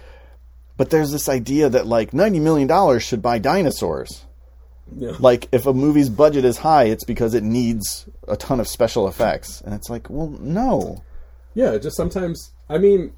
[0.77, 4.25] But there's this idea that like ninety million dollars should buy dinosaurs
[4.97, 5.13] Yeah.
[5.19, 9.07] like if a movie's budget is high it's because it needs a ton of special
[9.09, 11.03] effects and it's like well no
[11.55, 12.51] Yeah, just sometimes.
[12.69, 13.13] I mean,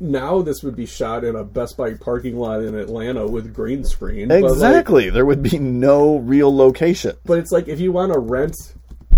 [0.00, 3.84] now this would be shot in a Best Buy parking lot in Atlanta with green
[3.84, 4.28] screen.
[4.28, 5.10] but, like- Exactly.
[5.10, 7.16] there would be no real location.
[7.24, 8.56] But, it's like if you want to rent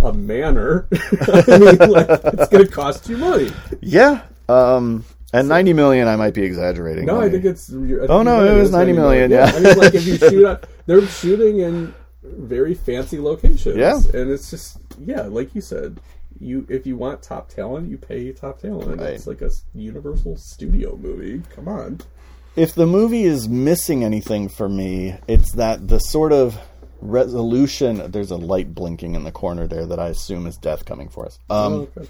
[0.03, 3.51] a manor, I mean, like, it's going to cost you money.
[3.81, 4.23] Yeah.
[4.49, 7.07] Um, and 90 million, I might be exaggerating.
[7.07, 7.69] No, I think it's.
[7.71, 9.47] I think Oh, no, it was is 90 million, yeah.
[9.55, 11.95] I mean, like if you shoot, on, they're shooting in
[12.25, 13.77] very fancy locations.
[13.77, 13.97] Yeah.
[14.19, 16.01] and it's just yeah, like you said,
[16.41, 19.01] you if you want top talent, you pay top talent.
[19.01, 19.11] Right.
[19.11, 21.43] It's like a Universal Studio movie.
[21.55, 22.01] Come on.
[22.57, 26.57] if the movie is missing anything for me, it's that the sort of
[27.01, 28.11] resolution.
[28.11, 31.27] There's a light blinking in the corner there that I assume is death coming for
[31.27, 31.39] us.
[31.51, 32.09] Um, Oh, okay.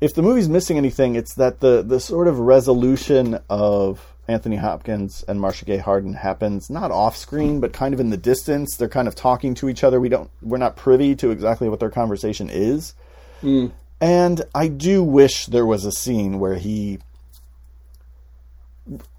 [0.00, 5.22] if the movie's missing anything, it's that the the sort of resolution of Anthony Hopkins
[5.28, 8.76] and Marcia Gay Harden happens not off screen, but kind of in the distance.
[8.76, 10.00] They're kind of talking to each other.
[10.00, 12.94] We don't we're not privy to exactly what their conversation is.
[13.40, 13.66] Hmm.
[14.00, 16.98] And I do wish there was a scene where he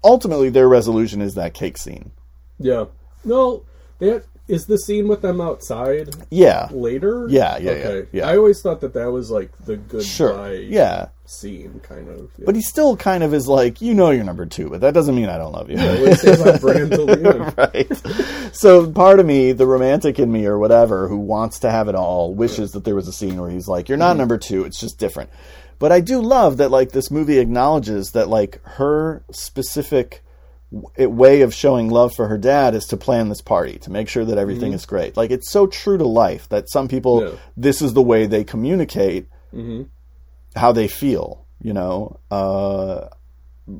[0.02, 2.10] ultimately their resolution is that cake scene.
[2.58, 2.86] Yeah.
[3.24, 3.62] No,
[3.98, 6.68] that is the scene with them outside Yeah.
[6.70, 7.26] later.
[7.28, 7.98] Yeah, yeah, okay.
[8.12, 8.28] yeah, yeah.
[8.28, 10.54] I always thought that that was like the goodbye Sure.
[10.54, 11.08] Yeah.
[11.24, 12.30] scene, kind of.
[12.38, 12.44] Yeah.
[12.46, 15.14] But he still kind of is like, you know you're number two, but that doesn't
[15.16, 15.78] mean I don't love you.
[15.78, 18.54] At least it's on brand right.
[18.54, 21.94] So part of me, the romantic in me or whatever, who wants to have it
[21.94, 24.18] all, wishes that there was a scene where he's like, "You're not mm-hmm.
[24.20, 24.64] number two.
[24.64, 25.30] It's just different."
[25.78, 30.22] But I do love that like this movie acknowledges that like her specific
[30.72, 34.24] way of showing love for her dad is to plan this party to make sure
[34.24, 35.16] that everything is great.
[35.16, 37.30] Like it's so true to life that some people Yeah.
[37.56, 39.26] this is the way they communicate
[40.54, 41.44] how they feel.
[41.62, 43.08] You know, uh,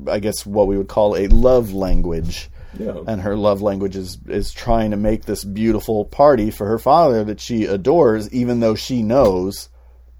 [0.09, 2.49] I guess what we would call a love language
[2.79, 2.95] Yeah.
[3.07, 7.23] and her love language is is trying to make this beautiful party for her father
[7.25, 9.69] that she adores, even though she knows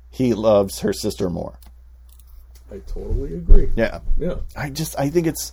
[0.09, 1.59] he loves her sister more.
[2.71, 3.69] I totally agree.
[3.75, 4.35] Yeah, Yeah.
[4.55, 5.51] I just I think it's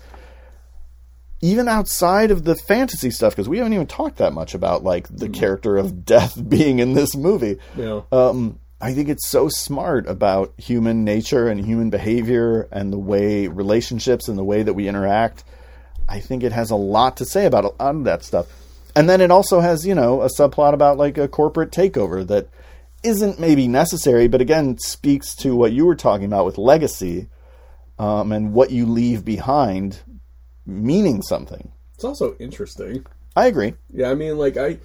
[1.44, 5.06] even outside of the fantasy stuff because we haven't even talked that much about like
[5.14, 7.58] the character of death being in this movie.
[7.76, 8.00] Yeah.
[8.10, 13.46] Um, I think it's so smart about human nature and human behavior and the way
[13.46, 15.44] relationships and the way that we interact.
[16.08, 18.46] I think it has a lot to say about a lot of that stuff.
[18.96, 22.48] And then it also has, you know, a subplot about like a corporate takeover that
[23.02, 27.28] isn't maybe necessary, but again speaks to what you were talking about with legacy
[27.98, 29.98] um, and what you leave behind
[30.66, 31.72] meaning something.
[31.94, 33.04] It's also interesting.
[33.36, 33.74] I agree.
[33.92, 34.78] Yeah, I mean, like I,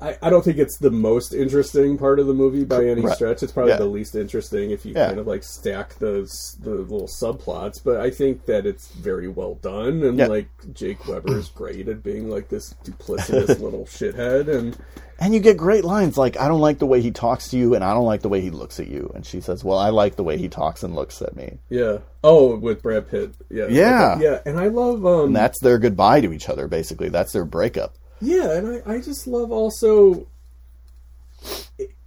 [0.00, 3.14] I, I don't think it's the most interesting part of the movie by any Right.
[3.14, 3.42] stretch.
[3.42, 3.78] It's probably Yeah.
[3.78, 5.06] the least interesting if you Yeah.
[5.06, 7.82] kind of like stack those the little subplots.
[7.82, 12.02] But I think that it's very well done, and like Jake Weber is great at
[12.02, 14.76] being like this duplicitous little shithead, and
[15.18, 17.74] And you get great lines like, I don't like the way he talks to you,
[17.74, 19.10] and I don't like the way he looks at you.
[19.14, 21.58] And she says, Well, I like the way he talks and looks at me.
[21.70, 21.98] yeah.
[22.22, 24.18] Oh, with Brad Pitt, yeah, Yeah.
[24.20, 24.40] Yeah.
[24.44, 27.08] And I love um, And that's their goodbye to each other, basically.
[27.08, 27.94] That's their breakup.
[28.20, 30.26] Yeah, and I, I just love also.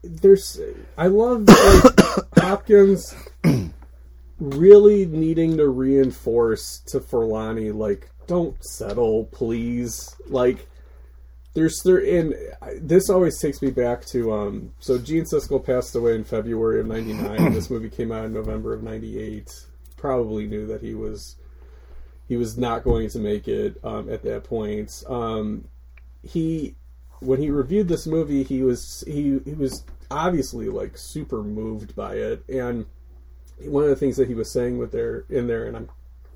[0.02, 0.60] There's,
[0.98, 1.99] I love like
[2.38, 3.14] Hopkins
[4.40, 10.15] really needing to reinforce to Forlani like, don't settle, please.
[10.27, 10.68] Like,
[11.53, 14.72] there's there and I- this always takes me back to um.
[14.80, 17.53] So Gene Siskel passed away in February of '99.
[17.53, 19.52] this movie came out in November of '98.
[19.98, 21.36] Probably knew that he was
[22.27, 25.03] he was not going to make it um, at that point.
[25.10, 25.65] Um,
[26.24, 26.76] he
[27.20, 32.16] when he reviewed this movie, he was he he was obviously like super moved by
[32.16, 32.86] it, and
[33.66, 35.90] one of the things that he was saying with there in there, and I'm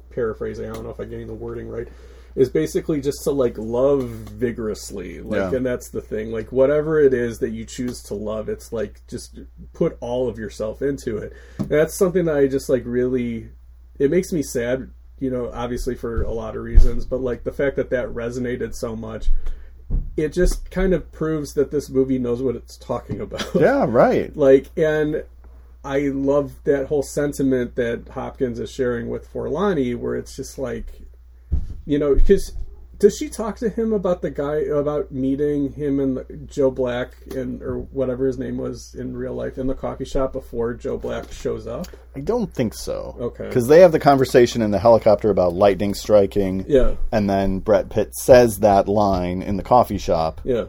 [0.10, 1.88] paraphrasing, I don't know if I'm getting the wording right,
[2.36, 5.58] is basically just to like love vigorously, like, Yeah.
[5.58, 9.02] and that's the thing, like whatever it is that you choose to love, it's like
[9.08, 9.40] just
[9.74, 11.34] put all of yourself into it.
[11.58, 13.50] And that's something that I just like really,
[13.98, 14.90] it makes me sad,
[15.20, 18.76] you know, obviously for a lot of reasons, but like the fact that that resonated
[18.76, 19.30] so much.
[20.15, 24.36] It just kind of proves that this movie knows what it's talking about Yeah, right.
[24.36, 25.24] like and
[25.86, 31.02] i love that whole sentiment that hopkins is sharing with forlani where it's just like
[31.86, 32.53] you know because
[32.99, 37.61] does she talk to him about the guy about meeting him and joe black and
[37.61, 41.32] or whatever his name was in real life in the coffee shop before joe black
[41.32, 43.15] shows up I don't think so.
[43.20, 43.48] Okay.
[43.48, 46.64] Because they have the conversation in the helicopter about lightning striking.
[46.68, 50.40] yeah And then Brad Pitt says that line in the coffee shop.
[50.44, 50.65] yeah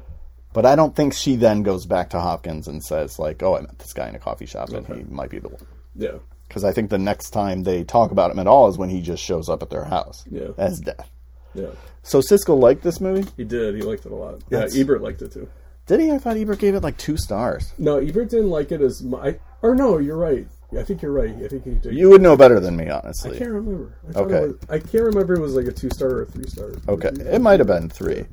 [0.55, 3.61] But I don't think she then goes back to Hopkins and says, like, oh, I
[3.61, 5.01] met this guy in a coffee shop and Okay.
[5.01, 5.67] he might be the one.
[5.95, 6.17] yeah
[6.49, 9.03] Because I think the next time they talk about him at all is when he
[9.03, 10.53] just shows up at their house Yeah.
[10.57, 11.11] as death.
[11.55, 11.69] Yeah
[12.03, 13.29] So Siskel liked this movie?
[13.37, 15.49] he did he liked it a lot That's- yeah ebert liked it too
[15.87, 16.11] Did he?
[16.11, 17.73] I thought Ebert gave it like two stars.
[17.79, 21.31] no ebert didn't like it as much or no you're right I think you're right.
[21.31, 21.95] I think he did.
[21.95, 22.99] You would know better than me, honestly.
[23.31, 23.39] I honestly.
[23.39, 23.95] can't remember.
[24.09, 24.37] I thought Okay.
[24.39, 25.35] It was, I can't remember.
[25.35, 26.73] If it was like a two star or a three star.
[26.89, 28.25] Okay, it might have been three.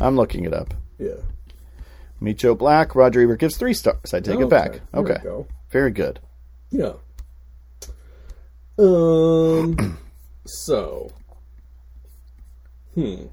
[0.00, 0.72] I'm looking it up.
[0.98, 1.16] Yeah.
[2.18, 2.94] Meet Joe Black.
[2.94, 4.14] Roger Ebert gives three stars.
[4.14, 4.80] I take it back.
[4.92, 5.46] There we Okay, go.
[5.70, 6.18] very good.
[6.70, 6.92] Yeah.
[8.78, 9.98] Um.
[10.46, 11.10] so.
[12.94, 13.24] Hmm.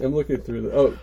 [0.00, 0.98] I'm looking through the oh,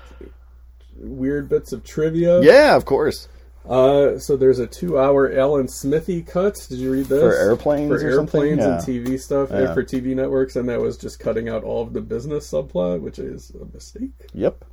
[0.98, 2.42] weird bits of trivia.
[2.42, 3.28] Yeah, of course.
[3.68, 6.56] Uh, so there's a two-hour Alan Smithee cut.
[6.68, 7.22] Did you read this?
[7.22, 8.42] For airplanes for or something?
[8.42, 8.74] airplanes Yeah.
[8.74, 9.58] and TV stuff, Yeah.
[9.66, 13.02] and for TV networks, and that was just cutting out all of the business subplot,
[13.02, 14.10] which is a mistake.
[14.34, 14.66] Yep.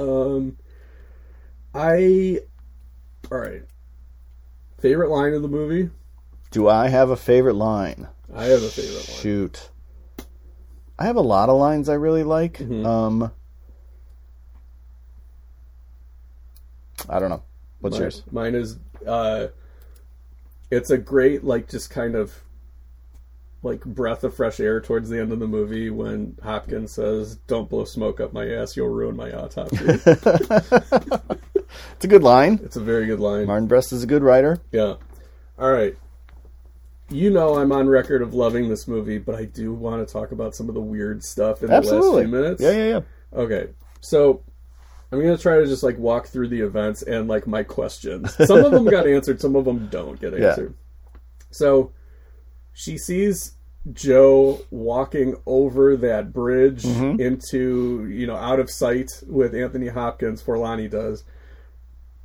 [0.00, 0.56] Um,
[1.74, 2.40] I,
[3.30, 3.62] all right.
[4.80, 5.90] Favorite line of the movie?
[6.50, 8.08] Do I have a favorite line?
[8.34, 9.20] I have a favorite line.
[9.20, 9.70] Shoot.
[10.98, 12.54] I have a lot of lines I really like.
[12.58, 12.84] Mm-hmm.
[12.84, 13.32] Um,
[17.08, 17.42] I don't know.
[17.80, 18.22] What's Mine, yours?
[18.32, 18.76] mine is,
[19.06, 19.46] uh,
[20.70, 22.34] it's a great like just kind of
[23.62, 27.68] like breath of fresh air towards the end of the movie when Hopkins says, "Don't
[27.70, 29.76] blow smoke up my ass, you'll ruin my autopsy."
[31.96, 32.60] It's a good line.
[32.64, 33.46] it's a very good line.
[33.46, 34.58] Martin Brest is a good writer.
[34.72, 34.94] Yeah.
[35.58, 35.94] All right.
[37.10, 40.32] You know I'm on record of loving this movie, but I do want to talk
[40.32, 42.22] about some of the weird stuff in the last Absolutely.
[42.24, 42.62] few minutes.
[42.62, 43.00] Yeah, yeah, yeah.
[43.32, 43.68] Okay.
[44.00, 44.42] So
[45.10, 48.34] I'm gonna try to just like walk through the events and like my questions.
[48.46, 50.48] Some of them got answered, some of them don't get Yeah.
[50.50, 50.74] answered.
[51.50, 51.92] So
[52.74, 53.52] she sees
[53.94, 57.20] Joe walking over that bridge Mm-hmm.
[57.22, 61.24] into, you know, out of sight with Anthony Hopkins, Forlani does.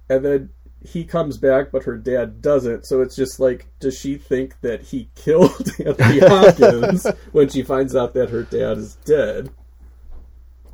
[0.09, 0.49] And then
[0.85, 2.85] he comes back, but her dad doesn't.
[2.85, 7.95] So it's just like, does she think that he killed Anthony Hopkins when she finds
[7.95, 9.49] out that her dad is dead?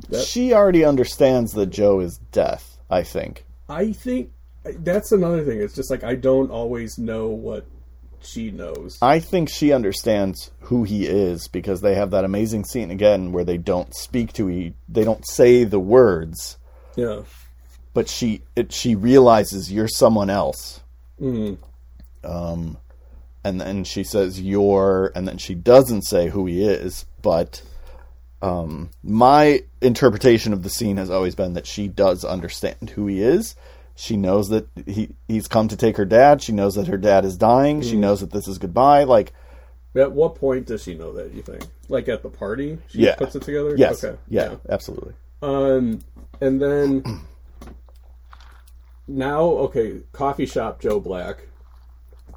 [0.10, 3.46] That- She already understands that Joe is death, I think.
[3.68, 4.32] I think
[4.80, 5.60] that's another thing.
[5.62, 7.66] It's just like I don't always know what
[8.22, 8.98] she knows.
[9.02, 13.44] I think she understands who he is because they have that amazing scene again where
[13.46, 16.58] they don't speak to e they don't say the words,
[16.96, 17.22] Yeah.
[17.94, 20.82] But she it, she realizes you're someone else.
[21.22, 21.58] Mm.
[22.24, 22.78] Um,
[23.44, 27.06] and then she says you're, and then she doesn't say who he is.
[27.22, 27.62] But
[28.42, 33.22] um, my interpretation of the scene has always been that she does understand who he
[33.22, 33.56] is.
[33.96, 36.42] She knows that he he's come to take her dad.
[36.42, 37.82] She knows that her dad is dying.
[37.82, 39.04] She knows that this is goodbye.
[39.04, 39.34] Like
[39.94, 41.34] At what point does she know that?
[41.34, 41.66] You think?
[41.90, 42.78] Like at the party?
[42.88, 43.16] She Yeah.
[43.16, 43.76] puts it together.
[43.76, 44.18] yes, Okay.
[44.30, 45.14] yeah, absolutely.
[45.42, 46.00] Um,
[46.40, 47.04] and then
[49.10, 51.48] now, okay, coffee shop Joe Black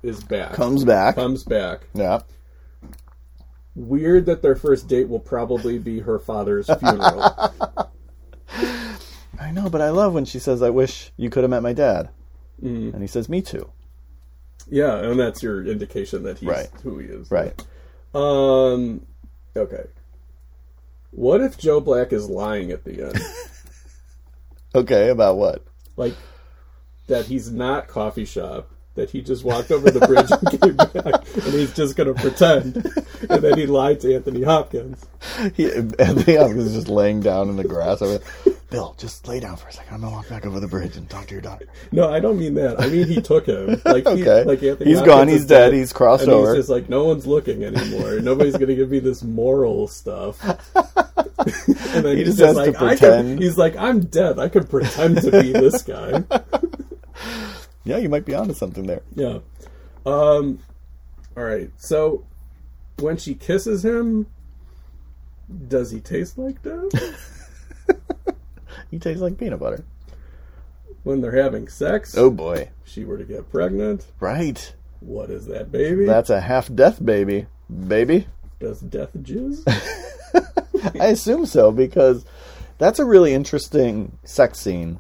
[0.03, 0.55] is back.
[0.55, 1.15] Comes back.
[1.15, 1.87] Comes back.
[1.95, 2.21] Yeah.
[3.75, 7.23] Weird that their first date will probably be her father's funeral.
[9.41, 11.73] I know, but I love when she says, "I wish you could have met my
[11.73, 12.11] dad,"
[12.61, 13.71] and he says, "Me too."
[14.69, 16.69] yeah, and that's your indication that he's Right.
[16.83, 17.31] who he is.
[17.31, 17.53] Right.
[18.15, 19.07] Um.
[19.57, 19.85] Okay.
[21.11, 23.19] What if Joe Black is lying at the end?
[24.75, 25.11] Okay.
[25.11, 25.63] About what?
[25.97, 26.15] like
[27.07, 28.69] that he's not coffee shop.
[28.95, 32.77] That he just walked over the bridge and came back, and he's just gonna pretend,
[33.31, 35.03] and then he lied to Anthony Hopkins.
[35.55, 38.03] He, Anthony Hopkins is just laying down in the grass.
[38.03, 38.23] Over
[38.69, 39.95] Bill, just lay down for a second.
[39.95, 41.65] I'm gonna walk back over the bridge and talk to your daughter.
[41.91, 42.83] No, I don't mean that.
[42.83, 43.81] I mean he took him.
[43.87, 44.45] Like he, Okay.
[44.45, 44.91] like Anthony.
[44.91, 46.49] He's Hopkins gone, he's dead, he's crossed and over.
[46.55, 48.21] He's just like no one's looking anymore.
[48.21, 50.39] Nobody's gonna give me this moral stuff.
[50.75, 53.39] and then He he's just has to like, I could- pretend.
[53.43, 54.39] he's like, I'm dead.
[54.39, 56.25] I could pretend to be this guy.
[57.85, 59.03] Yeah, you might be onto something there.
[59.15, 59.39] Yeah.
[60.07, 60.59] Um.
[61.37, 61.71] All right.
[61.77, 62.25] So
[62.99, 64.27] when she kisses him,
[65.69, 67.29] does he taste like death?
[68.91, 69.85] He tastes like peanut butter.
[71.03, 72.69] when they're having sex, Oh boy.
[72.85, 74.05] she were to get pregnant.
[74.21, 74.75] Right.
[75.01, 76.05] What is that, baby?
[76.05, 77.47] That's a half death baby.
[77.89, 78.27] Baby?
[78.61, 79.63] Does death jizz?
[81.01, 82.27] I assume so because
[82.77, 84.99] that's a really interesting sex scene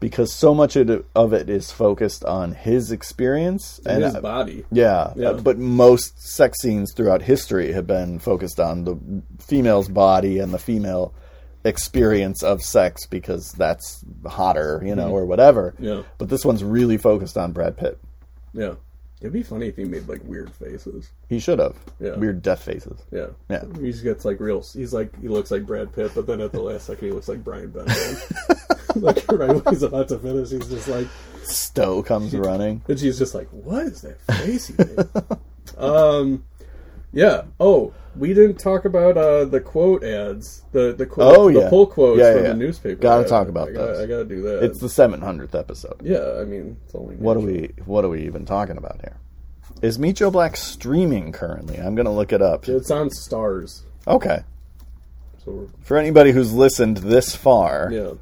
[0.00, 4.64] because so much of it is focused on his experience and his uh, body.
[4.72, 5.28] Yeah, Yeah.
[5.30, 8.98] uh, but most sex scenes throughout history have been focused on the
[9.38, 11.12] female's body and the female
[11.64, 15.72] experience of sex because that's hotter, you know, or whatever.
[15.72, 15.84] Mm-hmm.
[15.84, 16.02] Yeah.
[16.18, 17.98] But this one's really focused on Brad Pitt.
[18.54, 18.74] Yeah.
[19.20, 21.10] It'd be funny if he made like weird faces.
[21.28, 21.76] He should have.
[22.00, 22.16] Yeah.
[22.16, 23.00] Weird death faces.
[23.10, 23.26] Yeah.
[23.50, 23.64] Yeah.
[23.78, 24.62] He just gets like real.
[24.62, 27.28] He's like he looks like Brad Pitt, but then at the last second he looks
[27.28, 28.76] like Brian Benben.
[28.96, 31.06] like right when he's about to finish, he's just like,
[31.44, 32.82] Stowe comes running.
[32.88, 35.06] and she's just like, "What is that face he made?"
[35.78, 36.44] um.
[37.12, 37.42] Yeah.
[37.58, 40.62] Oh, we didn't talk about uh, the quote ads.
[40.72, 41.36] The the quote.
[41.38, 41.68] Oh, the yeah.
[41.70, 42.64] pull quotes Yeah, from yeah, the yeah.
[42.66, 43.00] newspaper.
[43.00, 43.98] Gotta talk about I gotta, those.
[44.00, 44.62] I gotta do that.
[44.64, 46.00] It's the 700th episode.
[46.02, 46.38] yeah.
[46.40, 49.16] I mean, it's only What are we what are we even talking about here?
[49.82, 51.76] Is Meet Joe Black streaming currently?
[51.76, 52.68] I'm to look it up.
[52.68, 53.82] It's on Starz.
[54.06, 54.40] Okay.
[55.44, 58.12] So we're, For anybody who's listened this far, yeah.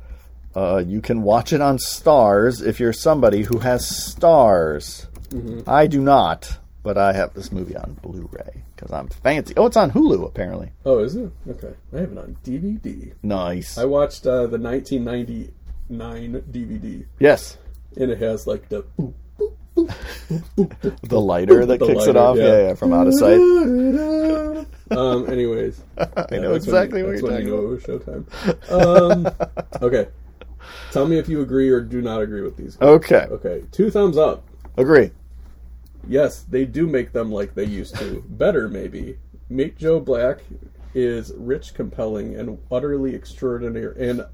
[0.54, 5.06] uh, you can watch it on Starz if you're somebody who has Starz.
[5.30, 5.68] Mm-hmm.
[5.68, 9.54] I do not, but I have this movie on Blu-ray because I'm fancy.
[9.56, 10.70] Oh, it's on Hulu apparently.
[10.84, 11.30] Oh, is it?
[11.48, 11.72] Okay.
[11.94, 13.12] I have it on DVD.
[13.22, 13.76] Nice.
[13.78, 17.58] I watched uh, the 1999 DVD, yes,
[17.96, 18.84] and it has like the.
[18.98, 19.14] boop,
[21.02, 22.36] the lighter that The kicks it off.
[22.36, 22.44] yeah.
[22.44, 22.58] Yeah.
[22.68, 23.38] yeah, from out of sight.
[24.90, 25.30] um.
[25.30, 27.60] Anyways, I know exactly when, what you're talking about.
[27.60, 27.82] know it was
[28.70, 29.34] Showtime.
[29.36, 29.48] Um.
[29.82, 30.08] Okay.
[30.90, 32.76] Tell me if you agree or do not agree with these.
[32.80, 33.62] Okay, Okay.
[33.70, 34.42] Two thumbs up.
[34.76, 35.12] agree.
[36.08, 38.24] Yes, they do make them like they used to.
[38.26, 39.18] Better, maybe.
[39.50, 40.38] Meet Joe Black
[40.94, 44.24] is rich, compelling, and utterly extraordinary, and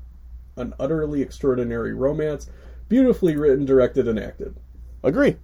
[0.56, 2.48] an utterly extraordinary romance,
[2.88, 4.54] beautifully written, directed, and acted.
[5.02, 5.36] Agree.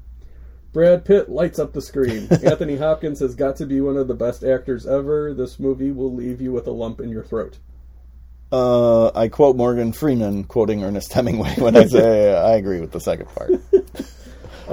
[0.73, 2.29] Brad Pitt lights up the screen.
[2.45, 5.35] Anthony Hopkins has got to be one of the best actors ever.
[5.35, 7.59] This movie will leave you with a lump in your throat.
[8.53, 13.01] Uh, I quote Morgan Freeman quoting Ernest Hemingway when I say I agree with the
[13.01, 13.53] second part.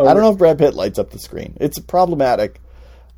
[0.06, 1.58] I don't know if Brad Pitt lights up the screen.
[1.60, 2.60] It's problematic.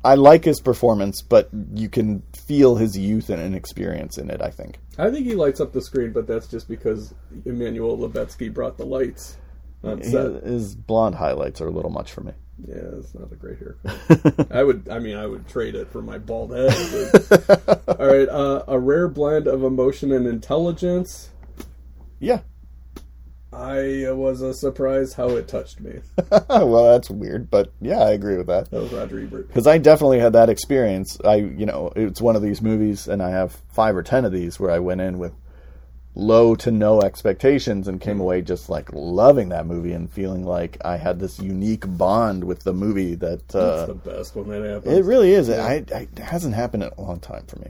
[0.02, 4.40] I like his performance, but you can feel his youth and inexperience in it.
[4.40, 4.78] I think.
[4.98, 7.12] I think he lights up the screen, but that's just because
[7.44, 9.36] Emmanuel Lubezki brought the lights
[9.84, 10.42] on set.
[10.44, 12.32] His blonde highlights are a little much for me.
[12.66, 14.46] Yeah, it's not a great haircut.
[14.50, 16.74] I would, I mean, I would trade it for my bald head.
[17.28, 21.30] but- All right, uh, a rare blend of emotion and intelligence.
[22.18, 22.40] Yeah.
[23.60, 26.00] I was uh, surprised how it touched me.
[26.48, 28.70] well, that's weird, but yeah, I agree with that.
[28.70, 29.48] That was Roger Ebert.
[29.48, 31.18] Because I definitely had that experience.
[31.24, 34.32] I, you know, it's one of these movies, and I have five or ten of
[34.32, 35.34] these where I went in with
[36.14, 40.78] low to no expectations and came away just like loving that movie and feeling like
[40.84, 44.98] I had this unique bond with the movie that uh, the best when that happens.
[44.98, 45.50] it really is.
[45.50, 47.68] I, I, it hasn't happened in a long time for me.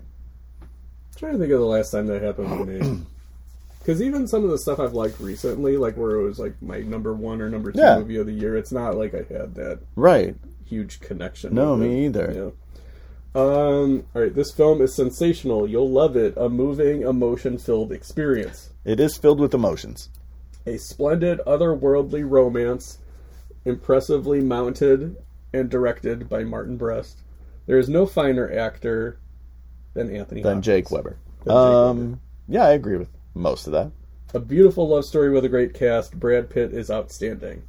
[0.62, 0.68] I'm
[1.16, 3.06] trying to think of the last time that happened to me.
[3.90, 6.78] Because even some of the stuff I've liked recently, like where it was like my
[6.78, 7.98] number one or number two Yeah.
[7.98, 10.36] movie of the year, it's not like I had that Right.
[10.64, 11.56] huge connection.
[11.56, 12.32] No, with me either.
[13.34, 13.40] Yeah.
[13.42, 14.04] Um.
[14.14, 14.32] All right.
[14.32, 15.66] This film is sensational.
[15.68, 16.34] You'll love it.
[16.36, 18.70] A moving, emotion-filled experience.
[18.84, 20.08] It is filled with emotions.
[20.66, 22.98] A splendid, otherworldly romance,
[23.64, 25.16] impressively mounted
[25.52, 27.18] and directed by Martin Brest.
[27.66, 29.18] There is no finer actor
[29.94, 30.42] than Anthony.
[30.42, 30.66] Than Hopkins.
[30.66, 31.16] Jake Weber.
[31.42, 33.90] Than Jake Um, yeah, I agree with most of that.
[34.34, 36.18] A beautiful love story with a great cast.
[36.18, 37.62] Brad Pitt is outstanding.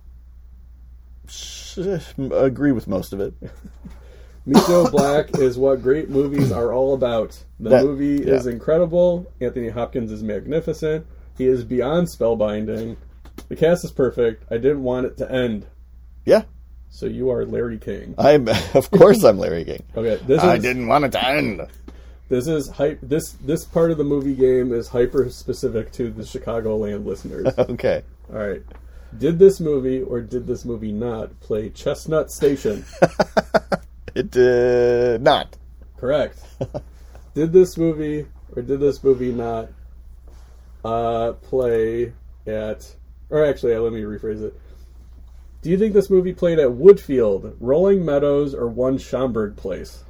[2.17, 3.33] Agree with most of it.
[4.67, 7.43] Joe Black is what great movies are all about.
[7.59, 8.33] The That- movie yeah.
[8.35, 9.31] is incredible.
[9.39, 11.05] Anthony Hopkins is magnificent.
[11.37, 12.97] He is beyond spellbinding.
[13.47, 14.43] The cast is perfect.
[14.51, 15.65] I didn't want it to end.
[16.25, 16.43] Yeah,
[16.89, 18.13] So you are Larry King.
[18.17, 18.47] I'm.
[18.75, 19.83] Of course, I'm Larry King.
[19.95, 21.61] Okay, this I is didn't want it to end.
[22.31, 22.99] This is hype.
[23.01, 27.47] This this part of the movie game is hyper specific to the Chicagoland listeners.
[27.59, 28.03] Okay.
[28.31, 28.63] All right.
[29.17, 32.85] Did this movie or did this movie not play Chestnut Station?
[34.13, 35.55] It did not.
[35.95, 36.37] Correct.
[37.33, 39.69] did this movie or did this movie not
[40.83, 42.11] uh, play
[42.45, 42.93] at?
[43.29, 44.59] Or actually, let me rephrase it.
[45.61, 50.03] Do you think this movie played at Woodfield, Rolling Meadows, or One Schaumburg Place?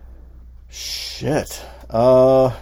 [0.68, 1.64] Shit.
[1.92, 2.56] Uh,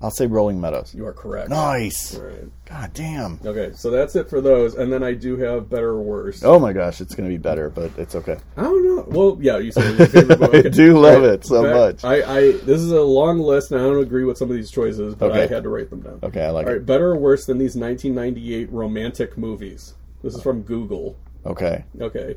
[0.00, 0.94] I'll say Rolling Meadows.
[0.94, 1.50] You are correct.
[1.50, 2.14] Nice.
[2.14, 2.44] Right.
[2.66, 3.40] God damn.
[3.44, 6.44] Okay, so that's it for those, and then I do have better or worse.
[6.44, 8.36] Oh my gosh, it's gonna be better, but it's okay.
[8.56, 9.04] I don't know.
[9.08, 10.58] Well, yeah, you said your favorite movie.
[10.66, 11.30] I do love Right.
[11.32, 12.04] it so Back- much.
[12.04, 14.70] I, I this is a long list, and I don't agree with some of these
[14.70, 16.20] choices, but I had to write them down.
[16.22, 16.76] Okay, I like All it.
[16.76, 19.94] right, better or worse than these 1998 romantic movies?
[20.22, 21.16] This is from Google.
[21.44, 22.36] Okay, Okay,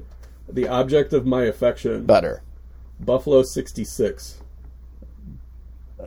[0.49, 2.41] The Object of My Affection, better.
[2.99, 4.41] Buffalo 66.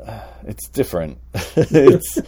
[0.46, 1.18] It's different.
[1.56, 2.18] it's.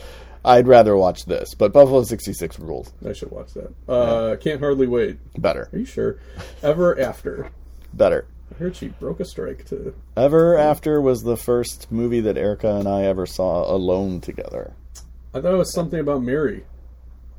[0.45, 2.93] I'd rather watch this, but Buffalo '66 rules.
[3.07, 3.75] I should watch that.
[3.93, 5.19] Uh, Can't hardly wait.
[5.39, 5.69] Better.
[5.73, 6.19] Are you sure?
[6.63, 7.51] Ever After.
[7.93, 8.27] Better.
[8.55, 9.95] I heard she broke a strike to.
[10.17, 14.73] Ever After was the first movie that Erica and I ever saw alone together.
[15.35, 16.65] I thought it was something about Mary.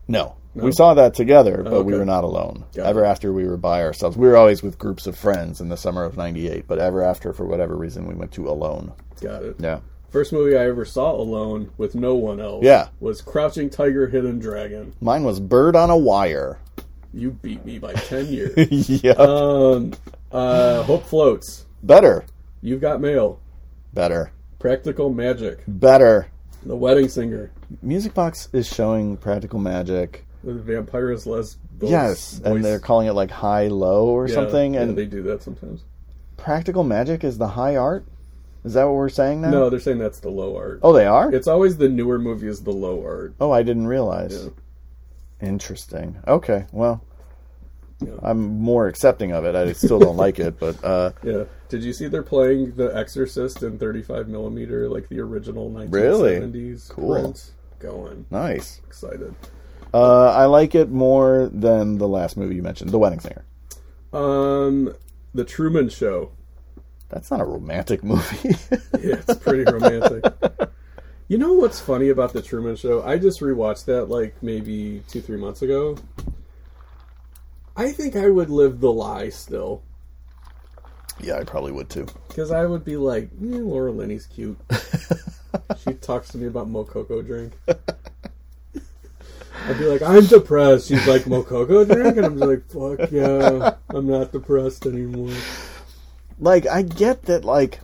[0.08, 0.36] No.
[0.54, 1.99] We saw that together, but we Okay.
[1.99, 2.66] were not alone.
[2.76, 3.08] Got Ever it.
[3.08, 4.18] After, we were by ourselves.
[4.18, 7.32] We were always with groups of friends in the summer of 98, but Ever After,
[7.32, 8.91] for whatever reason, we went to alone.
[9.22, 9.56] Got it.
[9.60, 9.80] Yeah.
[10.09, 12.63] First movie I ever saw alone with no one else.
[12.63, 12.88] Yeah.
[12.99, 14.93] Was Crouching Tiger, Hidden Dragon.
[15.01, 16.59] Mine was Bird on a Wire.
[17.13, 18.89] You beat me by ten years.
[19.03, 19.11] yeah.
[19.13, 19.93] um,
[20.31, 21.65] uh, Hope floats.
[21.84, 22.25] Better.
[22.61, 23.39] You've Got Mail,
[23.93, 24.31] Better.
[24.59, 26.27] Practical Magic, Better.
[26.65, 27.51] The Wedding Singer,
[27.81, 30.25] Music Box is showing Practical Magic.
[30.43, 31.57] The Vampires Les.
[31.81, 34.73] yes, and they're calling it like high low or Yeah, something.
[34.73, 35.84] yeah, And they do that sometimes.
[36.38, 38.05] Practical Magic is the high art.
[38.68, 39.49] Is that what we're saying now?
[39.49, 40.80] No, they're saying that's the low art.
[40.84, 41.34] Oh, they are.
[41.34, 43.34] It's always the newer movie is the low art.
[43.39, 44.44] oh, I didn't realize.
[44.44, 44.49] Yeah.
[45.48, 46.18] Interesting.
[46.27, 47.02] Okay, well,
[48.02, 48.14] Yeah.
[48.22, 49.56] I'm more accepting of it.
[49.56, 51.44] I still don't like it, but uh, Yeah.
[51.69, 56.77] Did you see they're playing The Exorcist in 35 millimeter, like the original 1970s Really?
[56.89, 57.14] Cool.
[57.22, 57.52] print?
[57.80, 58.26] Going.
[58.31, 58.81] nice.
[58.88, 59.34] Excited.
[59.94, 63.45] Uh, I like it more than the last movie you mentioned, The Wedding Singer.
[64.11, 64.94] Um,
[65.34, 66.31] The Truman Show.
[67.09, 68.55] That's not a romantic movie.
[68.99, 70.23] Yeah, it's pretty romantic.
[71.29, 73.03] You know what's funny about The Truman Show?
[73.03, 75.97] I just rewatched that like maybe two, three months ago.
[77.75, 79.84] I think I would live the lie still.
[81.19, 82.07] yeah, I probably would too.
[82.29, 84.57] Because I would be like, eh, Laura Linney's cute.
[85.85, 87.51] she talks to me about Mococoa drink.
[89.67, 90.88] I'd be like, I'm depressed.
[90.88, 92.15] She's like, Mococoa drink?
[92.15, 95.34] And I'm like, fuck yeah, I'm not depressed anymore.
[96.39, 97.80] Like, I get that, like,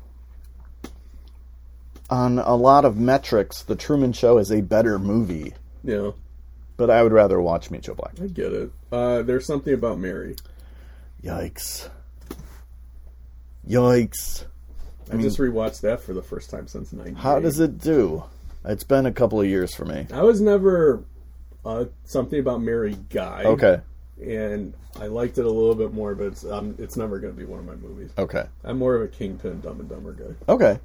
[2.10, 5.54] on a lot of metrics, The Truman Show is a better movie,
[5.84, 6.12] Yeah,
[6.78, 8.14] but I would rather watch Meet Joe Black.
[8.22, 8.72] I get it.
[8.92, 10.36] Uh, there's something about Mary.
[11.24, 11.90] Yikes.
[13.68, 14.46] Yikes.
[15.12, 17.18] I just rewatched that for the first time since 98.
[17.18, 18.24] How does it do?
[18.66, 20.08] It's been a couple of years for me.
[20.14, 21.04] I was never
[21.66, 23.44] uh, something about Mary guy.
[23.46, 23.82] Okay.
[24.22, 27.38] And I liked it a little bit more, but it's, um, it's never going to
[27.38, 28.12] be one of my movies.
[28.18, 28.46] Okay.
[28.64, 30.52] I'm more of a Kingpin Dumb and Dumber guy.
[30.52, 30.80] Okay.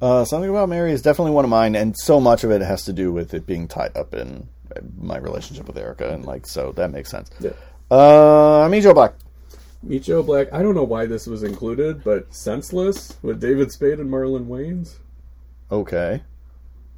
[0.00, 2.84] Uh, something about Mary is definitely one of mine, and so much of it has
[2.84, 4.48] to do with it being tied up in
[4.98, 7.30] my relationship with Erica, and like so that makes sense.
[7.40, 7.52] Yeah.
[7.90, 9.14] Uh, Meet Joe Black.
[9.82, 10.52] Meet Joe Black.
[10.52, 14.96] I don't know why this was included, but Senseless with David Spade and Marlon Wayans.
[15.70, 16.22] Okay.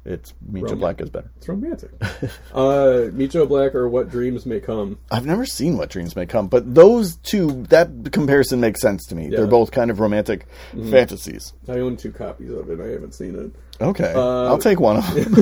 [0.05, 1.31] It's Joe Roman- Black is better.
[1.37, 1.89] It's romantic.
[2.53, 4.99] uh, Joe Black or What Dreams May Come.
[5.09, 9.15] I've never seen What Dreams May Come, but those two, that comparison makes sense to
[9.15, 9.29] me.
[9.29, 10.45] They're both kind of romantic
[10.91, 11.53] fantasies.
[11.67, 12.79] I own two copies of it.
[12.79, 13.83] I haven't seen it.
[13.83, 15.33] Okay, Uh, I'll take one of them.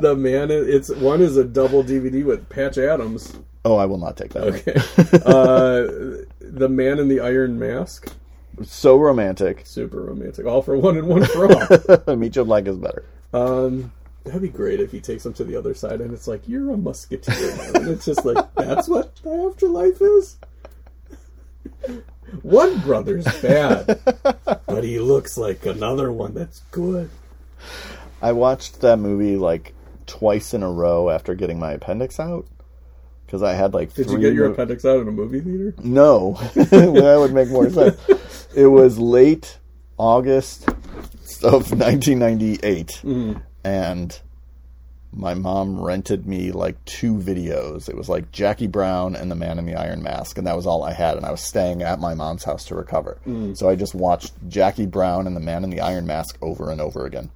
[0.00, 3.34] the man, it's one is a double DVD with Patch Adams.
[3.64, 4.42] oh, I will not take that.
[4.42, 4.74] Okay.
[5.24, 8.12] uh, the Man in the Iron Mask.
[8.64, 9.62] So romantic.
[9.64, 10.46] Super romantic.
[10.46, 12.16] All for one and one for all.
[12.28, 13.04] Joe Black is better.
[13.32, 13.92] Um,
[14.24, 16.70] that'd be great if he takes him to the other side and it's like, you're
[16.70, 17.50] a musketeer.
[17.74, 20.36] and it's just like, that's what the afterlife is?
[22.42, 24.00] One brother's bad,
[24.66, 27.10] but he looks like another one that's good.
[28.20, 29.74] I watched that movie like
[30.06, 32.46] twice in a row after getting my appendix out
[33.24, 35.74] because I had like Did you get your mo- appendix out in a movie theater?
[35.82, 37.98] No, that would make more sense.
[38.56, 39.58] It was late
[39.98, 40.66] August
[41.42, 43.40] of 1998, Mm-hmm.
[43.64, 44.20] and
[45.12, 47.88] my mom rented me like two videos.
[47.88, 50.66] It was like Jackie Brown and The Man in the Iron Mask, and that was
[50.66, 51.16] all I had.
[51.16, 53.56] And I was staying at my mom's house to recover, Mm.
[53.56, 56.80] so I just watched Jackie Brown and The Man in the Iron Mask over and
[56.82, 57.30] over again.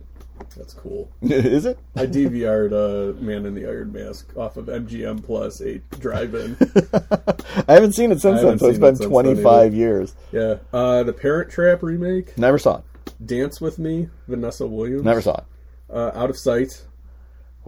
[0.56, 1.10] That's cool.
[1.22, 1.78] Is it?
[1.96, 6.56] I DVR'd uh, Man in the Iron Mask off of MGM Plus, a drive-in.
[7.68, 10.14] I haven't seen it since then, so it's been it 25 years.
[10.32, 10.56] yeah.
[10.72, 12.84] Uh, the Parent Trap remake, Never saw it.
[13.24, 15.02] Dance with Me, Vanessa Williams.
[15.05, 15.44] Never saw it.
[15.93, 16.85] Uh, Out of Sight.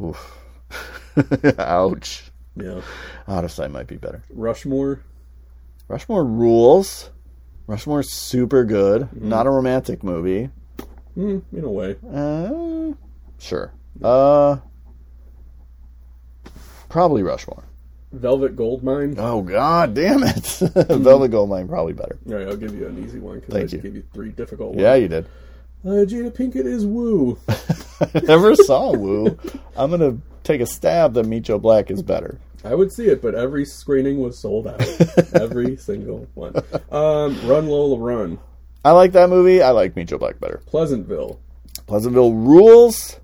[0.03, 0.39] Oof.
[1.59, 2.25] Ouch.
[2.57, 2.81] Yeah.
[3.29, 4.23] Out of sight might be better.
[4.31, 5.01] Rushmore.
[5.89, 7.11] Rushmore rules.
[7.67, 9.03] Rushmore's super good.
[9.03, 9.29] Mm-hmm.
[9.29, 10.51] Not a romantic movie.
[11.17, 11.97] Mm, in a way.
[12.11, 12.95] Uh,
[13.39, 13.73] sure.
[14.03, 14.57] Uh,
[16.89, 17.65] probably Rushmore.
[18.13, 19.15] Velvet Goldmine.
[19.19, 20.37] Oh God, damn it!
[20.89, 22.19] Velvet Goldmine probably better.
[22.29, 23.81] All right, I'll give you an easy one because Thank I just you.
[23.83, 24.81] gave you three difficult ones.
[24.83, 25.27] Yeah, you did.
[25.85, 27.39] Uh, Jada Pinkett is Woo.
[28.27, 29.37] Never saw Woo.
[29.77, 32.39] I'm gonna take a stab that Joe Black is better.
[32.65, 34.81] I would see it, but every screening was sold out.
[35.35, 36.55] every single one.
[36.93, 38.39] Um, Run Lola Run.
[38.85, 39.63] I like that movie.
[39.63, 40.63] I like Joe Black better.
[40.67, 41.41] Pleasantville.
[41.87, 43.19] Pleasantville rules.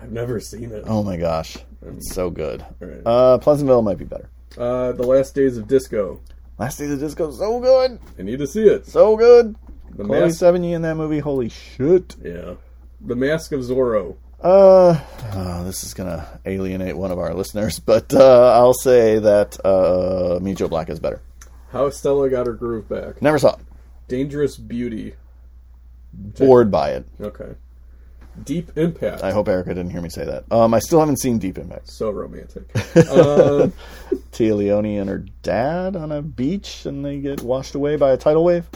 [0.00, 0.84] I've never seen it.
[0.86, 2.64] Oh my gosh, it's so good.
[2.80, 3.02] Right.
[3.04, 4.28] Uh, Pleasantville might be better.
[4.56, 6.20] Uh, the Last Days of Disco.
[6.58, 8.86] Last Days of Disco, so good, I need to see it.
[8.86, 9.56] so good.
[9.96, 10.40] The Chloe Mask.
[10.40, 12.16] Sevigny in that movie, holy shit.
[12.22, 12.54] Yeah.
[13.00, 14.16] The Mask of Zorro.
[14.40, 14.98] Uh,
[15.34, 20.40] oh, this is gonna alienate one of our listeners, but uh, I'll say that uh,
[20.54, 21.20] Joe Black is better.
[21.70, 23.22] How Stella Got Her Groove Back.
[23.22, 23.60] Never saw it.
[24.08, 25.14] Dangerous Beauty.
[26.12, 27.06] Bored by it.
[27.20, 27.54] Okay.
[28.44, 29.22] Deep Impact.
[29.22, 30.44] I hope Erica didn't hear me say that.
[30.50, 31.88] Um, I still haven't seen Deep Impact.
[31.90, 32.64] so romantic.
[32.74, 32.78] uh,
[34.32, 38.16] Téa Leoni and her dad on a beach, and they get washed away by a
[38.16, 38.68] tidal wave.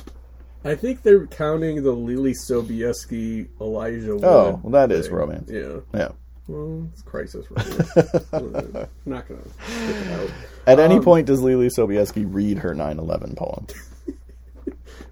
[0.64, 4.24] I think they're counting the Leelee Sobieski Elijah Wood.
[4.24, 5.14] Oh, well, that is thing.
[5.14, 5.50] romance.
[5.50, 5.76] Yeah.
[5.94, 6.08] Yeah.
[6.48, 8.88] Well, it's crisis romance.
[9.04, 10.30] Not gonna stick it out.
[10.66, 13.66] At any Um, point, does Leelee Sobieski read her 9/11 poem?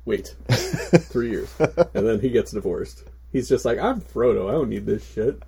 [0.04, 3.04] Wait, three years, and then he gets divorced.
[3.35, 4.48] He's just like, I'm Frodo.
[4.48, 5.43] I don't need this shit.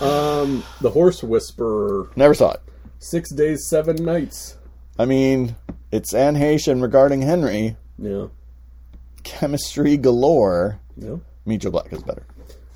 [0.00, 2.08] Um, the Horse Whisperer.
[2.16, 2.62] Never saw it.
[2.98, 4.56] Six days, seven nights.
[4.98, 5.54] I mean,
[5.92, 7.76] it's Anne Heche regarding Henry.
[7.98, 8.28] Yeah.
[9.22, 10.80] Chemistry galore.
[10.96, 11.16] Yeah.
[11.44, 12.24] Meet Joe Black is better.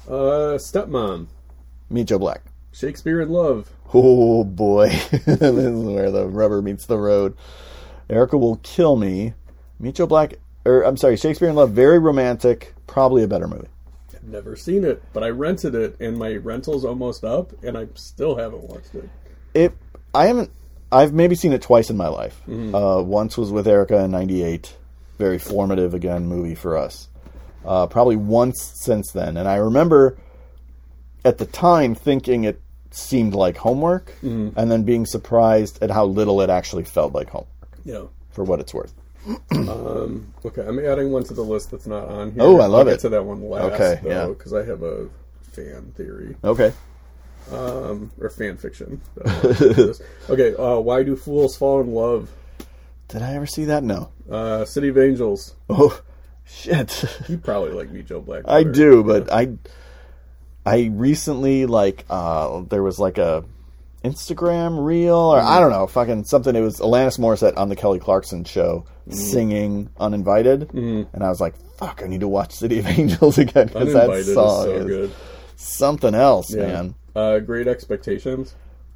[0.06, 1.28] Uh, Stepmom.
[1.88, 2.42] Meet Joe Black.
[2.70, 3.70] Shakespeare in Love.
[3.94, 7.34] Oh boy, this is where the rubber meets the road.
[8.10, 9.32] Erica will kill me.
[9.78, 10.34] Meet Joe Black,
[10.66, 13.68] or I'm sorry, Shakespeare in Love, very romantic, probably a better movie.
[14.26, 18.36] Never seen it, but I rented it, and my rental's almost up, and I still
[18.36, 19.08] haven't watched it.
[19.52, 19.72] It,
[20.14, 20.50] I haven't,
[20.90, 22.40] I've maybe seen it twice in my life.
[22.48, 24.74] Uh, once was with Erica in '98,
[25.18, 27.08] very formative again movie for us.
[27.64, 30.16] Uh, probably once since then, and I remember
[31.24, 32.60] at the time thinking it
[32.90, 37.48] seemed like homework, and then being surprised at how little it actually felt like homework.
[37.84, 38.04] Yeah.
[38.30, 38.94] For what it's worth.
[40.44, 42.42] Okay, I'm adding one to the list that's not on here.
[42.42, 42.92] Oh, I love it.
[42.92, 44.26] get to that one last, Okay, though, yeah.
[44.28, 45.08] because I have a
[45.52, 46.72] fan theory Okay.
[47.52, 49.00] um, or fan fiction.
[49.16, 50.02] that I wanna do this.
[50.28, 52.30] okay, uh, why do fools fall in love?
[53.08, 53.82] Did I ever see that?
[53.84, 54.10] No.
[54.30, 55.54] Uh, City of Angels.
[55.70, 56.00] Oh,
[56.44, 57.04] shit.
[57.28, 58.42] You probably like me, Joe Black.
[58.46, 59.52] I do, but I,
[60.66, 63.44] I recently like uh, there was like a
[64.04, 66.54] Instagram reel or I don't know, fucking something.
[66.54, 71.54] It was Alanis Morissette on the Kelly Clarkson show singing "Uninvited," and I was like,
[71.78, 74.70] "Fuck, I need to watch City of Angels again because that Uninvited is song so
[74.72, 75.12] is, good.
[75.56, 76.66] something else, Yeah.
[76.66, 78.54] man." Uh, Great Expectations.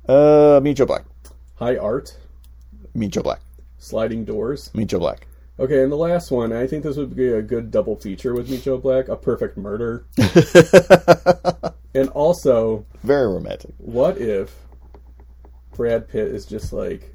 [0.08, 1.04] Uh, Meet Joe Black.
[1.56, 2.16] High Art.
[2.94, 3.40] Meet Joe Black.
[3.78, 4.70] Sliding Doors.
[4.74, 5.26] Meet Joe Black.
[5.60, 8.48] Okay, and the last one, I think this would be a good double feature with
[8.50, 10.04] Meet Joe Black, A Perfect Murder.
[11.94, 13.72] and also, Very romantic.
[13.78, 14.54] what if
[15.78, 17.14] Brad Pitt is just like,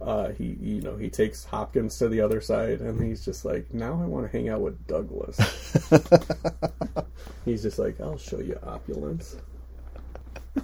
[0.00, 3.72] uh, he, you know, he takes Hopkins to the other side, and he's just like,
[3.72, 5.38] now I want to hang out with Douglas.
[7.44, 9.36] he's just like, I'll show you opulence.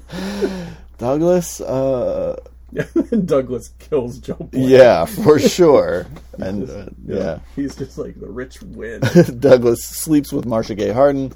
[0.98, 1.60] Douglas.
[1.60, 2.40] Uh,
[3.24, 4.68] Douglas kills Joe Black.
[4.68, 6.06] yeah, for sure.
[6.38, 7.38] And uh, yeah.
[7.54, 9.02] He's just like the rich win.
[9.38, 11.32] Douglas sleeps with Marcia Gay Harden,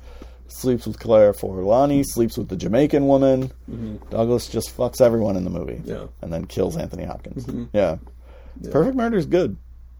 [0.52, 3.50] sleeps with Claire Forlani, sleeps with the Jamaican woman.
[4.10, 5.74] Douglas just fucks everyone in the movie.
[5.74, 5.88] Mm-hmm.
[5.88, 5.94] Yeah.
[5.96, 6.24] Mm-hmm.
[6.24, 7.46] And then kills Anthony Hopkins.
[7.72, 7.96] Yeah.
[8.70, 9.56] Perfect Murder is good.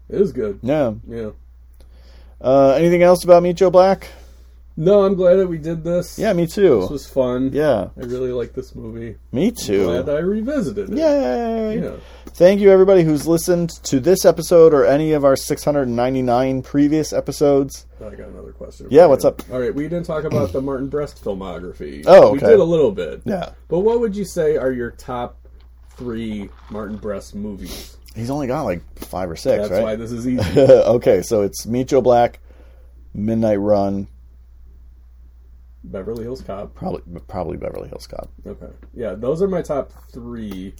[0.09, 0.59] It is good.
[0.61, 0.93] Yeah.
[1.07, 1.31] Yeah.
[2.39, 4.07] Uh, anything else about Meet Joe Black?
[4.77, 6.17] No, I'm glad that we did this.
[6.17, 6.81] Yeah, me too.
[6.81, 7.51] This was fun.
[7.53, 9.17] yeah, I really like this movie.
[9.31, 9.83] me too.
[9.85, 10.11] Glad too.
[10.13, 10.97] I revisited it.
[10.97, 11.81] Yay!
[11.83, 11.95] Yeah.
[12.33, 17.85] Thank you, everybody who's listened to this episode or any of our 699 previous episodes.
[17.99, 18.87] I got another question.
[18.89, 19.43] Yeah, what's up?
[19.51, 22.03] All right, we didn't talk about the Martin Brest filmography.
[22.07, 22.45] Oh, okay.
[22.45, 23.21] We did a little bit.
[23.25, 23.51] Yeah.
[23.67, 25.37] But what would you say are your top
[25.91, 27.97] three Martin Brest movies?
[28.15, 29.83] He's only got like five or six, That's right?
[29.83, 30.59] why this is easy.
[30.59, 32.39] okay, so it's Meet Joe Black,
[33.13, 34.07] Midnight Run,
[35.83, 36.73] Beverly Hills Cop.
[36.75, 38.29] probably probably Beverly Hills Cop.
[38.47, 38.67] Okay.
[38.93, 40.73] Yeah, those are my top three.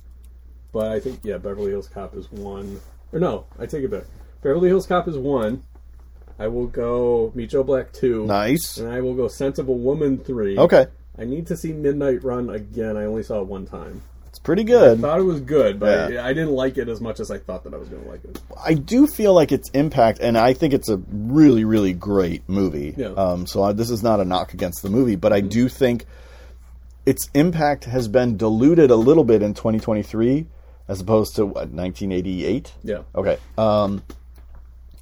[0.73, 2.80] But I think, yeah, Beverly Hills Cop is one.
[3.11, 4.03] Or no, I take it back.
[4.41, 5.64] Beverly Hills Cop is one.
[6.39, 8.26] I will go Meet Joe Black two.
[8.26, 8.77] Nice.
[8.77, 10.57] And I will go Scent of a Woman three.
[10.57, 10.88] Okay,
[11.19, 12.98] I need to see Midnight Run again.
[12.98, 14.02] I only saw it one time.
[14.30, 14.98] it's pretty good.
[14.98, 16.23] I thought it was good, but Yeah.
[16.23, 18.10] I, I didn't like it as much as I thought that I was going to
[18.10, 18.39] like it.
[18.65, 22.95] I do feel like its impact, and I think it's a really, really great movie.
[22.98, 23.07] Yeah.
[23.10, 26.06] Um, so I, this is not a knock against the movie, but I do think
[27.06, 30.48] its impact has been diluted a little bit in 2023
[30.91, 32.73] as opposed to what 1988.
[32.84, 33.03] Yeah.
[33.15, 33.38] Okay.
[33.57, 34.03] Um,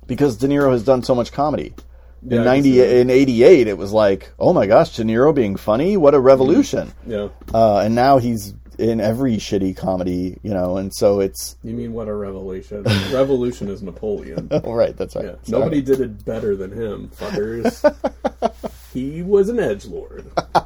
[0.05, 1.73] because De Niro has done so much comedy.
[2.21, 5.55] In see ninety in eighty eight, it was like, oh my gosh, De Niro being
[5.55, 6.91] funny, what a revolution!
[7.07, 7.29] Yeah.
[7.53, 11.93] Uh, and now he's in every shitty comedy, you know, and so it's You mean
[11.93, 12.83] what a revelation?
[13.11, 14.49] Revolution is Napoleon.
[14.65, 15.25] right, that's right.
[15.25, 15.35] Yeah.
[15.47, 17.83] Nobody did it better than him, fuckers.
[18.93, 20.25] he was an edge lord.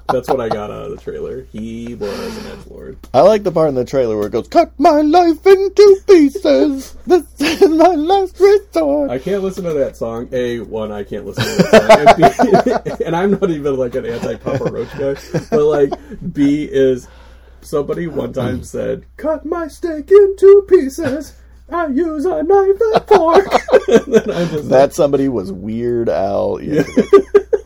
[0.09, 1.43] That's what I got out of the trailer.
[1.51, 2.97] He was an edge lord.
[3.13, 6.95] I like the part in the trailer where it goes, "Cut my life into pieces.
[7.05, 10.29] This is my last resort." I can't listen to that song.
[10.31, 13.95] A one, I can't listen to that song, and, B, and I'm not even like
[13.95, 15.15] an anti Papa Roach guy,
[15.49, 15.93] but like
[16.33, 17.07] B is
[17.61, 21.33] somebody one time said, "Cut my steak into pieces.
[21.69, 23.47] I use a knife and fork."
[23.87, 26.57] and then I just that somebody was Weird Al,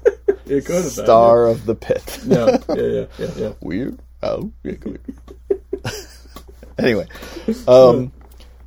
[0.50, 1.06] it could have been.
[1.06, 2.20] star of the pit.
[2.26, 3.54] Yeah, yeah, yeah, yeah, yeah.
[3.62, 4.00] Weird.
[4.24, 5.00] Yankovic.
[6.78, 7.08] anyway,
[7.68, 8.12] um, thank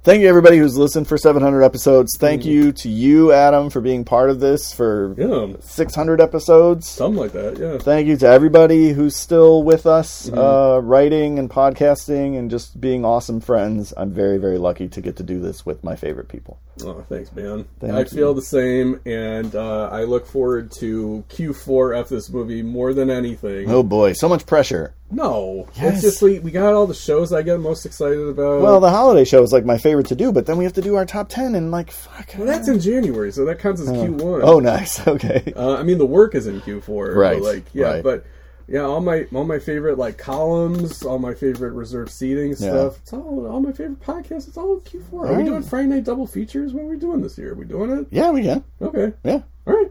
[0.03, 2.17] Thank you, everybody who's listened for 700 episodes.
[2.17, 2.47] Thank Mm.
[2.47, 6.89] you to you, Adam, for being part of this for Yeah, 600 episodes.
[6.89, 7.59] something like that.
[7.59, 7.77] Yeah.
[7.77, 10.39] Thank you to everybody who's still with us, Mm-hmm.
[10.39, 13.93] uh, writing and podcasting and just being awesome friends.
[13.95, 16.59] I'm very, very lucky to get to do this with my favorite people.
[16.85, 17.67] Oh, thanks, man.
[17.79, 18.05] Thank I you.
[18.05, 23.11] feel the same, and uh, I look forward to Q4 F this movie more than
[23.11, 23.71] anything.
[23.71, 24.95] Oh boy, so much pressure.
[25.13, 25.95] No, Yes.
[25.95, 28.61] it's just we, we got all the shows I get most excited about.
[28.63, 30.83] Well, the holiday show is like my favorite to do, but then we have to
[30.83, 32.33] do our top 10 and like, fuck.
[32.39, 34.41] Well, that's in January, so that counts as Q1.
[34.45, 35.01] Oh, nice.
[35.09, 35.53] Okay.
[35.57, 38.03] Uh, I mean, the work is in Q4, Right, like, yeah, right.
[38.05, 38.25] but
[38.71, 42.99] yeah, all my all my favorite like columns, all my favorite reserved seating stuff.
[43.03, 44.49] It's all all my favorite podcasts.
[44.49, 45.13] It's all Q4.
[45.13, 45.45] Are we Right.
[45.47, 46.73] doing Friday night double features?
[46.73, 47.53] What are we doing this year?
[47.53, 48.07] Are we doing it?
[48.11, 48.65] Yeah, we can.
[48.81, 49.41] Okay, Yeah.
[49.67, 49.91] all right.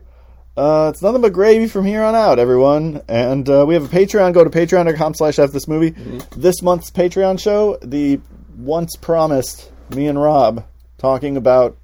[0.58, 3.02] Uh, it's nothing but gravy from here on out, everyone.
[3.08, 4.34] And uh, we have a Patreon.
[4.34, 5.92] Go to patreon.com slash F this movie.
[6.36, 8.20] This month's Patreon show, the
[8.58, 10.66] once promised me and Rob
[10.98, 11.78] talking about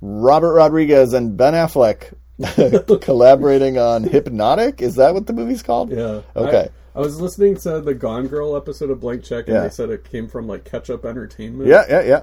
[0.00, 2.12] Robert Rodriguez and Ben Affleck
[3.00, 4.82] collaborating on Hypnotic.
[4.82, 5.90] Is that what the movie's called?
[5.90, 6.22] Yeah.
[6.36, 6.68] Okay.
[6.94, 9.62] I, I was listening to the Gone Girl episode of Blank Check, and Yeah.
[9.62, 11.68] they said it came from like Catch Up Entertainment.
[11.68, 12.22] Yeah, yeah, yeah.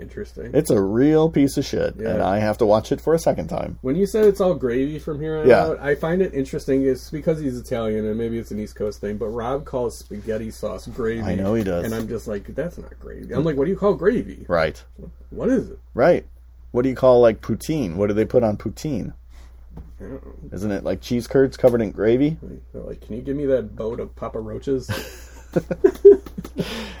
[0.00, 0.52] Interesting.
[0.54, 3.48] It's a real piece of shit, and I have to watch it for a second
[3.48, 3.80] time.
[3.82, 5.64] when you said it's all gravy from here on Yeah.
[5.64, 6.86] out, I find it interesting.
[6.86, 9.16] It's because he's Italian, and maybe it's an East Coast thing.
[9.16, 11.22] But Rob calls spaghetti sauce gravy.
[11.22, 11.84] I know he does.
[11.84, 13.34] and I'm just like, that's not gravy.
[13.34, 14.46] I'm like, what do you call gravy?
[14.48, 14.80] Right,
[15.30, 15.78] What is it?
[15.94, 16.24] right.
[16.70, 17.96] What do you call like poutine?
[17.96, 19.14] What do they put on poutine?
[20.00, 20.34] I don't know.
[20.52, 22.36] Isn't it like cheese curds covered in gravy?
[22.72, 24.88] They're like, can you give me that boat of Papa Roaches?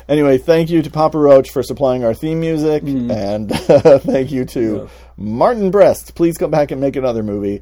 [0.08, 4.44] Anyway, thank you to Papa Roach for supplying our theme music, and uh, thank you
[4.46, 4.84] to Mm-hmm.
[4.84, 4.88] Yeah.
[5.18, 6.14] Martin Brest.
[6.14, 7.60] Please come back and make another movie,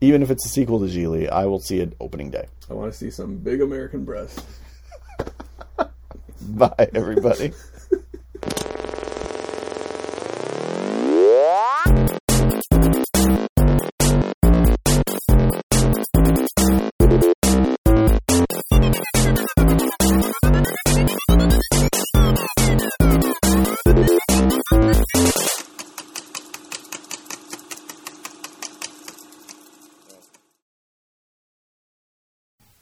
[0.00, 1.28] even if it's a sequel to Gigli.
[1.30, 2.48] I will see it opening day.
[2.68, 4.42] I want to see some big American breasts.
[6.40, 7.52] Bye, everybody.